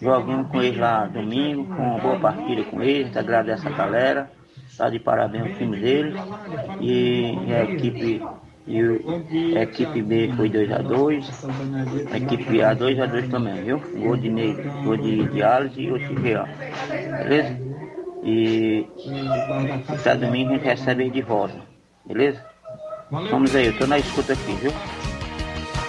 Jogamos 0.01 0.49
com 0.49 0.63
eles 0.63 0.79
lá 0.79 1.07
domingo, 1.07 1.65
com 1.75 1.83
uma 1.83 1.99
boa 1.99 2.19
partida 2.19 2.65
com 2.65 2.83
eles, 2.83 3.17
agradeço 3.17 3.67
a 3.67 3.71
galera, 3.71 4.31
tá 4.77 4.89
de 4.89 4.99
parabéns 4.99 5.55
o 5.55 5.59
time 5.59 5.79
deles 5.79 6.21
e 6.81 7.37
a 7.53 7.65
equipe 7.65 8.23
e 8.67 8.83
o- 8.83 9.01
a 9.57 9.63
equipe 9.63 10.03
B 10.03 10.31
foi 10.37 10.49
2x2, 10.49 11.31
a 12.13 12.17
equipe 12.17 12.63
A 12.63 12.75
2x2 12.75 13.29
também, 13.31 13.63
viu? 13.65 13.81
Gol 13.97 14.17
de 14.17 14.29
Negro, 14.31 14.71
gol 14.83 14.97
de, 14.97 15.25
de 15.29 15.43
Alice 15.43 15.81
e 15.81 15.99
de 15.99 16.15
Real. 16.15 16.49
Beleza? 17.19 17.57
E 18.25 18.87
até 19.89 20.17
domingo 20.17 20.51
a 20.51 20.55
gente 20.57 20.65
recebe 20.65 21.11
de 21.11 21.23
volta. 21.23 21.57
Beleza? 22.07 22.45
Vamos 23.31 23.55
aí, 23.55 23.67
eu 23.67 23.79
tô 23.79 23.87
na 23.87 23.99
escuta 23.99 24.33
aqui, 24.33 24.53
viu? 24.55 24.73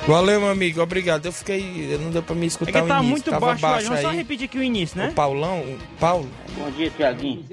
Valeu, 0.07 0.39
meu 0.39 0.49
amigo, 0.49 0.81
obrigado. 0.81 1.25
Eu 1.25 1.31
fiquei. 1.31 1.97
Não 1.99 2.11
deu 2.11 2.21
pra 2.21 2.35
me 2.35 2.45
escutar 2.45 2.69
É 2.69 2.73
que 2.73 2.79
o 2.79 2.87
tá 2.87 2.95
início. 2.97 3.09
muito 3.09 3.31
Tava 3.31 3.45
baixo, 3.47 3.61
baixo 3.61 3.87
Vamos 3.87 4.01
só 4.01 4.09
aí. 4.09 4.17
repetir 4.17 4.45
aqui 4.45 4.57
o 4.59 4.63
início, 4.63 4.97
né? 4.99 5.09
O 5.09 5.13
Paulão, 5.13 5.61
o 5.61 5.77
Paulo. 5.99 6.29
Bom 6.57 6.69
dia, 6.71 6.91
Tiaguinho. 6.91 7.43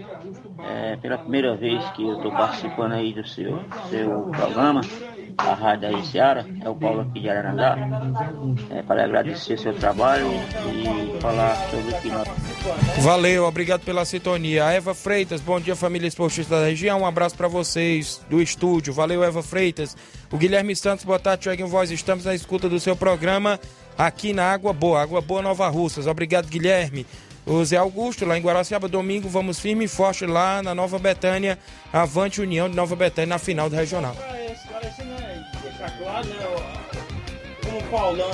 É 0.68 0.96
pela 0.96 1.16
primeira 1.18 1.56
vez 1.56 1.82
que 1.92 2.02
eu 2.02 2.16
estou 2.16 2.30
participando 2.30 2.92
aí 2.92 3.12
do 3.14 3.26
seu, 3.26 3.58
seu 3.88 4.10
programa, 4.36 4.82
a 5.38 5.54
Rádio 5.54 5.88
aí 5.88 6.04
Seara, 6.06 6.46
é 6.60 6.68
o 6.68 6.74
Paulo 6.74 7.02
aqui 7.02 7.20
de 7.20 7.28
Ararandá. 7.28 7.76
É, 8.70 8.82
para 8.82 9.04
agradecer 9.04 9.58
seu 9.58 9.74
trabalho 9.74 10.26
e 10.72 11.20
falar 11.20 11.56
sobre 11.70 11.92
o 11.92 12.00
que 12.00 12.08
nós. 12.08 12.28
Valeu, 12.98 13.44
obrigado 13.44 13.82
pela 13.82 14.04
sintonia. 14.04 14.64
Eva 14.64 14.94
Freitas, 14.94 15.40
bom 15.40 15.60
dia, 15.60 15.74
família 15.74 16.06
esportista 16.06 16.60
da 16.60 16.66
região. 16.66 17.00
Um 17.00 17.06
abraço 17.06 17.36
pra 17.36 17.48
vocês 17.48 18.24
do 18.28 18.40
estúdio. 18.40 18.92
Valeu, 18.92 19.22
Eva 19.24 19.42
Freitas. 19.42 19.96
O 20.30 20.36
Guilherme 20.36 20.74
Santos, 20.76 21.04
boa 21.04 21.18
tarde, 21.18 21.42
Tiaguinho 21.42 21.68
Voz. 21.68 21.90
Estamos 21.90 22.24
na 22.24 22.34
escuta 22.34 22.68
do 22.68 22.78
seu 22.78 22.96
programa 22.96 23.58
aqui 23.96 24.32
na 24.32 24.52
Água 24.52 24.72
Boa, 24.72 25.02
Água 25.02 25.20
Boa 25.20 25.42
Nova 25.42 25.68
Russas. 25.68 26.06
Obrigado, 26.06 26.48
Guilherme. 26.48 27.06
O 27.44 27.64
Zé 27.64 27.76
Augusto, 27.76 28.24
lá 28.24 28.38
em 28.38 28.42
Guaraciaba, 28.42 28.86
domingo, 28.88 29.28
vamos 29.28 29.58
firme 29.58 29.84
e 29.86 29.88
forte 29.88 30.24
lá 30.24 30.62
na 30.62 30.74
Nova 30.74 30.98
Betânia, 30.98 31.58
Avante 31.92 32.40
União 32.40 32.68
de 32.70 32.76
Nova 32.76 32.94
Betânia, 32.94 33.26
na 33.26 33.38
final 33.38 33.68
do 33.68 33.74
regional. 33.74 34.16
Como 37.64 37.78
o 37.78 37.82
Paulão. 37.84 38.30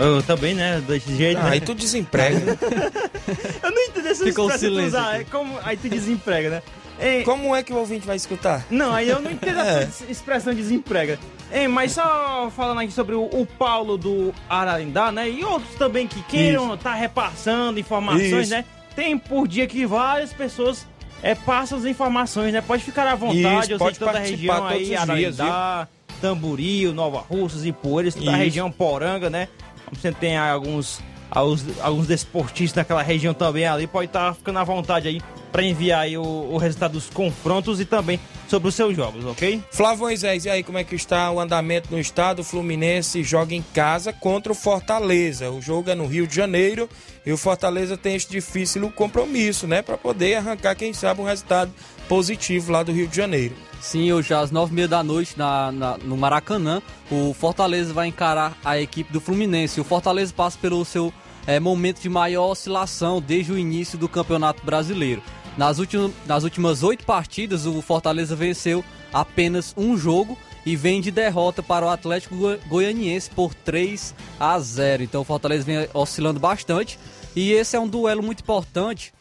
Eu 0.00 0.22
também, 0.22 0.54
né? 0.54 0.82
Desse 0.86 1.14
jeito. 1.14 1.38
Ah, 1.38 1.44
né? 1.44 1.50
aí 1.50 1.60
tu 1.60 1.74
desemprega. 1.74 2.58
Eu 3.62 3.70
não 3.70 3.82
entendi 3.82 4.08
essa 4.08 4.24
Ficou 4.24 4.50
silêncio 4.50 4.88
usar, 4.88 5.20
é 5.20 5.24
como- 5.24 5.58
Aí 5.62 5.76
tu 5.76 5.88
desemprega, 5.88 6.50
né? 6.50 6.62
Ei, 6.98 7.22
Como 7.24 7.54
é 7.54 7.62
que 7.62 7.72
o 7.72 7.76
ouvinte 7.76 8.06
vai 8.06 8.16
escutar? 8.16 8.64
Não, 8.70 8.92
aí 8.92 9.08
eu 9.08 9.20
não 9.20 9.30
entendo 9.30 9.58
É. 9.60 9.84
essa 9.84 10.04
expressão 10.10 10.54
desemprega. 10.54 11.18
Ei, 11.52 11.68
mas 11.68 11.92
só 11.92 12.50
falando 12.56 12.80
aqui 12.80 12.92
sobre 12.92 13.14
o, 13.14 13.24
o 13.24 13.46
Paulo 13.46 13.98
do 13.98 14.34
Ararindá, 14.48 15.12
né? 15.12 15.28
E 15.28 15.44
outros 15.44 15.74
também 15.74 16.08
que 16.08 16.22
queiram 16.22 16.72
estar 16.74 16.94
repassando 16.94 17.78
informações, 17.78 18.48
Isso. 18.48 18.50
né? 18.50 18.64
Tem 18.96 19.18
por 19.18 19.46
dia 19.46 19.66
que 19.66 19.84
várias 19.84 20.32
pessoas 20.32 20.86
é, 21.22 21.34
passam 21.34 21.78
as 21.78 21.84
informações, 21.84 22.52
né? 22.54 22.62
Pode 22.62 22.82
ficar 22.82 23.06
à 23.06 23.14
vontade, 23.14 23.64
Isso, 23.64 23.72
eu 23.72 23.78
sei 23.78 23.92
toda 23.92 24.18
a 24.18 24.20
região 24.20 24.66
aí, 24.66 24.82
os 24.82 24.88
dias, 24.88 25.00
Ararindá, 25.02 25.88
Tamboril, 26.22 26.94
Nova 26.94 27.20
Russas 27.20 27.70
Poeiras, 27.82 28.14
toda 28.14 28.30
a 28.30 28.34
Isso. 28.34 28.42
região 28.42 28.70
Poranga, 28.70 29.28
né? 29.28 29.48
Você 29.92 30.10
tem 30.10 30.38
alguns, 30.38 31.00
alguns, 31.34 31.64
alguns 31.80 32.06
desportistas 32.06 32.76
daquela 32.76 33.02
região 33.02 33.34
também 33.34 33.64
ali, 33.66 33.86
pode 33.86 34.06
estar 34.06 34.34
ficando 34.34 34.58
à 34.58 34.64
vontade 34.64 35.08
aí 35.08 35.20
para 35.50 35.62
enviar 35.62 36.00
aí 36.02 36.16
o, 36.16 36.22
o 36.22 36.56
resultado 36.56 36.92
dos 36.92 37.10
confrontos 37.10 37.78
e 37.80 37.84
também 37.84 38.18
sobre 38.48 38.68
os 38.68 38.74
seus 38.74 38.94
jogos, 38.96 39.24
ok? 39.24 39.62
Flávio 39.70 40.04
Moisés, 40.04 40.44
e 40.44 40.50
aí 40.50 40.62
como 40.62 40.78
é 40.78 40.84
que 40.84 40.94
está 40.94 41.30
o 41.30 41.40
andamento 41.40 41.88
no 41.90 41.98
estado? 41.98 42.40
O 42.40 42.44
Fluminense 42.44 43.22
joga 43.22 43.54
em 43.54 43.62
casa 43.74 44.12
contra 44.12 44.52
o 44.52 44.54
Fortaleza. 44.54 45.50
O 45.50 45.60
jogo 45.60 45.90
é 45.90 45.94
no 45.94 46.06
Rio 46.06 46.26
de 46.26 46.34
Janeiro 46.36 46.88
e 47.24 47.32
o 47.32 47.36
Fortaleza 47.36 47.96
tem 47.96 48.14
esse 48.14 48.30
difícil 48.30 48.90
compromisso, 48.90 49.66
né? 49.66 49.80
Para 49.82 49.96
poder 49.98 50.34
arrancar, 50.36 50.74
quem 50.74 50.92
sabe, 50.92 51.20
um 51.20 51.24
resultado 51.24 51.70
positivo 52.08 52.72
lá 52.72 52.82
do 52.82 52.92
Rio 52.92 53.08
de 53.08 53.16
Janeiro. 53.16 53.54
Sim, 53.80 54.12
hoje 54.12 54.32
às 54.32 54.50
nove 54.50 54.72
e 54.72 54.74
meia 54.76 54.88
da 54.88 55.02
noite 55.02 55.32
na, 55.36 55.72
na- 55.72 55.98
no 55.98 56.16
Maracanã, 56.16 56.80
o 57.10 57.34
Fortaleza 57.34 57.92
vai 57.92 58.06
encarar 58.08 58.56
a 58.64 58.78
equipe 58.78 59.12
do 59.12 59.20
Fluminense. 59.20 59.80
O 59.80 59.84
Fortaleza 59.84 60.32
passa 60.36 60.56
pelo 60.60 60.84
seu 60.84 61.12
eh, 61.46 61.60
momento 61.60 62.00
de 62.00 62.08
maior 62.08 62.50
oscilação 62.50 63.20
desde 63.20 63.52
o 63.52 63.58
início 63.58 63.98
do 63.98 64.08
Campeonato 64.08 64.64
Brasileiro. 64.64 65.22
Nas, 65.56 65.78
últimas 65.78 66.10
nas 66.26 66.44
últimas 66.44 66.82
oito 66.82 67.04
partidas, 67.04 67.66
o 67.66 67.80
Fortaleza 67.82 68.34
venceu 68.34 68.84
apenas 69.12 69.74
um 69.76 69.96
jogo 69.96 70.36
e 70.64 70.76
vem 70.76 71.00
de 71.00 71.10
derrota 71.10 71.62
para 71.62 71.84
o 71.84 71.88
Atlético 71.90 72.36
Goi- 72.36 72.58
Goianiense 72.68 73.28
por 73.30 73.52
3 73.52 74.14
a 74.40 74.58
0. 74.58 75.02
Então 75.02 75.20
o 75.20 75.24
Fortaleza 75.24 75.64
vem 75.64 75.88
oscilando 75.92 76.40
bastante 76.40 76.98
e 77.36 77.52
esse 77.52 77.76
é 77.76 77.80
um 77.80 77.88
duelo 77.88 78.22
muito 78.22 78.40
importante 78.40 79.12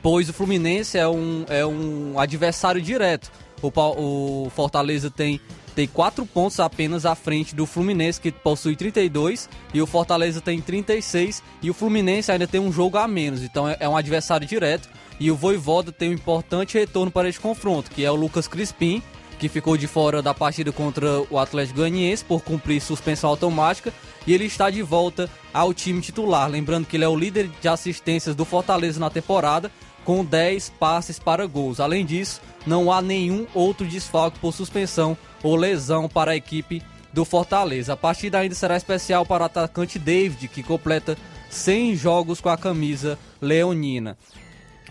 pois 0.00 0.28
o 0.28 0.32
Fluminense 0.32 0.96
é 0.96 1.08
um, 1.08 1.44
é 1.48 1.66
um 1.66 2.18
adversário 2.18 2.80
direto. 2.80 3.32
O, 3.60 3.72
o 4.46 4.50
Fortaleza 4.50 5.10
tem, 5.10 5.40
tem 5.78 5.86
quatro 5.86 6.26
pontos 6.26 6.58
apenas 6.58 7.06
à 7.06 7.14
frente 7.14 7.54
do 7.54 7.64
Fluminense, 7.64 8.20
que 8.20 8.32
possui 8.32 8.74
32, 8.74 9.48
e 9.72 9.80
o 9.80 9.86
Fortaleza 9.86 10.40
tem 10.40 10.60
36, 10.60 11.40
e 11.62 11.70
o 11.70 11.74
Fluminense 11.74 12.32
ainda 12.32 12.48
tem 12.48 12.60
um 12.60 12.72
jogo 12.72 12.98
a 12.98 13.06
menos, 13.06 13.44
então 13.44 13.68
é, 13.68 13.76
é 13.78 13.88
um 13.88 13.96
adversário 13.96 14.44
direto. 14.44 14.88
E 15.20 15.30
o 15.30 15.36
Voivoda 15.36 15.92
tem 15.92 16.10
um 16.10 16.14
importante 16.14 16.76
retorno 16.76 17.12
para 17.12 17.28
este 17.28 17.40
confronto, 17.40 17.92
que 17.92 18.04
é 18.04 18.10
o 18.10 18.16
Lucas 18.16 18.48
Crispim, 18.48 19.00
que 19.38 19.48
ficou 19.48 19.76
de 19.76 19.86
fora 19.86 20.20
da 20.20 20.34
partida 20.34 20.72
contra 20.72 21.20
o 21.30 21.38
Atlético 21.38 21.78
Goianiense 21.78 22.24
por 22.24 22.42
cumprir 22.42 22.80
suspensão 22.80 23.30
automática 23.30 23.94
e 24.26 24.34
ele 24.34 24.46
está 24.46 24.70
de 24.70 24.82
volta 24.82 25.30
ao 25.54 25.72
time 25.72 26.00
titular. 26.00 26.50
Lembrando 26.50 26.86
que 26.86 26.96
ele 26.96 27.04
é 27.04 27.08
o 27.08 27.14
líder 27.14 27.48
de 27.60 27.68
assistências 27.68 28.34
do 28.34 28.44
Fortaleza 28.44 28.98
na 28.98 29.10
temporada, 29.10 29.70
com 30.04 30.24
10 30.24 30.70
passes 30.70 31.20
para 31.20 31.46
gols. 31.46 31.78
Além 31.78 32.04
disso, 32.04 32.40
não 32.66 32.90
há 32.90 33.00
nenhum 33.00 33.46
outro 33.54 33.86
desfalque 33.86 34.40
por 34.40 34.52
suspensão 34.52 35.16
ou 35.42 35.56
lesão 35.56 36.08
para 36.08 36.32
a 36.32 36.36
equipe 36.36 36.82
do 37.12 37.24
Fortaleza. 37.24 37.92
A 37.94 37.96
partida 37.96 38.38
ainda 38.38 38.54
será 38.54 38.76
especial 38.76 39.24
para 39.24 39.42
o 39.42 39.46
atacante 39.46 39.98
David, 39.98 40.48
que 40.48 40.62
completa 40.62 41.16
100 41.50 41.96
jogos 41.96 42.40
com 42.40 42.48
a 42.48 42.56
camisa 42.58 43.18
leonina. 43.40 44.16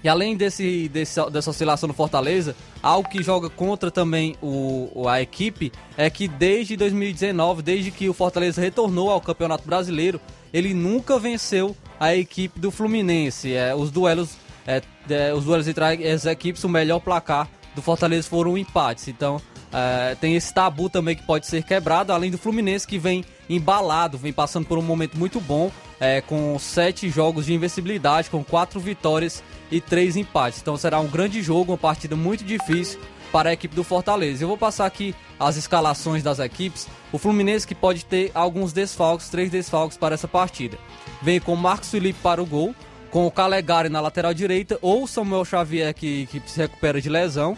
E 0.03 0.09
além 0.09 0.35
desse, 0.37 0.87
desse- 0.89 1.29
dessa 1.31 1.49
oscilação 1.49 1.87
no 1.87 1.93
Fortaleza, 1.93 2.55
algo 2.83 3.09
que 3.09 3.23
joga 3.23 3.49
contra 3.49 3.89
também 3.89 4.35
o, 4.41 5.07
a 5.07 5.21
equipe 5.21 5.71
é 5.97 6.09
que 6.09 6.27
desde 6.27 6.77
2019, 6.77 7.61
desde 7.63 7.89
que 7.91 8.07
o 8.07 8.13
Fortaleza 8.13 8.61
retornou 8.61 9.09
ao 9.09 9.19
Campeonato 9.19 9.67
Brasileiro, 9.67 10.21
ele 10.53 10.73
nunca 10.73 11.17
venceu 11.19 11.75
a 11.99 12.15
equipe 12.15 12.59
do 12.59 12.69
Fluminense. 12.69 13.53
É, 13.53 13.73
os 13.75 13.89
duelos, 13.89 14.37
é, 14.67 14.81
é, 15.09 15.33
os 15.33 15.43
duelos 15.45 15.67
entre 15.67 15.83
as 16.07 16.25
equipes, 16.27 16.63
o 16.63 16.69
melhor 16.69 16.99
placar 16.99 17.49
do 17.75 17.81
Fortaleza 17.81 18.27
foram 18.29 18.55
empates. 18.57 19.07
Então 19.07 19.41
é, 19.71 20.15
tem 20.15 20.35
esse 20.35 20.53
tabu 20.53 20.89
também 20.89 21.15
que 21.15 21.23
pode 21.23 21.45
ser 21.47 21.63
quebrado, 21.63 22.13
além 22.13 22.31
do 22.31 22.37
Fluminense 22.37 22.87
que 22.87 22.97
vem 22.97 23.23
embalado, 23.49 24.17
vem 24.17 24.33
passando 24.33 24.65
por 24.65 24.77
um 24.77 24.81
momento 24.81 25.17
muito 25.17 25.39
bom, 25.39 25.71
é, 25.99 26.21
com 26.21 26.57
sete 26.59 27.09
jogos 27.09 27.45
de 27.45 27.53
invencibilidade, 27.53 28.29
com 28.29 28.43
quatro 28.43 28.79
vitórias 28.79 29.43
e 29.71 29.81
três 29.81 30.15
empates. 30.15 30.61
Então 30.61 30.77
será 30.77 30.99
um 30.99 31.07
grande 31.07 31.41
jogo, 31.41 31.71
uma 31.71 31.77
partida 31.77 32.15
muito 32.15 32.43
difícil 32.43 32.99
para 33.31 33.49
a 33.49 33.53
equipe 33.53 33.75
do 33.75 33.83
Fortaleza. 33.83 34.43
Eu 34.43 34.47
vou 34.47 34.57
passar 34.57 34.85
aqui 34.85 35.13
as 35.39 35.57
escalações 35.57 36.23
das 36.23 36.39
equipes. 36.39 36.87
O 37.11 37.17
Fluminense 37.17 37.67
que 37.67 37.75
pode 37.75 38.05
ter 38.05 38.31
alguns 38.33 38.71
desfalques, 38.71 39.29
três 39.29 39.49
desfalques 39.49 39.97
para 39.97 40.15
essa 40.15 40.27
partida. 40.27 40.77
Vem 41.21 41.39
com 41.39 41.55
Marcos 41.55 41.89
Felipe 41.89 42.19
para 42.21 42.41
o 42.41 42.45
gol, 42.45 42.73
com 43.11 43.25
o 43.25 43.31
Calegari 43.31 43.89
na 43.89 43.99
lateral 43.99 44.33
direita 44.33 44.77
ou 44.81 45.07
Samuel 45.07 45.45
Xavier 45.45 45.93
que, 45.93 46.25
que 46.27 46.41
se 46.45 46.59
recupera 46.59 47.01
de 47.01 47.09
lesão, 47.09 47.57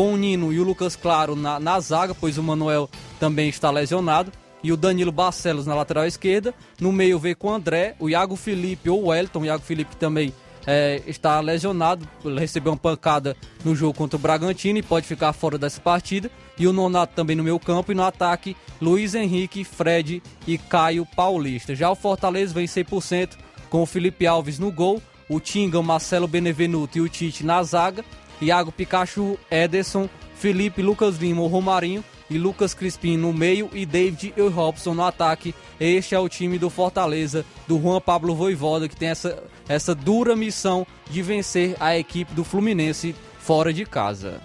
com 0.00 0.14
o 0.14 0.16
Nino 0.16 0.50
e 0.50 0.58
o 0.58 0.64
Lucas 0.64 0.96
Claro 0.96 1.36
na, 1.36 1.60
na 1.60 1.78
zaga, 1.78 2.14
pois 2.14 2.38
o 2.38 2.42
Manuel 2.42 2.88
também 3.18 3.50
está 3.50 3.70
lesionado, 3.70 4.32
e 4.64 4.72
o 4.72 4.76
Danilo 4.76 5.12
Barcelos 5.12 5.66
na 5.66 5.74
lateral 5.74 6.06
esquerda. 6.06 6.54
No 6.80 6.90
meio 6.90 7.18
vem 7.18 7.34
com 7.34 7.48
o 7.48 7.52
André, 7.52 7.96
o 7.98 8.08
Iago 8.08 8.34
Felipe 8.34 8.88
ou 8.88 9.02
o 9.02 9.06
Wellington, 9.08 9.40
o 9.40 9.44
Iago 9.44 9.62
Felipe 9.62 9.94
também 9.96 10.32
é, 10.66 11.02
está 11.06 11.38
lesionado, 11.40 12.08
recebeu 12.38 12.72
uma 12.72 12.78
pancada 12.78 13.36
no 13.62 13.76
jogo 13.76 13.92
contra 13.92 14.16
o 14.16 14.18
Bragantino 14.18 14.78
e 14.78 14.82
pode 14.82 15.06
ficar 15.06 15.34
fora 15.34 15.58
dessa 15.58 15.82
partida. 15.82 16.30
E 16.58 16.66
o 16.66 16.72
Nonato 16.72 17.12
também 17.14 17.36
no 17.36 17.44
meio 17.44 17.60
campo 17.60 17.92
e 17.92 17.94
no 17.94 18.02
ataque, 18.02 18.56
Luiz 18.80 19.14
Henrique, 19.14 19.64
Fred 19.64 20.22
e 20.46 20.56
Caio 20.56 21.04
Paulista. 21.14 21.74
Já 21.74 21.90
o 21.90 21.94
Fortaleza 21.94 22.54
vem 22.54 22.64
100% 22.64 23.32
com 23.68 23.82
o 23.82 23.86
Felipe 23.86 24.26
Alves 24.26 24.58
no 24.58 24.72
gol, 24.72 25.02
o 25.28 25.38
Tinga, 25.38 25.78
o 25.78 25.84
Marcelo 25.84 26.26
Benevenuto 26.26 26.96
e 26.96 27.00
o 27.02 27.08
Tite 27.08 27.44
na 27.44 27.62
zaga, 27.62 28.02
Iago 28.40 28.72
Pikachu, 28.72 29.38
Ederson, 29.50 30.08
Felipe, 30.34 30.82
Lucas 30.82 31.16
Lima, 31.16 31.46
Romarinho 31.46 32.02
e 32.30 32.38
Lucas 32.38 32.72
Crispim 32.72 33.16
no 33.16 33.32
meio 33.32 33.68
e 33.72 33.84
David 33.84 34.32
e 34.36 34.40
Robson 34.48 34.94
no 34.94 35.04
ataque. 35.04 35.54
Este 35.78 36.14
é 36.14 36.18
o 36.18 36.28
time 36.28 36.58
do 36.58 36.70
Fortaleza, 36.70 37.44
do 37.66 37.78
Juan 37.80 38.00
Pablo 38.00 38.34
Voivoda, 38.34 38.88
que 38.88 38.96
tem 38.96 39.08
essa, 39.08 39.42
essa 39.68 39.94
dura 39.94 40.36
missão 40.36 40.86
de 41.10 41.20
vencer 41.22 41.76
a 41.80 41.98
equipe 41.98 42.32
do 42.32 42.44
Fluminense 42.44 43.14
fora 43.38 43.72
de 43.72 43.84
casa. 43.84 44.40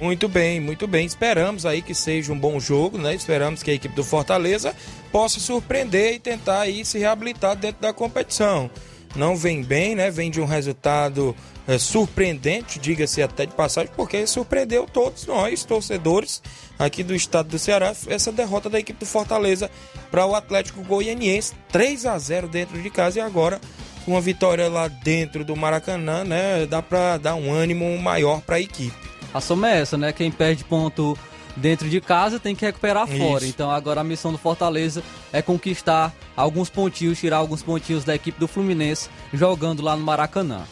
Muito 0.00 0.28
bem, 0.28 0.58
muito 0.58 0.86
bem. 0.86 1.04
Esperamos 1.04 1.66
aí 1.66 1.82
que 1.82 1.94
seja 1.94 2.32
um 2.32 2.38
bom 2.38 2.58
jogo, 2.58 2.98
né? 2.98 3.14
Esperamos 3.14 3.62
que 3.62 3.70
a 3.70 3.74
equipe 3.74 3.94
do 3.94 4.02
Fortaleza 4.02 4.74
possa 5.12 5.38
surpreender 5.38 6.14
e 6.14 6.18
tentar 6.18 6.62
aí 6.62 6.84
se 6.84 6.98
reabilitar 6.98 7.54
dentro 7.54 7.82
da 7.82 7.92
competição. 7.92 8.70
Não 9.14 9.36
vem 9.36 9.62
bem, 9.62 9.94
né? 9.94 10.10
Vem 10.10 10.30
de 10.30 10.40
um 10.40 10.46
resultado 10.46 11.36
é, 11.66 11.78
surpreendente, 11.78 12.78
diga-se 12.78 13.22
até 13.22 13.46
de 13.46 13.54
passagem, 13.54 13.90
porque 13.96 14.26
surpreendeu 14.26 14.86
todos 14.86 15.26
nós, 15.26 15.64
torcedores 15.64 16.42
aqui 16.78 17.02
do 17.02 17.14
estado 17.14 17.48
do 17.48 17.58
Ceará, 17.58 17.94
essa 18.08 18.32
derrota 18.32 18.68
da 18.68 18.78
equipe 18.78 18.98
do 18.98 19.06
Fortaleza 19.06 19.70
para 20.10 20.26
o 20.26 20.34
Atlético 20.34 20.82
Goianiense, 20.82 21.54
3 21.70 22.06
a 22.06 22.18
0 22.18 22.48
dentro 22.48 22.80
de 22.80 22.90
casa 22.90 23.18
e 23.18 23.22
agora 23.22 23.60
uma 24.06 24.20
vitória 24.20 24.68
lá 24.68 24.88
dentro 24.88 25.44
do 25.44 25.54
Maracanã, 25.54 26.24
né? 26.24 26.66
Dá 26.66 26.82
para 26.82 27.18
dar 27.18 27.34
um 27.36 27.52
ânimo 27.52 27.96
maior 27.98 28.40
para 28.40 28.56
a 28.56 28.60
equipe. 28.60 28.96
A 29.32 29.40
soma 29.40 29.70
é 29.70 29.80
essa, 29.80 29.96
né? 29.96 30.12
Quem 30.12 30.30
perde 30.30 30.64
ponto 30.64 31.16
dentro 31.56 31.88
de 31.88 32.00
casa, 32.00 32.40
tem 32.40 32.54
que 32.54 32.64
recuperar 32.64 33.08
Isso. 33.08 33.18
fora. 33.18 33.46
Então 33.46 33.70
agora 33.70 34.00
a 34.00 34.04
missão 34.04 34.32
do 34.32 34.38
Fortaleza 34.38 35.02
é 35.32 35.40
conquistar 35.40 36.12
alguns 36.36 36.68
pontinhos, 36.68 37.18
tirar 37.18 37.36
alguns 37.36 37.62
pontinhos 37.62 38.04
da 38.04 38.14
equipe 38.14 38.38
do 38.40 38.48
Fluminense 38.48 39.08
jogando 39.32 39.82
lá 39.82 39.94
no 39.96 40.02
Maracanã. 40.02 40.64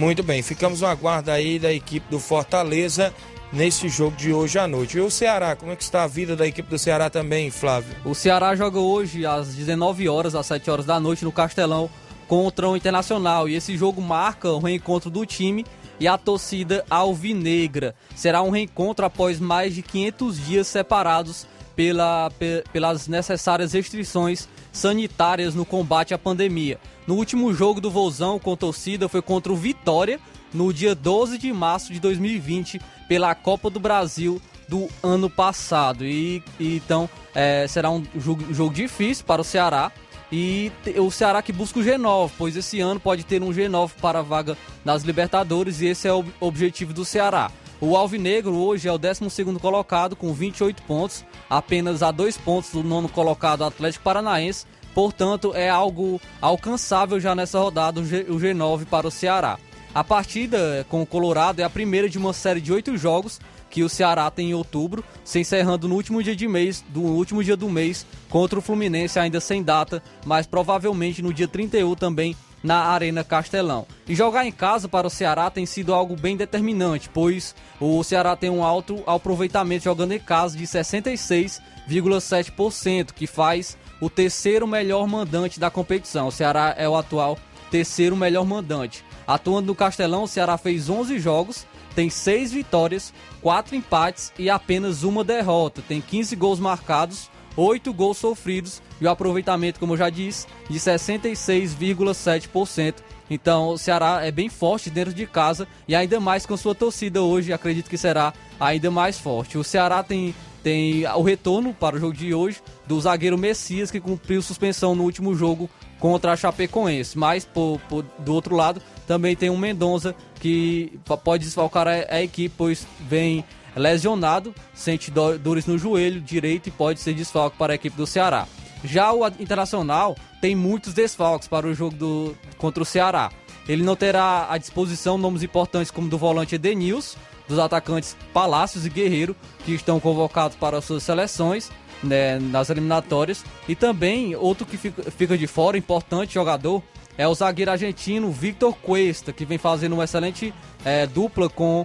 Muito 0.00 0.22
bem, 0.22 0.40
ficamos 0.40 0.80
no 0.80 0.86
aguardo 0.86 1.30
aí 1.30 1.58
da 1.58 1.70
equipe 1.70 2.08
do 2.10 2.18
Fortaleza 2.18 3.12
nesse 3.52 3.86
jogo 3.90 4.16
de 4.16 4.32
hoje 4.32 4.58
à 4.58 4.66
noite. 4.66 4.96
E 4.96 5.00
o 5.02 5.10
Ceará, 5.10 5.54
como 5.54 5.72
é 5.72 5.76
que 5.76 5.82
está 5.82 6.04
a 6.04 6.06
vida 6.06 6.34
da 6.34 6.46
equipe 6.46 6.70
do 6.70 6.78
Ceará 6.78 7.10
também, 7.10 7.50
Flávio? 7.50 7.94
O 8.02 8.14
Ceará 8.14 8.56
joga 8.56 8.78
hoje 8.78 9.26
às 9.26 9.54
19 9.54 10.08
horas, 10.08 10.34
às 10.34 10.46
7 10.46 10.70
horas 10.70 10.86
da 10.86 10.98
noite, 10.98 11.22
no 11.22 11.30
Castelão, 11.30 11.90
contra 12.26 12.66
o 12.66 12.74
Internacional. 12.74 13.46
E 13.46 13.54
esse 13.54 13.76
jogo 13.76 14.00
marca 14.00 14.50
o 14.50 14.58
reencontro 14.58 15.10
do 15.10 15.26
time 15.26 15.66
e 16.00 16.08
a 16.08 16.16
torcida 16.16 16.82
alvinegra. 16.88 17.94
Será 18.16 18.40
um 18.40 18.48
reencontro 18.48 19.04
após 19.04 19.38
mais 19.38 19.74
de 19.74 19.82
500 19.82 20.46
dias 20.46 20.66
separados 20.66 21.46
pela, 21.80 22.30
pe- 22.38 22.62
pelas 22.74 23.08
necessárias 23.08 23.72
restrições 23.72 24.46
sanitárias 24.70 25.54
no 25.54 25.64
combate 25.64 26.12
à 26.12 26.18
pandemia. 26.18 26.78
No 27.06 27.14
último 27.14 27.54
jogo 27.54 27.80
do 27.80 27.90
Vozão 27.90 28.38
com 28.38 28.54
torcida 28.54 29.08
foi 29.08 29.22
contra 29.22 29.50
o 29.50 29.56
Vitória, 29.56 30.20
no 30.52 30.74
dia 30.74 30.94
12 30.94 31.38
de 31.38 31.50
março 31.54 31.90
de 31.90 31.98
2020, 31.98 32.78
pela 33.08 33.34
Copa 33.34 33.70
do 33.70 33.80
Brasil 33.80 34.42
do 34.68 34.88
ano 35.02 35.30
passado. 35.30 36.04
E, 36.04 36.42
e 36.58 36.76
então 36.76 37.08
é, 37.34 37.66
será 37.66 37.90
um 37.90 38.04
jogo, 38.14 38.52
jogo 38.52 38.74
difícil 38.74 39.24
para 39.24 39.40
o 39.40 39.44
Ceará. 39.44 39.90
E 40.30 40.70
o 40.98 41.10
Ceará 41.10 41.40
que 41.40 41.50
busca 41.50 41.80
o 41.80 41.82
G9, 41.82 42.30
pois 42.36 42.54
esse 42.56 42.78
ano 42.78 43.00
pode 43.00 43.24
ter 43.24 43.42
um 43.42 43.48
G9 43.54 43.92
para 44.02 44.18
a 44.18 44.22
vaga 44.22 44.54
nas 44.84 45.02
Libertadores 45.02 45.80
e 45.80 45.86
esse 45.86 46.06
é 46.06 46.12
o 46.12 46.24
objetivo 46.40 46.92
do 46.92 47.06
Ceará. 47.06 47.50
O 47.80 47.96
Alvinegro 47.96 48.54
hoje 48.56 48.88
é 48.88 48.92
o 48.92 48.98
12º 48.98 49.58
colocado 49.58 50.14
com 50.14 50.34
28 50.34 50.82
pontos, 50.82 51.24
apenas 51.48 52.02
a 52.02 52.10
dois 52.10 52.36
pontos 52.36 52.72
do 52.72 52.82
nono 52.82 53.08
colocado 53.08 53.64
Atlético 53.64 54.04
Paranaense, 54.04 54.66
portanto 54.94 55.52
é 55.54 55.70
algo 55.70 56.20
alcançável 56.42 57.18
já 57.18 57.34
nessa 57.34 57.58
rodada 57.58 57.98
o 57.98 58.04
G9 58.04 58.84
para 58.84 59.08
o 59.08 59.10
Ceará. 59.10 59.58
A 59.94 60.04
partida 60.04 60.86
com 60.90 61.00
o 61.00 61.06
Colorado 61.06 61.60
é 61.60 61.64
a 61.64 61.70
primeira 61.70 62.06
de 62.06 62.18
uma 62.18 62.34
série 62.34 62.60
de 62.60 62.70
oito 62.70 62.98
jogos 62.98 63.40
que 63.70 63.82
o 63.82 63.88
Ceará 63.88 64.30
tem 64.30 64.50
em 64.50 64.54
outubro, 64.54 65.02
se 65.24 65.40
encerrando 65.40 65.88
no 65.88 65.94
último 65.94 66.22
dia 66.22 66.36
de 66.36 66.46
mês, 66.46 66.84
do 66.90 67.00
último 67.00 67.42
dia 67.42 67.56
do 67.56 67.68
mês, 67.68 68.04
contra 68.28 68.58
o 68.58 68.62
Fluminense 68.62 69.18
ainda 69.18 69.40
sem 69.40 69.62
data, 69.62 70.02
mas 70.26 70.46
provavelmente 70.46 71.22
no 71.22 71.32
dia 71.32 71.48
31 71.48 71.94
também 71.94 72.36
na 72.62 72.84
Arena 72.86 73.24
Castelão. 73.24 73.86
E 74.06 74.14
jogar 74.14 74.46
em 74.46 74.52
casa 74.52 74.88
para 74.88 75.06
o 75.06 75.10
Ceará 75.10 75.50
tem 75.50 75.66
sido 75.66 75.92
algo 75.94 76.16
bem 76.16 76.36
determinante, 76.36 77.10
pois 77.12 77.54
o 77.80 78.04
Ceará 78.04 78.36
tem 78.36 78.50
um 78.50 78.64
alto 78.64 79.02
aproveitamento 79.06 79.84
jogando 79.84 80.12
em 80.12 80.18
casa 80.18 80.56
de 80.56 80.64
66,7%, 80.64 83.12
que 83.12 83.26
faz 83.26 83.76
o 84.00 84.08
terceiro 84.10 84.66
melhor 84.66 85.06
mandante 85.06 85.60
da 85.60 85.70
competição. 85.70 86.28
O 86.28 86.32
Ceará 86.32 86.74
é 86.76 86.88
o 86.88 86.96
atual 86.96 87.38
terceiro 87.70 88.16
melhor 88.16 88.44
mandante. 88.44 89.04
Atuando 89.26 89.66
no 89.68 89.74
Castelão, 89.74 90.24
o 90.24 90.28
Ceará 90.28 90.58
fez 90.58 90.88
11 90.88 91.18
jogos, 91.20 91.66
tem 91.94 92.10
6 92.10 92.52
vitórias, 92.52 93.14
4 93.40 93.76
empates 93.76 94.32
e 94.38 94.50
apenas 94.50 95.04
uma 95.04 95.22
derrota. 95.22 95.82
Tem 95.86 96.00
15 96.00 96.34
gols 96.34 96.58
marcados, 96.58 97.29
8 97.56 97.92
gols 97.92 98.18
sofridos 98.18 98.80
e 99.00 99.06
o 99.06 99.10
aproveitamento, 99.10 99.80
como 99.80 99.94
eu 99.94 99.98
já 99.98 100.10
disse, 100.10 100.46
de 100.68 100.78
66,7%. 100.78 102.94
Então 103.28 103.68
o 103.68 103.78
Ceará 103.78 104.24
é 104.26 104.30
bem 104.32 104.48
forte 104.48 104.90
dentro 104.90 105.14
de 105.14 105.24
casa 105.26 105.68
e 105.86 105.94
ainda 105.94 106.18
mais 106.18 106.44
com 106.46 106.56
sua 106.56 106.74
torcida 106.74 107.22
hoje, 107.22 107.52
acredito 107.52 107.88
que 107.88 107.96
será 107.96 108.32
ainda 108.58 108.90
mais 108.90 109.18
forte. 109.18 109.56
O 109.56 109.62
Ceará 109.62 110.02
tem, 110.02 110.34
tem 110.64 111.06
o 111.06 111.22
retorno 111.22 111.72
para 111.72 111.94
o 111.96 112.00
jogo 112.00 112.12
de 112.14 112.34
hoje 112.34 112.60
do 112.88 113.00
zagueiro 113.00 113.38
Messias, 113.38 113.88
que 113.90 114.00
cumpriu 114.00 114.42
suspensão 114.42 114.96
no 114.96 115.04
último 115.04 115.32
jogo 115.36 115.70
contra 116.00 116.32
a 116.32 116.36
Chapecoense. 116.36 117.16
Mas, 117.16 117.44
por, 117.44 117.78
por- 117.88 118.04
do 118.18 118.34
outro 118.34 118.56
lado, 118.56 118.82
também 119.06 119.36
tem 119.36 119.48
um 119.48 119.56
Mendonça 119.56 120.12
que 120.40 120.98
pode 121.22 121.44
desfalcar 121.44 121.86
a, 121.86 121.92
a 122.16 122.20
equipe, 122.22 122.52
pois 122.58 122.84
vem 123.08 123.44
lesionado, 123.80 124.54
sente 124.74 125.10
do- 125.10 125.38
dores 125.38 125.66
no 125.66 125.78
joelho 125.78 126.20
direito 126.20 126.68
e 126.68 126.70
pode 126.72 127.00
ser 127.00 127.14
desfalque 127.14 127.56
para 127.56 127.72
a 127.72 127.76
equipe 127.76 127.96
do 127.96 128.06
Ceará. 128.06 128.46
Já 128.84 129.12
o 129.12 129.26
Internacional 129.26 130.16
tem 130.40 130.54
muitos 130.54 130.92
desfalques 130.94 131.48
para 131.48 131.66
o 131.66 131.74
jogo 131.74 131.96
do, 131.96 132.36
contra 132.58 132.82
o 132.82 132.86
Ceará. 132.86 133.30
Ele 133.68 133.82
não 133.82 133.94
terá 133.96 134.46
à 134.50 134.56
disposição 134.58 135.16
nomes 135.18 135.42
importantes 135.42 135.90
como 135.90 136.08
do 136.08 136.16
volante 136.18 136.54
Edenils, 136.54 137.16
dos 137.48 137.58
atacantes 137.58 138.16
Palácios 138.32 138.86
e 138.86 138.90
Guerreiro, 138.90 139.36
que 139.64 139.72
estão 139.72 140.00
convocados 140.00 140.56
para 140.56 140.78
as 140.78 140.84
suas 140.84 141.02
seleções 141.02 141.70
né, 142.02 142.38
nas 142.38 142.70
eliminatórias. 142.70 143.44
E 143.68 143.74
também 143.74 144.34
outro 144.34 144.64
que 144.66 144.76
fica, 144.76 145.36
de 145.36 145.46
fora, 145.46 145.76
importante 145.76 146.34
jogador, 146.34 146.82
é 147.18 147.28
o 147.28 147.34
zagueiro 147.34 147.70
argentino 147.70 148.30
Victor 148.30 148.74
Cuesta, 148.76 149.32
que 149.32 149.44
vem 149.44 149.58
fazendo 149.58 149.92
uma 149.92 150.04
excelente 150.04 150.54
eh, 150.84 151.06
dupla 151.06 151.50
com 151.50 151.84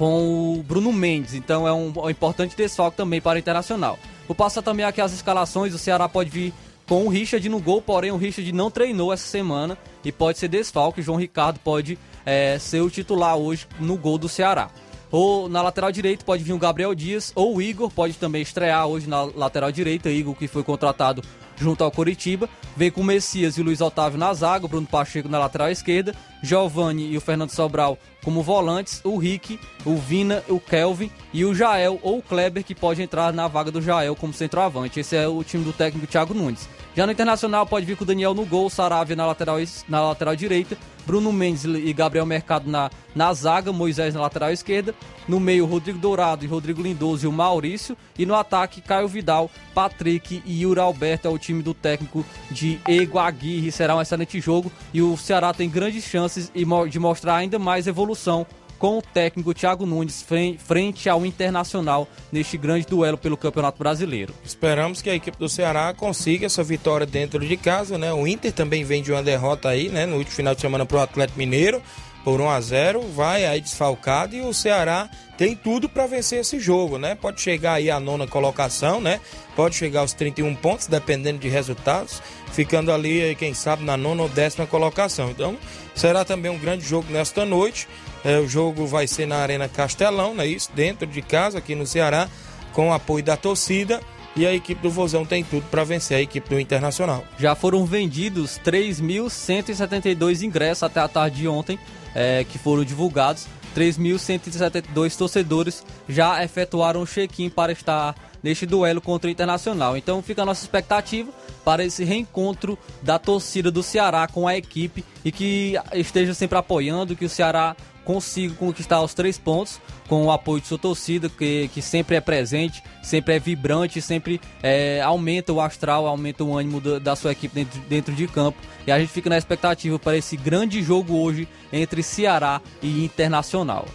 com 0.00 0.54
o 0.54 0.62
Bruno 0.62 0.94
Mendes, 0.94 1.34
então 1.34 1.68
é 1.68 1.72
um, 1.74 1.92
um 1.94 2.08
importante 2.08 2.56
desfalque 2.56 2.96
também 2.96 3.20
para 3.20 3.36
o 3.36 3.38
Internacional. 3.38 3.98
Vou 4.26 4.34
passar 4.34 4.62
também 4.62 4.86
aqui 4.86 4.98
as 4.98 5.12
escalações, 5.12 5.74
o 5.74 5.78
Ceará 5.78 6.08
pode 6.08 6.30
vir 6.30 6.54
com 6.88 7.04
o 7.04 7.10
Richard 7.10 7.46
no 7.50 7.60
gol, 7.60 7.82
porém 7.82 8.10
o 8.10 8.16
Richard 8.16 8.50
não 8.50 8.70
treinou 8.70 9.12
essa 9.12 9.26
semana 9.26 9.76
e 10.02 10.10
pode 10.10 10.38
ser 10.38 10.48
desfalque, 10.48 11.02
João 11.02 11.18
Ricardo 11.18 11.60
pode 11.62 11.98
é, 12.24 12.58
ser 12.58 12.80
o 12.80 12.88
titular 12.88 13.36
hoje 13.36 13.66
no 13.78 13.94
gol 13.94 14.16
do 14.16 14.26
Ceará. 14.26 14.70
Ou 15.10 15.50
na 15.50 15.60
lateral 15.60 15.92
direita 15.92 16.24
pode 16.24 16.42
vir 16.42 16.54
o 16.54 16.58
Gabriel 16.58 16.94
Dias, 16.94 17.30
ou 17.34 17.56
o 17.56 17.60
Igor 17.60 17.90
pode 17.90 18.14
também 18.14 18.40
estrear 18.40 18.86
hoje 18.86 19.06
na 19.06 19.24
lateral 19.24 19.70
direita, 19.70 20.08
Igor 20.08 20.34
que 20.34 20.48
foi 20.48 20.64
contratado 20.64 21.22
junto 21.60 21.84
ao 21.84 21.90
Coritiba. 21.90 22.48
Vem 22.74 22.90
com 22.90 23.02
o 23.02 23.04
Messias 23.04 23.58
e 23.58 23.60
o 23.60 23.64
Luiz 23.64 23.80
Otávio 23.80 24.18
na 24.18 24.32
zaga, 24.32 24.66
Bruno 24.66 24.86
Pacheco 24.86 25.28
na 25.28 25.38
lateral 25.38 25.70
esquerda, 25.70 26.14
Giovanni 26.42 27.12
e 27.12 27.16
o 27.18 27.20
Fernando 27.20 27.50
Sobral 27.50 27.98
como 28.24 28.42
volantes, 28.42 29.00
o 29.04 29.16
Rick, 29.16 29.58
o 29.84 29.96
Vina, 29.96 30.42
o 30.48 30.60
Kelvin 30.60 31.10
e 31.32 31.44
o 31.44 31.54
Jael 31.54 31.98
ou 32.02 32.18
o 32.18 32.22
Kleber 32.22 32.64
que 32.64 32.74
pode 32.74 33.02
entrar 33.02 33.32
na 33.32 33.48
vaga 33.48 33.70
do 33.70 33.80
Jael 33.80 34.14
como 34.16 34.32
centroavante. 34.32 35.00
Esse 35.00 35.16
é 35.16 35.26
o 35.26 35.42
time 35.42 35.64
do 35.64 35.72
técnico 35.72 36.06
Thiago 36.06 36.34
Nunes. 36.34 36.68
Já 36.94 37.06
no 37.06 37.12
Internacional 37.12 37.66
pode 37.66 37.86
vir 37.86 37.96
com 37.96 38.02
o 38.02 38.06
Daniel 38.06 38.34
no 38.34 38.44
gol, 38.44 38.68
Saravia 38.68 39.14
na 39.14 39.24
lateral, 39.24 39.58
na 39.88 40.08
lateral 40.08 40.34
direita, 40.34 40.76
Bruno 41.06 41.32
Mendes 41.32 41.64
e 41.64 41.92
Gabriel 41.92 42.26
Mercado 42.26 42.68
na, 42.68 42.90
na 43.14 43.32
zaga, 43.32 43.72
Moisés 43.72 44.12
na 44.12 44.20
lateral 44.20 44.50
esquerda, 44.50 44.94
no 45.26 45.38
meio 45.38 45.66
Rodrigo 45.66 45.98
Dourado 45.98 46.44
e 46.44 46.48
Rodrigo 46.48 46.82
Lindoso 46.82 47.24
e 47.24 47.28
o 47.28 47.32
Maurício, 47.32 47.96
e 48.18 48.26
no 48.26 48.34
ataque 48.34 48.80
Caio 48.80 49.06
Vidal, 49.06 49.48
Patrick 49.72 50.42
e 50.44 50.62
Yuri 50.62 50.80
Alberto 50.80 51.28
é 51.28 51.30
o 51.30 51.38
time 51.38 51.62
do 51.62 51.72
técnico 51.72 52.26
de 52.50 52.80
Ego 52.88 53.18
Aguirre. 53.18 53.70
Será 53.70 53.94
um 53.94 54.00
excelente 54.00 54.40
jogo 54.40 54.70
e 54.92 55.00
o 55.00 55.16
Ceará 55.16 55.54
tem 55.54 55.70
grandes 55.70 56.04
chances 56.04 56.50
de 56.90 56.98
mostrar 56.98 57.36
ainda 57.36 57.58
mais 57.58 57.86
evolução 57.86 58.46
com 58.80 58.98
o 58.98 59.02
técnico 59.02 59.54
Thiago 59.54 59.86
Nunes 59.86 60.22
fren- 60.22 60.58
frente 60.58 61.08
ao 61.08 61.24
Internacional 61.24 62.08
neste 62.32 62.56
grande 62.56 62.86
duelo 62.86 63.16
pelo 63.18 63.36
Campeonato 63.36 63.78
Brasileiro. 63.78 64.34
Esperamos 64.44 65.00
que 65.02 65.10
a 65.10 65.14
equipe 65.14 65.38
do 65.38 65.48
Ceará 65.48 65.94
consiga 65.94 66.46
essa 66.46 66.64
vitória 66.64 67.06
dentro 67.06 67.38
de 67.46 67.56
casa, 67.56 67.98
né? 67.98 68.12
O 68.12 68.26
Inter 68.26 68.52
também 68.52 68.82
vem 68.82 69.02
de 69.02 69.12
uma 69.12 69.22
derrota 69.22 69.68
aí, 69.68 69.88
né? 69.90 70.06
No 70.06 70.16
último 70.16 70.34
final 70.34 70.54
de 70.54 70.62
semana 70.62 70.86
para 70.86 70.96
o 70.96 71.00
Atlético 71.00 71.38
Mineiro 71.38 71.80
por 72.24 72.40
1 72.40 72.50
a 72.50 72.60
0 72.60 73.00
vai 73.14 73.44
aí 73.44 73.60
desfalcado 73.60 74.34
e 74.34 74.42
o 74.42 74.52
Ceará 74.52 75.08
tem 75.38 75.56
tudo 75.56 75.88
para 75.88 76.06
vencer 76.06 76.40
esse 76.40 76.60
jogo, 76.60 76.98
né? 76.98 77.14
Pode 77.14 77.40
chegar 77.40 77.74
aí 77.74 77.90
à 77.90 77.98
nona 77.98 78.26
colocação, 78.26 79.00
né? 79.00 79.20
Pode 79.56 79.74
chegar 79.74 80.00
aos 80.00 80.12
31 80.12 80.54
pontos, 80.54 80.86
dependendo 80.86 81.38
de 81.38 81.48
resultados, 81.48 82.22
ficando 82.52 82.92
ali, 82.92 83.34
quem 83.36 83.54
sabe, 83.54 83.82
na 83.82 83.96
nona 83.96 84.24
ou 84.24 84.28
décima 84.28 84.66
colocação. 84.66 85.30
Então, 85.30 85.56
será 85.94 86.26
também 86.26 86.50
um 86.50 86.58
grande 86.58 86.84
jogo 86.84 87.10
nesta 87.10 87.46
noite. 87.46 87.88
É, 88.22 88.38
o 88.38 88.46
jogo 88.46 88.86
vai 88.86 89.06
ser 89.06 89.26
na 89.26 89.36
Arena 89.36 89.66
Castelão, 89.66 90.34
né? 90.34 90.46
Isso, 90.46 90.70
dentro 90.74 91.06
de 91.06 91.22
casa, 91.22 91.56
aqui 91.56 91.74
no 91.74 91.86
Ceará, 91.86 92.28
com 92.74 92.90
o 92.90 92.92
apoio 92.92 93.24
da 93.24 93.34
torcida. 93.34 93.98
E 94.36 94.46
a 94.46 94.54
equipe 94.54 94.80
do 94.80 94.90
Vozão 94.90 95.26
tem 95.26 95.42
tudo 95.42 95.66
para 95.70 95.84
vencer 95.84 96.16
a 96.16 96.20
equipe 96.20 96.48
do 96.48 96.60
Internacional. 96.60 97.24
Já 97.38 97.54
foram 97.54 97.84
vendidos 97.84 98.60
3.172 98.64 100.42
ingressos 100.42 100.84
até 100.84 101.00
a 101.00 101.08
tarde 101.08 101.38
de 101.38 101.48
ontem, 101.48 101.78
é, 102.14 102.44
que 102.44 102.58
foram 102.58 102.84
divulgados. 102.84 103.46
3.172 103.74 105.16
torcedores 105.16 105.84
já 106.08 106.42
efetuaram 106.42 107.02
o 107.02 107.06
check-in 107.06 107.48
para 107.48 107.72
estar 107.72 108.14
neste 108.42 108.66
duelo 108.66 109.00
contra 109.00 109.28
o 109.28 109.30
Internacional. 109.30 109.96
Então 109.96 110.22
fica 110.22 110.42
a 110.42 110.46
nossa 110.46 110.64
expectativa 110.64 111.30
para 111.64 111.84
esse 111.84 112.04
reencontro 112.04 112.78
da 113.02 113.18
torcida 113.18 113.70
do 113.70 113.82
Ceará 113.82 114.26
com 114.26 114.48
a 114.48 114.56
equipe 114.56 115.04
e 115.24 115.30
que 115.30 115.74
esteja 115.94 116.34
sempre 116.34 116.58
apoiando, 116.58 117.14
que 117.14 117.24
o 117.24 117.28
Ceará 117.28 117.76
consiga 118.10 118.54
conquistar 118.54 119.00
os 119.02 119.14
três 119.14 119.38
pontos 119.38 119.80
com 120.08 120.24
o 120.26 120.32
apoio 120.32 120.60
de 120.60 120.66
sua 120.66 120.78
torcida, 120.78 121.28
que, 121.28 121.70
que 121.72 121.80
sempre 121.80 122.16
é 122.16 122.20
presente, 122.20 122.82
sempre 123.04 123.36
é 123.36 123.38
vibrante, 123.38 124.02
sempre 124.02 124.40
é, 124.60 125.00
aumenta 125.00 125.52
o 125.52 125.60
astral, 125.60 126.08
aumenta 126.08 126.42
o 126.42 126.58
ânimo 126.58 126.80
da, 126.80 126.98
da 126.98 127.14
sua 127.14 127.30
equipe 127.30 127.54
dentro, 127.54 127.80
dentro 127.88 128.12
de 128.12 128.26
campo. 128.26 128.58
E 128.84 128.90
a 128.90 128.98
gente 128.98 129.12
fica 129.12 129.30
na 129.30 129.38
expectativa 129.38 129.96
para 129.96 130.16
esse 130.16 130.36
grande 130.36 130.82
jogo 130.82 131.16
hoje 131.22 131.46
entre 131.72 132.02
Ceará 132.02 132.60
e 132.82 133.04
Internacional. 133.04 133.86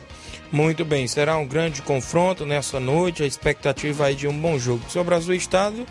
Muito 0.49 0.85
bem, 0.85 1.05
será 1.07 1.35
um 1.37 1.45
grande 1.45 1.81
confronto 1.81 2.45
nessa 2.45 2.79
noite, 2.79 3.21
a 3.21 3.25
expectativa 3.25 4.05
aí 4.05 4.15
de 4.15 4.29
um 4.29 4.39
bom 4.39 4.57
jogo. 4.57 4.81
Sobre 4.87 5.13
o 5.13 5.17
Azul 5.17 5.33
Estado, 5.33 5.85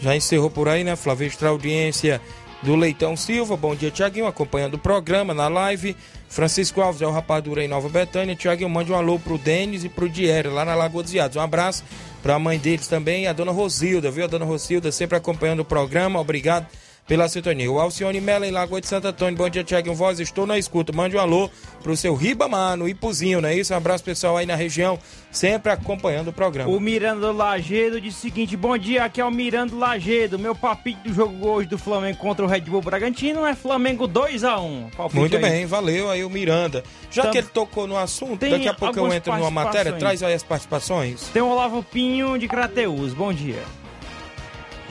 já 0.00 0.16
encerrou 0.16 0.50
por 0.50 0.68
aí, 0.68 0.82
né? 0.82 0.96
Flávio 0.96 1.28
Extra 1.28 1.50
audiência 1.50 2.20
do 2.62 2.74
Leitão 2.74 3.16
Silva. 3.16 3.56
Bom 3.56 3.74
dia, 3.74 3.90
Tiaguinho, 3.90 4.26
acompanhando 4.26 4.74
o 4.74 4.78
programa 4.78 5.32
na 5.32 5.48
live. 5.48 5.96
Francisco 6.28 6.80
Alves 6.80 7.00
é 7.00 7.06
o 7.06 7.10
rapadura 7.10 7.64
em 7.64 7.68
Nova 7.68 7.88
Betânia. 7.88 8.34
Tiaguinho, 8.34 8.68
mande 8.68 8.92
um 8.92 8.96
alô 8.96 9.18
pro 9.18 9.38
Denis 9.38 9.84
e 9.84 9.88
pro 9.88 10.08
Diério, 10.08 10.52
lá 10.52 10.64
na 10.64 10.74
Lagoa 10.74 11.02
dos 11.02 11.14
Iados. 11.14 11.36
Um 11.36 11.40
abraço 11.40 11.84
pra 12.22 12.38
mãe 12.38 12.58
deles 12.58 12.88
também, 12.88 13.26
a 13.26 13.32
dona 13.32 13.52
Rosilda, 13.52 14.10
viu? 14.10 14.24
A 14.24 14.28
dona 14.28 14.44
Rosilda 14.44 14.90
sempre 14.90 15.16
acompanhando 15.16 15.60
o 15.60 15.64
programa. 15.64 16.20
Obrigado 16.20 16.66
pela 17.08 17.26
sintonia. 17.26 17.72
O 17.72 17.80
Alcione 17.80 18.20
Mela 18.20 18.46
em 18.46 18.50
Lagoa 18.50 18.82
de 18.82 18.86
Santo 18.86 19.08
Antônio. 19.08 19.36
Bom 19.36 19.48
dia, 19.48 19.64
Tiaguinho 19.64 19.96
Voz. 19.96 20.20
Estou 20.20 20.46
na 20.46 20.58
escuta. 20.58 20.92
Mande 20.92 21.16
um 21.16 21.20
alô 21.20 21.50
pro 21.82 21.96
seu 21.96 22.14
Ribamar, 22.14 22.76
no 22.76 22.86
Ipuzinho, 22.86 23.40
não 23.40 23.48
é 23.48 23.56
isso? 23.56 23.72
Um 23.72 23.76
abraço 23.78 24.04
pessoal 24.04 24.36
aí 24.36 24.44
na 24.44 24.54
região, 24.54 24.98
sempre 25.30 25.72
acompanhando 25.72 26.28
o 26.28 26.32
programa. 26.32 26.70
O 26.70 26.78
Miranda 26.78 27.32
Lagedo 27.32 27.98
disse 27.98 28.18
o 28.18 28.20
seguinte: 28.20 28.56
Bom 28.56 28.76
dia, 28.76 29.04
aqui 29.04 29.20
é 29.20 29.24
o 29.24 29.30
Miranda 29.30 29.74
Lagedo. 29.74 30.38
Meu 30.38 30.54
palpite 30.54 31.00
do 31.00 31.14
jogo 31.14 31.48
hoje 31.48 31.68
do 31.68 31.78
Flamengo 31.78 32.18
contra 32.18 32.44
o 32.44 32.48
Red 32.48 32.60
Bull 32.60 32.82
Bragantino 32.82 33.46
é 33.46 33.54
Flamengo 33.54 34.06
2x1. 34.06 34.90
Muito 35.14 35.36
aí. 35.36 35.42
bem, 35.42 35.66
valeu 35.66 36.10
aí 36.10 36.22
o 36.22 36.28
Miranda. 36.28 36.84
Já 37.10 37.22
Tam... 37.22 37.30
que 37.30 37.38
ele 37.38 37.46
tocou 37.46 37.86
no 37.86 37.96
assunto, 37.96 38.38
Tem 38.38 38.50
daqui 38.50 38.68
a 38.68 38.74
pouco 38.74 38.98
eu 38.98 39.10
entro 39.10 39.34
numa 39.34 39.50
matéria, 39.50 39.92
traz 39.94 40.22
aí 40.22 40.34
as 40.34 40.42
participações. 40.42 41.28
Tem 41.28 41.40
o 41.40 41.48
Olavo 41.48 41.82
Pinho 41.82 42.36
de 42.38 42.46
Crateus. 42.46 43.14
Bom 43.14 43.32
dia. 43.32 43.62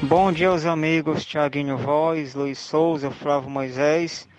Bom 0.03 0.31
dia 0.31 0.49
aos 0.49 0.63
amigos 0.63 1.25
Tiaguinho 1.25 1.75
Voz, 1.75 2.35
Luiz 2.35 2.59
Souza, 2.59 3.09
Flávio 3.09 3.49
Moisés. 3.49 4.29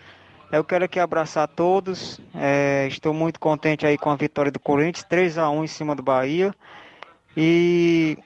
Eu 0.52 0.62
quero 0.62 0.84
aqui 0.84 1.00
abraçar 1.00 1.42
a 1.42 1.46
todos. 1.48 2.20
É, 2.32 2.86
estou 2.86 3.12
muito 3.12 3.40
contente 3.40 3.84
aí 3.84 3.98
com 3.98 4.08
a 4.08 4.14
vitória 4.14 4.52
do 4.52 4.60
Corinthians, 4.60 5.04
3 5.08 5.36
a 5.36 5.50
1 5.50 5.64
em 5.64 5.66
cima 5.66 5.96
do 5.96 6.02
Bahia. 6.02 6.54
E 7.36 8.16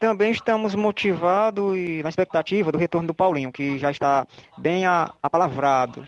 também 0.00 0.32
estamos 0.32 0.74
motivados 0.74 1.76
e 1.76 2.02
na 2.02 2.08
expectativa 2.08 2.72
do 2.72 2.78
retorno 2.78 3.06
do 3.06 3.14
Paulinho, 3.14 3.52
que 3.52 3.78
já 3.78 3.92
está 3.92 4.26
bem 4.58 4.84
apalavrado. 4.84 6.04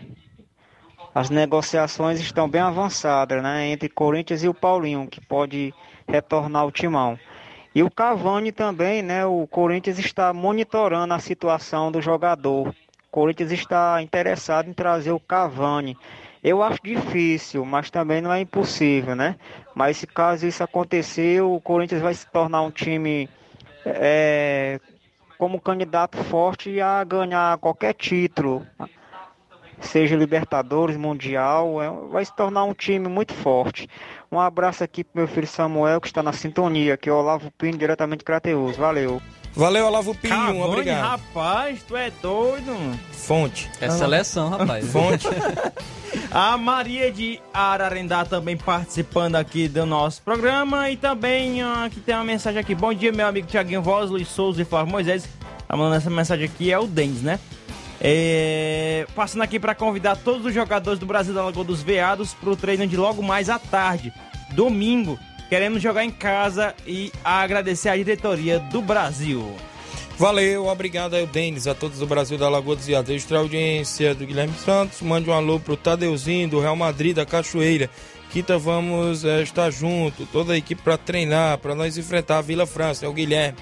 As 1.14 1.30
negociações 1.30 2.18
estão 2.18 2.48
bem 2.48 2.60
avançadas, 2.60 3.40
né, 3.40 3.68
entre 3.68 3.88
Corinthians 3.88 4.42
e 4.42 4.48
o 4.48 4.54
Paulinho, 4.54 5.06
que 5.06 5.24
pode 5.24 5.72
retornar 6.08 6.62
ao 6.62 6.72
timão. 6.72 7.16
E 7.74 7.82
o 7.82 7.90
Cavani 7.90 8.52
também, 8.52 9.02
né? 9.02 9.24
O 9.24 9.46
Corinthians 9.46 9.98
está 9.98 10.32
monitorando 10.32 11.14
a 11.14 11.18
situação 11.18 11.90
do 11.90 12.02
jogador. 12.02 12.68
O 12.68 12.74
Corinthians 13.10 13.50
está 13.50 14.02
interessado 14.02 14.68
em 14.68 14.74
trazer 14.74 15.12
o 15.12 15.20
Cavani. 15.20 15.96
Eu 16.44 16.62
acho 16.62 16.78
difícil, 16.82 17.64
mas 17.64 17.90
também 17.90 18.20
não 18.20 18.32
é 18.32 18.40
impossível, 18.40 19.14
né? 19.14 19.36
Mas 19.74 19.96
se 19.96 20.06
caso 20.06 20.46
isso 20.46 20.62
acontecer, 20.62 21.40
o 21.40 21.60
Corinthians 21.60 22.02
vai 22.02 22.12
se 22.12 22.26
tornar 22.26 22.62
um 22.62 22.70
time 22.70 23.28
é, 23.86 24.78
como 25.38 25.60
candidato 25.60 26.18
forte 26.24 26.80
a 26.80 27.02
ganhar 27.04 27.58
qualquer 27.58 27.94
título, 27.94 28.66
seja 29.86 30.16
Libertadores, 30.16 30.96
Mundial, 30.96 31.82
é, 31.82 31.90
vai 32.10 32.24
se 32.24 32.34
tornar 32.34 32.64
um 32.64 32.74
time 32.74 33.08
muito 33.08 33.32
forte. 33.34 33.88
Um 34.30 34.38
abraço 34.40 34.82
aqui 34.82 35.04
pro 35.04 35.22
meu 35.22 35.28
filho 35.28 35.46
Samuel, 35.46 36.00
que 36.00 36.06
está 36.06 36.22
na 36.22 36.32
sintonia, 36.32 36.96
que 36.96 37.08
é 37.08 37.12
o 37.12 37.16
Olavo 37.16 37.50
Pinho, 37.52 37.76
diretamente 37.76 38.18
de 38.18 38.24
Crateus. 38.24 38.76
Valeu. 38.76 39.20
Valeu, 39.54 39.86
Olavo 39.86 40.14
Pinho, 40.14 40.34
Cavani, 40.34 40.62
obrigado. 40.62 41.02
rapaz, 41.02 41.82
tu 41.82 41.96
é 41.96 42.10
doido. 42.22 42.74
Fonte. 43.12 43.70
É 43.80 43.90
seleção, 43.90 44.48
rapaz. 44.48 44.90
Fonte. 44.90 45.28
A 46.30 46.56
Maria 46.56 47.12
de 47.12 47.38
Ararendá 47.52 48.24
também 48.24 48.56
participando 48.56 49.36
aqui 49.36 49.68
do 49.68 49.84
nosso 49.84 50.22
programa. 50.22 50.88
E 50.90 50.96
também 50.96 51.62
aqui 51.62 52.00
tem 52.00 52.14
uma 52.14 52.24
mensagem 52.24 52.58
aqui. 52.58 52.74
Bom 52.74 52.92
dia, 52.94 53.12
meu 53.12 53.26
amigo 53.26 53.46
Tiaguinho 53.46 53.82
Voz, 53.82 54.08
Luiz 54.08 54.28
Souza 54.28 54.62
e 54.62 54.64
Flávio 54.64 54.90
Moisés. 54.90 55.28
Tá 55.68 55.76
mandando 55.76 55.96
essa 55.96 56.10
mensagem 56.10 56.46
aqui, 56.46 56.72
é 56.72 56.78
o 56.78 56.86
Denis, 56.86 57.22
né? 57.22 57.38
É, 58.04 59.06
passando 59.14 59.42
aqui 59.42 59.60
para 59.60 59.76
convidar 59.76 60.16
todos 60.16 60.44
os 60.44 60.52
jogadores 60.52 60.98
do 60.98 61.06
Brasil 61.06 61.32
da 61.32 61.44
Lagoa 61.44 61.62
dos 61.62 61.82
Veados 61.82 62.34
para 62.34 62.50
o 62.50 62.56
treino 62.56 62.84
de 62.84 62.96
logo 62.96 63.22
mais 63.22 63.48
à 63.48 63.60
tarde, 63.60 64.12
domingo. 64.50 65.16
Queremos 65.48 65.80
jogar 65.80 66.04
em 66.04 66.10
casa 66.10 66.74
e 66.84 67.12
agradecer 67.24 67.90
a 67.90 67.96
diretoria 67.96 68.58
do 68.58 68.82
Brasil. 68.82 69.54
Valeu, 70.18 70.66
obrigado 70.66 71.14
aí, 71.14 71.24
Denis, 71.26 71.68
a 71.68 71.74
todos 71.76 72.00
do 72.00 72.06
Brasil 72.06 72.36
da 72.36 72.48
Lagoa 72.48 72.74
dos 72.74 72.86
Veados. 72.86 73.10
Extra 73.10 73.38
audiência 73.38 74.16
do 74.16 74.26
Guilherme 74.26 74.54
Santos. 74.54 75.00
Mande 75.00 75.30
um 75.30 75.32
alô 75.32 75.60
pro 75.60 75.76
Tadeuzinho 75.76 76.48
do 76.48 76.60
Real 76.60 76.74
Madrid 76.74 77.14
da 77.14 77.24
Cachoeira. 77.24 77.88
Quinta 78.32 78.58
vamos 78.58 79.24
é, 79.24 79.42
estar 79.42 79.70
junto, 79.70 80.26
toda 80.26 80.54
a 80.54 80.56
equipe 80.56 80.82
para 80.82 80.98
treinar, 80.98 81.58
para 81.58 81.74
nós 81.74 81.96
enfrentar 81.96 82.38
a 82.38 82.42
Vila 82.42 82.66
França, 82.66 83.06
é 83.06 83.08
o 83.08 83.12
Guilherme. 83.12 83.58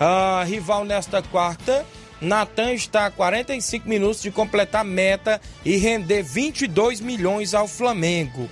A 0.00 0.42
rival 0.44 0.84
nesta 0.84 1.22
quarta 1.22 1.84
Natan 2.24 2.72
está 2.72 3.04
a 3.04 3.10
45 3.10 3.86
minutos 3.86 4.22
de 4.22 4.30
completar 4.30 4.80
a 4.80 4.84
meta 4.84 5.38
e 5.62 5.76
render 5.76 6.22
22 6.22 6.98
milhões 6.98 7.52
ao 7.52 7.68
Flamengo. 7.68 8.48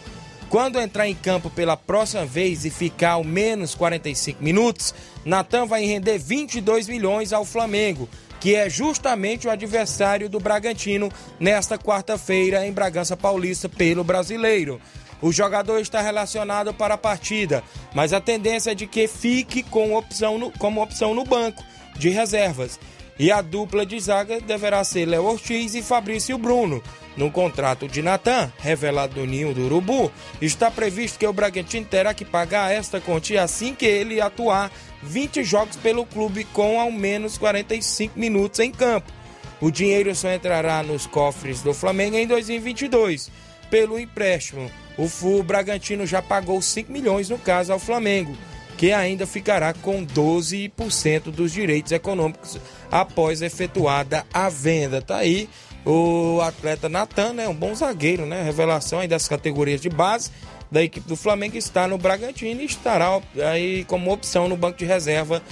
Quando 0.50 0.78
entrar 0.78 1.08
em 1.08 1.14
campo 1.14 1.48
pela 1.48 1.74
próxima 1.74 2.26
vez 2.26 2.66
e 2.66 2.70
ficar 2.70 3.12
ao 3.12 3.24
menos 3.24 3.74
45 3.74 4.44
minutos, 4.44 4.94
Natan 5.24 5.64
vai 5.64 5.86
render 5.86 6.18
22 6.18 6.86
milhões 6.86 7.32
ao 7.32 7.46
Flamengo, 7.46 8.06
que 8.38 8.54
é 8.54 8.68
justamente 8.68 9.46
o 9.46 9.50
adversário 9.50 10.28
do 10.28 10.38
Bragantino 10.38 11.10
nesta 11.40 11.78
quarta-feira 11.78 12.66
em 12.66 12.72
Bragança 12.72 13.16
Paulista 13.16 13.70
pelo 13.70 14.04
Brasileiro. 14.04 14.78
O 15.22 15.32
jogador 15.32 15.78
está 15.78 16.02
relacionado 16.02 16.74
para 16.74 16.94
a 16.94 16.98
partida, 16.98 17.64
mas 17.94 18.12
a 18.12 18.20
tendência 18.20 18.72
é 18.72 18.74
de 18.74 18.86
que 18.86 19.08
fique 19.08 19.62
com 19.62 19.94
opção 19.94 20.36
no, 20.36 20.50
como 20.58 20.82
opção 20.82 21.14
no 21.14 21.24
banco 21.24 21.64
de 21.96 22.10
reservas. 22.10 22.78
E 23.18 23.30
a 23.30 23.42
dupla 23.42 23.84
de 23.84 23.98
zaga 24.00 24.40
deverá 24.40 24.82
ser 24.84 25.06
Léo 25.06 25.24
Ortiz 25.24 25.74
e 25.74 25.82
Fabrício 25.82 26.38
Bruno. 26.38 26.82
No 27.16 27.30
contrato 27.30 27.86
de 27.86 28.00
Natan, 28.00 28.50
revelado 28.58 29.20
no 29.20 29.26
Ninho 29.26 29.52
do 29.52 29.66
Urubu, 29.66 30.10
está 30.40 30.70
previsto 30.70 31.18
que 31.18 31.26
o 31.26 31.32
Bragantino 31.32 31.84
terá 31.84 32.14
que 32.14 32.24
pagar 32.24 32.72
esta 32.72 33.00
quantia 33.00 33.42
assim 33.42 33.74
que 33.74 33.84
ele 33.84 34.20
atuar 34.20 34.72
20 35.02 35.44
jogos 35.44 35.76
pelo 35.76 36.06
clube 36.06 36.44
com 36.44 36.80
ao 36.80 36.90
menos 36.90 37.36
45 37.36 38.18
minutos 38.18 38.60
em 38.60 38.70
campo. 38.70 39.12
O 39.60 39.70
dinheiro 39.70 40.14
só 40.14 40.32
entrará 40.32 40.82
nos 40.82 41.06
cofres 41.06 41.60
do 41.60 41.74
Flamengo 41.74 42.16
em 42.16 42.26
2022. 42.26 43.30
Pelo 43.70 43.98
empréstimo, 43.98 44.70
o 44.96 45.06
FU 45.06 45.42
Bragantino 45.42 46.06
já 46.06 46.22
pagou 46.22 46.60
5 46.60 46.90
milhões 46.90 47.28
no 47.28 47.38
caso 47.38 47.72
ao 47.72 47.78
Flamengo 47.78 48.36
que 48.76 48.92
ainda 48.92 49.26
ficará 49.26 49.72
com 49.72 50.04
12% 50.04 51.30
dos 51.30 51.52
direitos 51.52 51.92
econômicos 51.92 52.58
após 52.90 53.42
efetuada 53.42 54.24
a 54.32 54.48
venda. 54.48 55.00
Tá 55.00 55.18
aí 55.18 55.48
o 55.84 56.40
atleta 56.40 56.88
Natan, 56.88 57.32
né, 57.32 57.48
um 57.48 57.54
bom 57.54 57.74
zagueiro, 57.74 58.24
né, 58.24 58.42
revelação 58.42 59.00
aí 59.00 59.08
das 59.08 59.26
categorias 59.26 59.80
de 59.80 59.88
base 59.88 60.30
da 60.72 60.82
equipe 60.82 61.06
do 61.06 61.16
Flamengo 61.16 61.58
está 61.58 61.86
no 61.86 61.98
Bragantino 61.98 62.62
e 62.62 62.64
estará 62.64 63.20
aí 63.50 63.84
como 63.84 64.10
opção 64.10 64.48
no 64.48 64.56
banco 64.56 64.78
de 64.78 64.86
reserva 64.86 65.42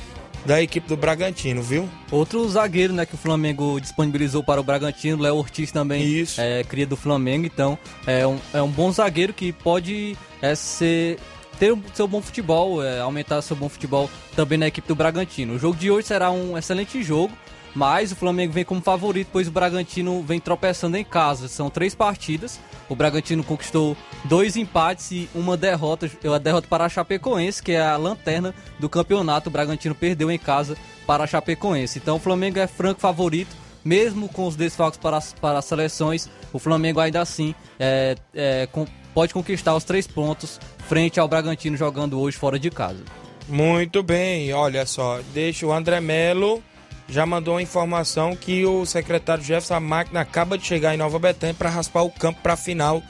da 0.47 0.63
equipe 0.63 0.89
do 0.89 0.97
Bragantino, 0.97 1.63
viu? 1.63 1.87
Outro 2.11 2.49
zagueiro, 2.49 2.95
né, 2.95 3.05
que 3.05 3.15
o 3.15 3.19
Flamengo 3.19 3.79
disponibilizou 3.79 4.43
para 4.43 4.59
o 4.59 4.65
Bragantino, 4.65 5.23
Léo 5.23 5.37
Ortiz 5.37 5.71
também, 5.71 6.03
Isso. 6.03 6.41
é 6.41 6.65
cria 6.65 6.87
do 6.87 6.97
Flamengo, 6.97 7.45
então 7.45 7.79
é 8.07 8.27
um, 8.27 8.39
é 8.55 8.63
um 8.63 8.71
bom 8.71 8.91
zagueiro 8.91 9.35
que 9.35 9.53
pode 9.53 10.17
é, 10.41 10.55
ser 10.55 11.19
ter 11.61 11.73
o 11.73 11.83
seu 11.93 12.09
bom 12.09 12.23
futebol, 12.23 12.83
é, 12.83 13.01
aumentar 13.01 13.43
seu 13.43 13.55
bom 13.55 13.69
futebol 13.69 14.09
também 14.35 14.57
na 14.57 14.67
equipe 14.67 14.89
do 14.89 14.95
Bragantino. 14.95 15.55
O 15.55 15.59
jogo 15.59 15.77
de 15.77 15.91
hoje 15.91 16.09
será 16.09 16.31
um 16.31 16.57
excelente 16.57 17.03
jogo, 17.03 17.35
mas 17.75 18.11
o 18.11 18.17
Flamengo 18.17 18.51
vem 18.51 18.65
como 18.65 18.81
favorito, 18.81 19.29
pois 19.31 19.47
o 19.47 19.51
Bragantino 19.51 20.23
vem 20.23 20.41
tropeçando 20.41 20.97
em 20.97 21.05
casa. 21.05 21.49
São 21.49 21.69
três 21.69 21.95
partidas. 21.95 22.59
O 22.89 22.97
Bragantino 22.97 23.45
conquistou 23.45 23.95
dois 24.25 24.57
empates 24.57 25.13
e 25.13 25.29
uma 25.35 25.55
derrota, 25.55 26.11
a 26.35 26.39
derrota 26.39 26.67
para 26.67 26.87
a 26.87 26.89
Chapecoense, 26.89 27.63
que 27.63 27.73
é 27.73 27.83
a 27.83 27.97
lanterna 27.99 28.55
do 28.79 28.89
campeonato. 28.89 29.51
O 29.51 29.53
Bragantino 29.53 29.95
perdeu 29.95 30.31
em 30.31 30.39
casa 30.39 30.79
para 31.07 31.25
a 31.25 31.27
Chapecoense. 31.27 31.99
Então 31.99 32.17
o 32.17 32.21
Flamengo 32.21 32.59
é 32.59 32.67
franco 32.67 33.01
favorito 33.01 33.55
mesmo 33.85 34.29
com 34.29 34.47
os 34.47 34.57
desfalques 34.57 34.99
para 34.99 35.17
as, 35.17 35.33
para 35.33 35.59
as 35.59 35.65
seleções, 35.65 36.29
o 36.53 36.59
Flamengo 36.59 37.01
ainda 37.01 37.21
assim 37.21 37.55
é, 37.79 38.15
é, 38.35 38.69
com, 38.71 38.87
pode 39.15 39.33
conquistar 39.35 39.75
os 39.75 39.85
três 39.85 40.07
pontos 40.07 40.61
frente 40.89 41.19
ao 41.21 41.29
Bragantino 41.29 41.77
jogando 41.77 42.21
hoje 42.21 42.37
fora 42.37 42.59
de 42.59 42.71
casa. 42.71 43.03
Muito 43.49 44.03
bem, 44.03 44.53
olha 44.53 44.87
só, 44.87 45.21
deixa 45.33 45.67
o 45.67 45.73
André 45.73 46.01
Melo 46.01 46.63
já 47.11 47.27
mandou 47.27 47.57
a 47.57 47.63
informação 47.63 48.37
que 48.37 48.65
o 48.65 48.87
secretário 48.87 49.43
Jefferson 49.43 49.81
Máquina 49.81 50.21
acaba 50.21 50.57
de 50.57 50.65
chegar 50.65 50.95
em 50.95 50.97
Nova 50.97 51.19
Betânia 51.19 51.55
para 51.55 51.69
raspar 51.69 52.03
o 52.03 52.11
campo 52.11 52.41
para 52.41 52.53
a 52.53 52.57
final 52.57 53.03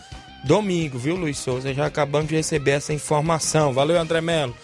domingo, 0.42 0.98
viu, 0.98 1.16
Luiz 1.16 1.36
Souza? 1.36 1.74
Já 1.74 1.84
acabamos 1.84 2.28
de 2.28 2.34
receber 2.34 2.72
essa 2.72 2.94
informação. 2.94 3.74
Valeu, 3.74 4.01
André 4.01 4.22
Melo. 4.22 4.55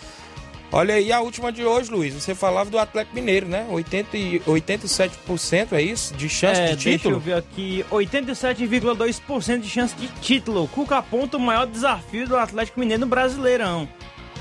Olha 0.72 0.94
aí 0.94 1.12
a 1.12 1.20
última 1.20 1.52
de 1.52 1.64
hoje, 1.64 1.90
Luiz. 1.90 2.14
Você 2.14 2.34
falava 2.34 2.68
do 2.68 2.78
Atlético 2.78 3.14
Mineiro, 3.14 3.46
né? 3.46 3.66
80 3.70 4.16
e 4.16 4.40
87% 4.40 5.72
é 5.72 5.82
isso? 5.82 6.14
De 6.14 6.28
chance 6.28 6.60
é, 6.60 6.74
de 6.74 6.76
título? 6.76 6.92
Deixa 6.92 7.08
eu 7.08 7.20
ver 7.20 7.34
aqui. 7.34 7.84
87,2% 7.90 9.60
de 9.60 9.68
chance 9.68 9.94
de 9.94 10.08
título. 10.20 10.68
Cuca 10.68 10.98
aponta 10.98 11.36
o 11.36 11.40
maior 11.40 11.66
desafio 11.66 12.28
do 12.28 12.36
Atlético 12.36 12.80
Mineiro 12.80 13.02
no 13.02 13.06
Brasileirão. 13.06 13.88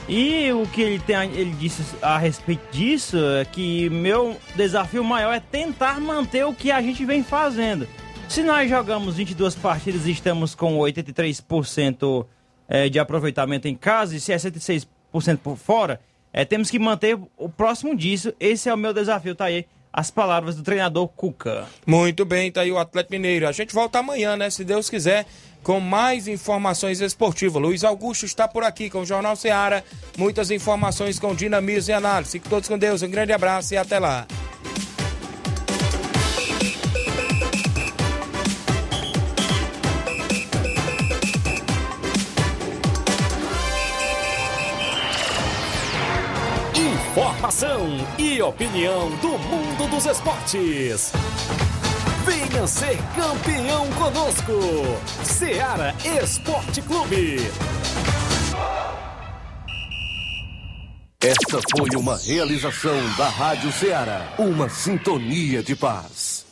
E 0.08 0.52
o 0.52 0.68
que 0.68 0.82
ele, 0.82 1.00
tem, 1.00 1.32
ele 1.32 1.52
disse 1.52 1.84
a 2.02 2.18
respeito 2.18 2.62
disso 2.72 3.18
é 3.18 3.46
que 3.46 3.90
meu 3.90 4.38
desafio 4.56 5.04
maior 5.04 5.34
é 5.34 5.40
tentar 5.40 6.00
manter 6.00 6.46
o 6.46 6.54
que 6.54 6.72
a 6.72 6.82
gente 6.82 7.04
vem 7.06 7.24
fazendo. 7.24 7.88
Se 8.30 8.44
nós 8.44 8.70
jogamos 8.70 9.16
22 9.16 9.56
partidas 9.56 10.06
e 10.06 10.12
estamos 10.12 10.54
com 10.54 10.78
83% 10.78 12.26
eh, 12.68 12.90
de 12.90 13.00
aproveitamento 13.00 13.68
em 13.68 13.76
casa 13.76 14.16
e 14.16 14.20
66% 14.20 14.86
por 15.44 15.58
fora, 15.58 16.00
eh, 16.36 16.44
temos 16.44 16.70
que 16.70 16.78
manter 16.78 17.18
o 17.38 17.48
próximo 17.48 17.96
disso. 17.96 18.34
Esse 18.38 18.68
é 18.68 18.74
o 18.74 18.78
meu 18.78 18.94
desafio, 18.94 19.34
tá 19.34 19.46
aí 19.46 19.66
as 19.92 20.12
palavras 20.12 20.58
do 20.58 20.64
treinador 20.64 21.08
Cuca. 21.08 21.66
Muito 21.88 22.26
bem, 22.26 22.52
tá 22.52 22.60
aí 22.60 22.72
o 22.74 22.78
Atlético 22.78 23.14
Mineiro. 23.14 23.48
A 23.48 23.54
gente 23.54 23.74
volta 23.74 24.00
amanhã, 24.00 24.36
né? 24.36 24.50
Se 24.50 24.66
Deus 24.66 24.90
quiser, 24.90 25.26
com 25.64 25.80
mais 25.80 26.28
informações 26.28 27.00
esportivas. 27.00 27.62
Luiz 27.62 27.86
Augusto 27.86 28.26
está 28.26 28.50
por 28.50 28.66
aqui 28.66 28.90
com 28.90 29.00
o 29.00 29.06
Jornal 29.06 29.38
Ceará. 29.38 29.82
Muitas 30.18 30.52
informações 30.52 31.18
com 31.18 31.34
dinamismo 31.34 31.92
e 31.92 31.94
análise. 31.94 32.34
Fiquem 32.34 32.50
todos 32.50 32.68
com 32.68 32.78
Deus. 32.78 33.02
Um 33.02 33.10
grande 33.10 33.32
abraço 33.32 33.74
e 33.74 33.78
até 33.78 33.98
lá. 33.98 34.28
Informação 47.46 47.86
e 48.18 48.42
opinião 48.42 49.08
do 49.18 49.38
mundo 49.38 49.88
dos 49.92 50.08
esportes. 50.08 51.12
Venha 52.26 52.66
ser 52.66 52.98
campeão 53.16 53.88
conosco. 53.92 54.52
Seara 55.24 55.94
Esporte 56.24 56.82
Clube. 56.82 57.38
Esta 61.22 61.62
foi 61.78 61.90
uma 61.96 62.18
realização 62.18 62.98
da 63.16 63.30
Rádio 63.30 63.72
Ceará, 63.74 64.34
uma 64.40 64.68
sintonia 64.68 65.62
de 65.62 65.76
paz. 65.76 66.45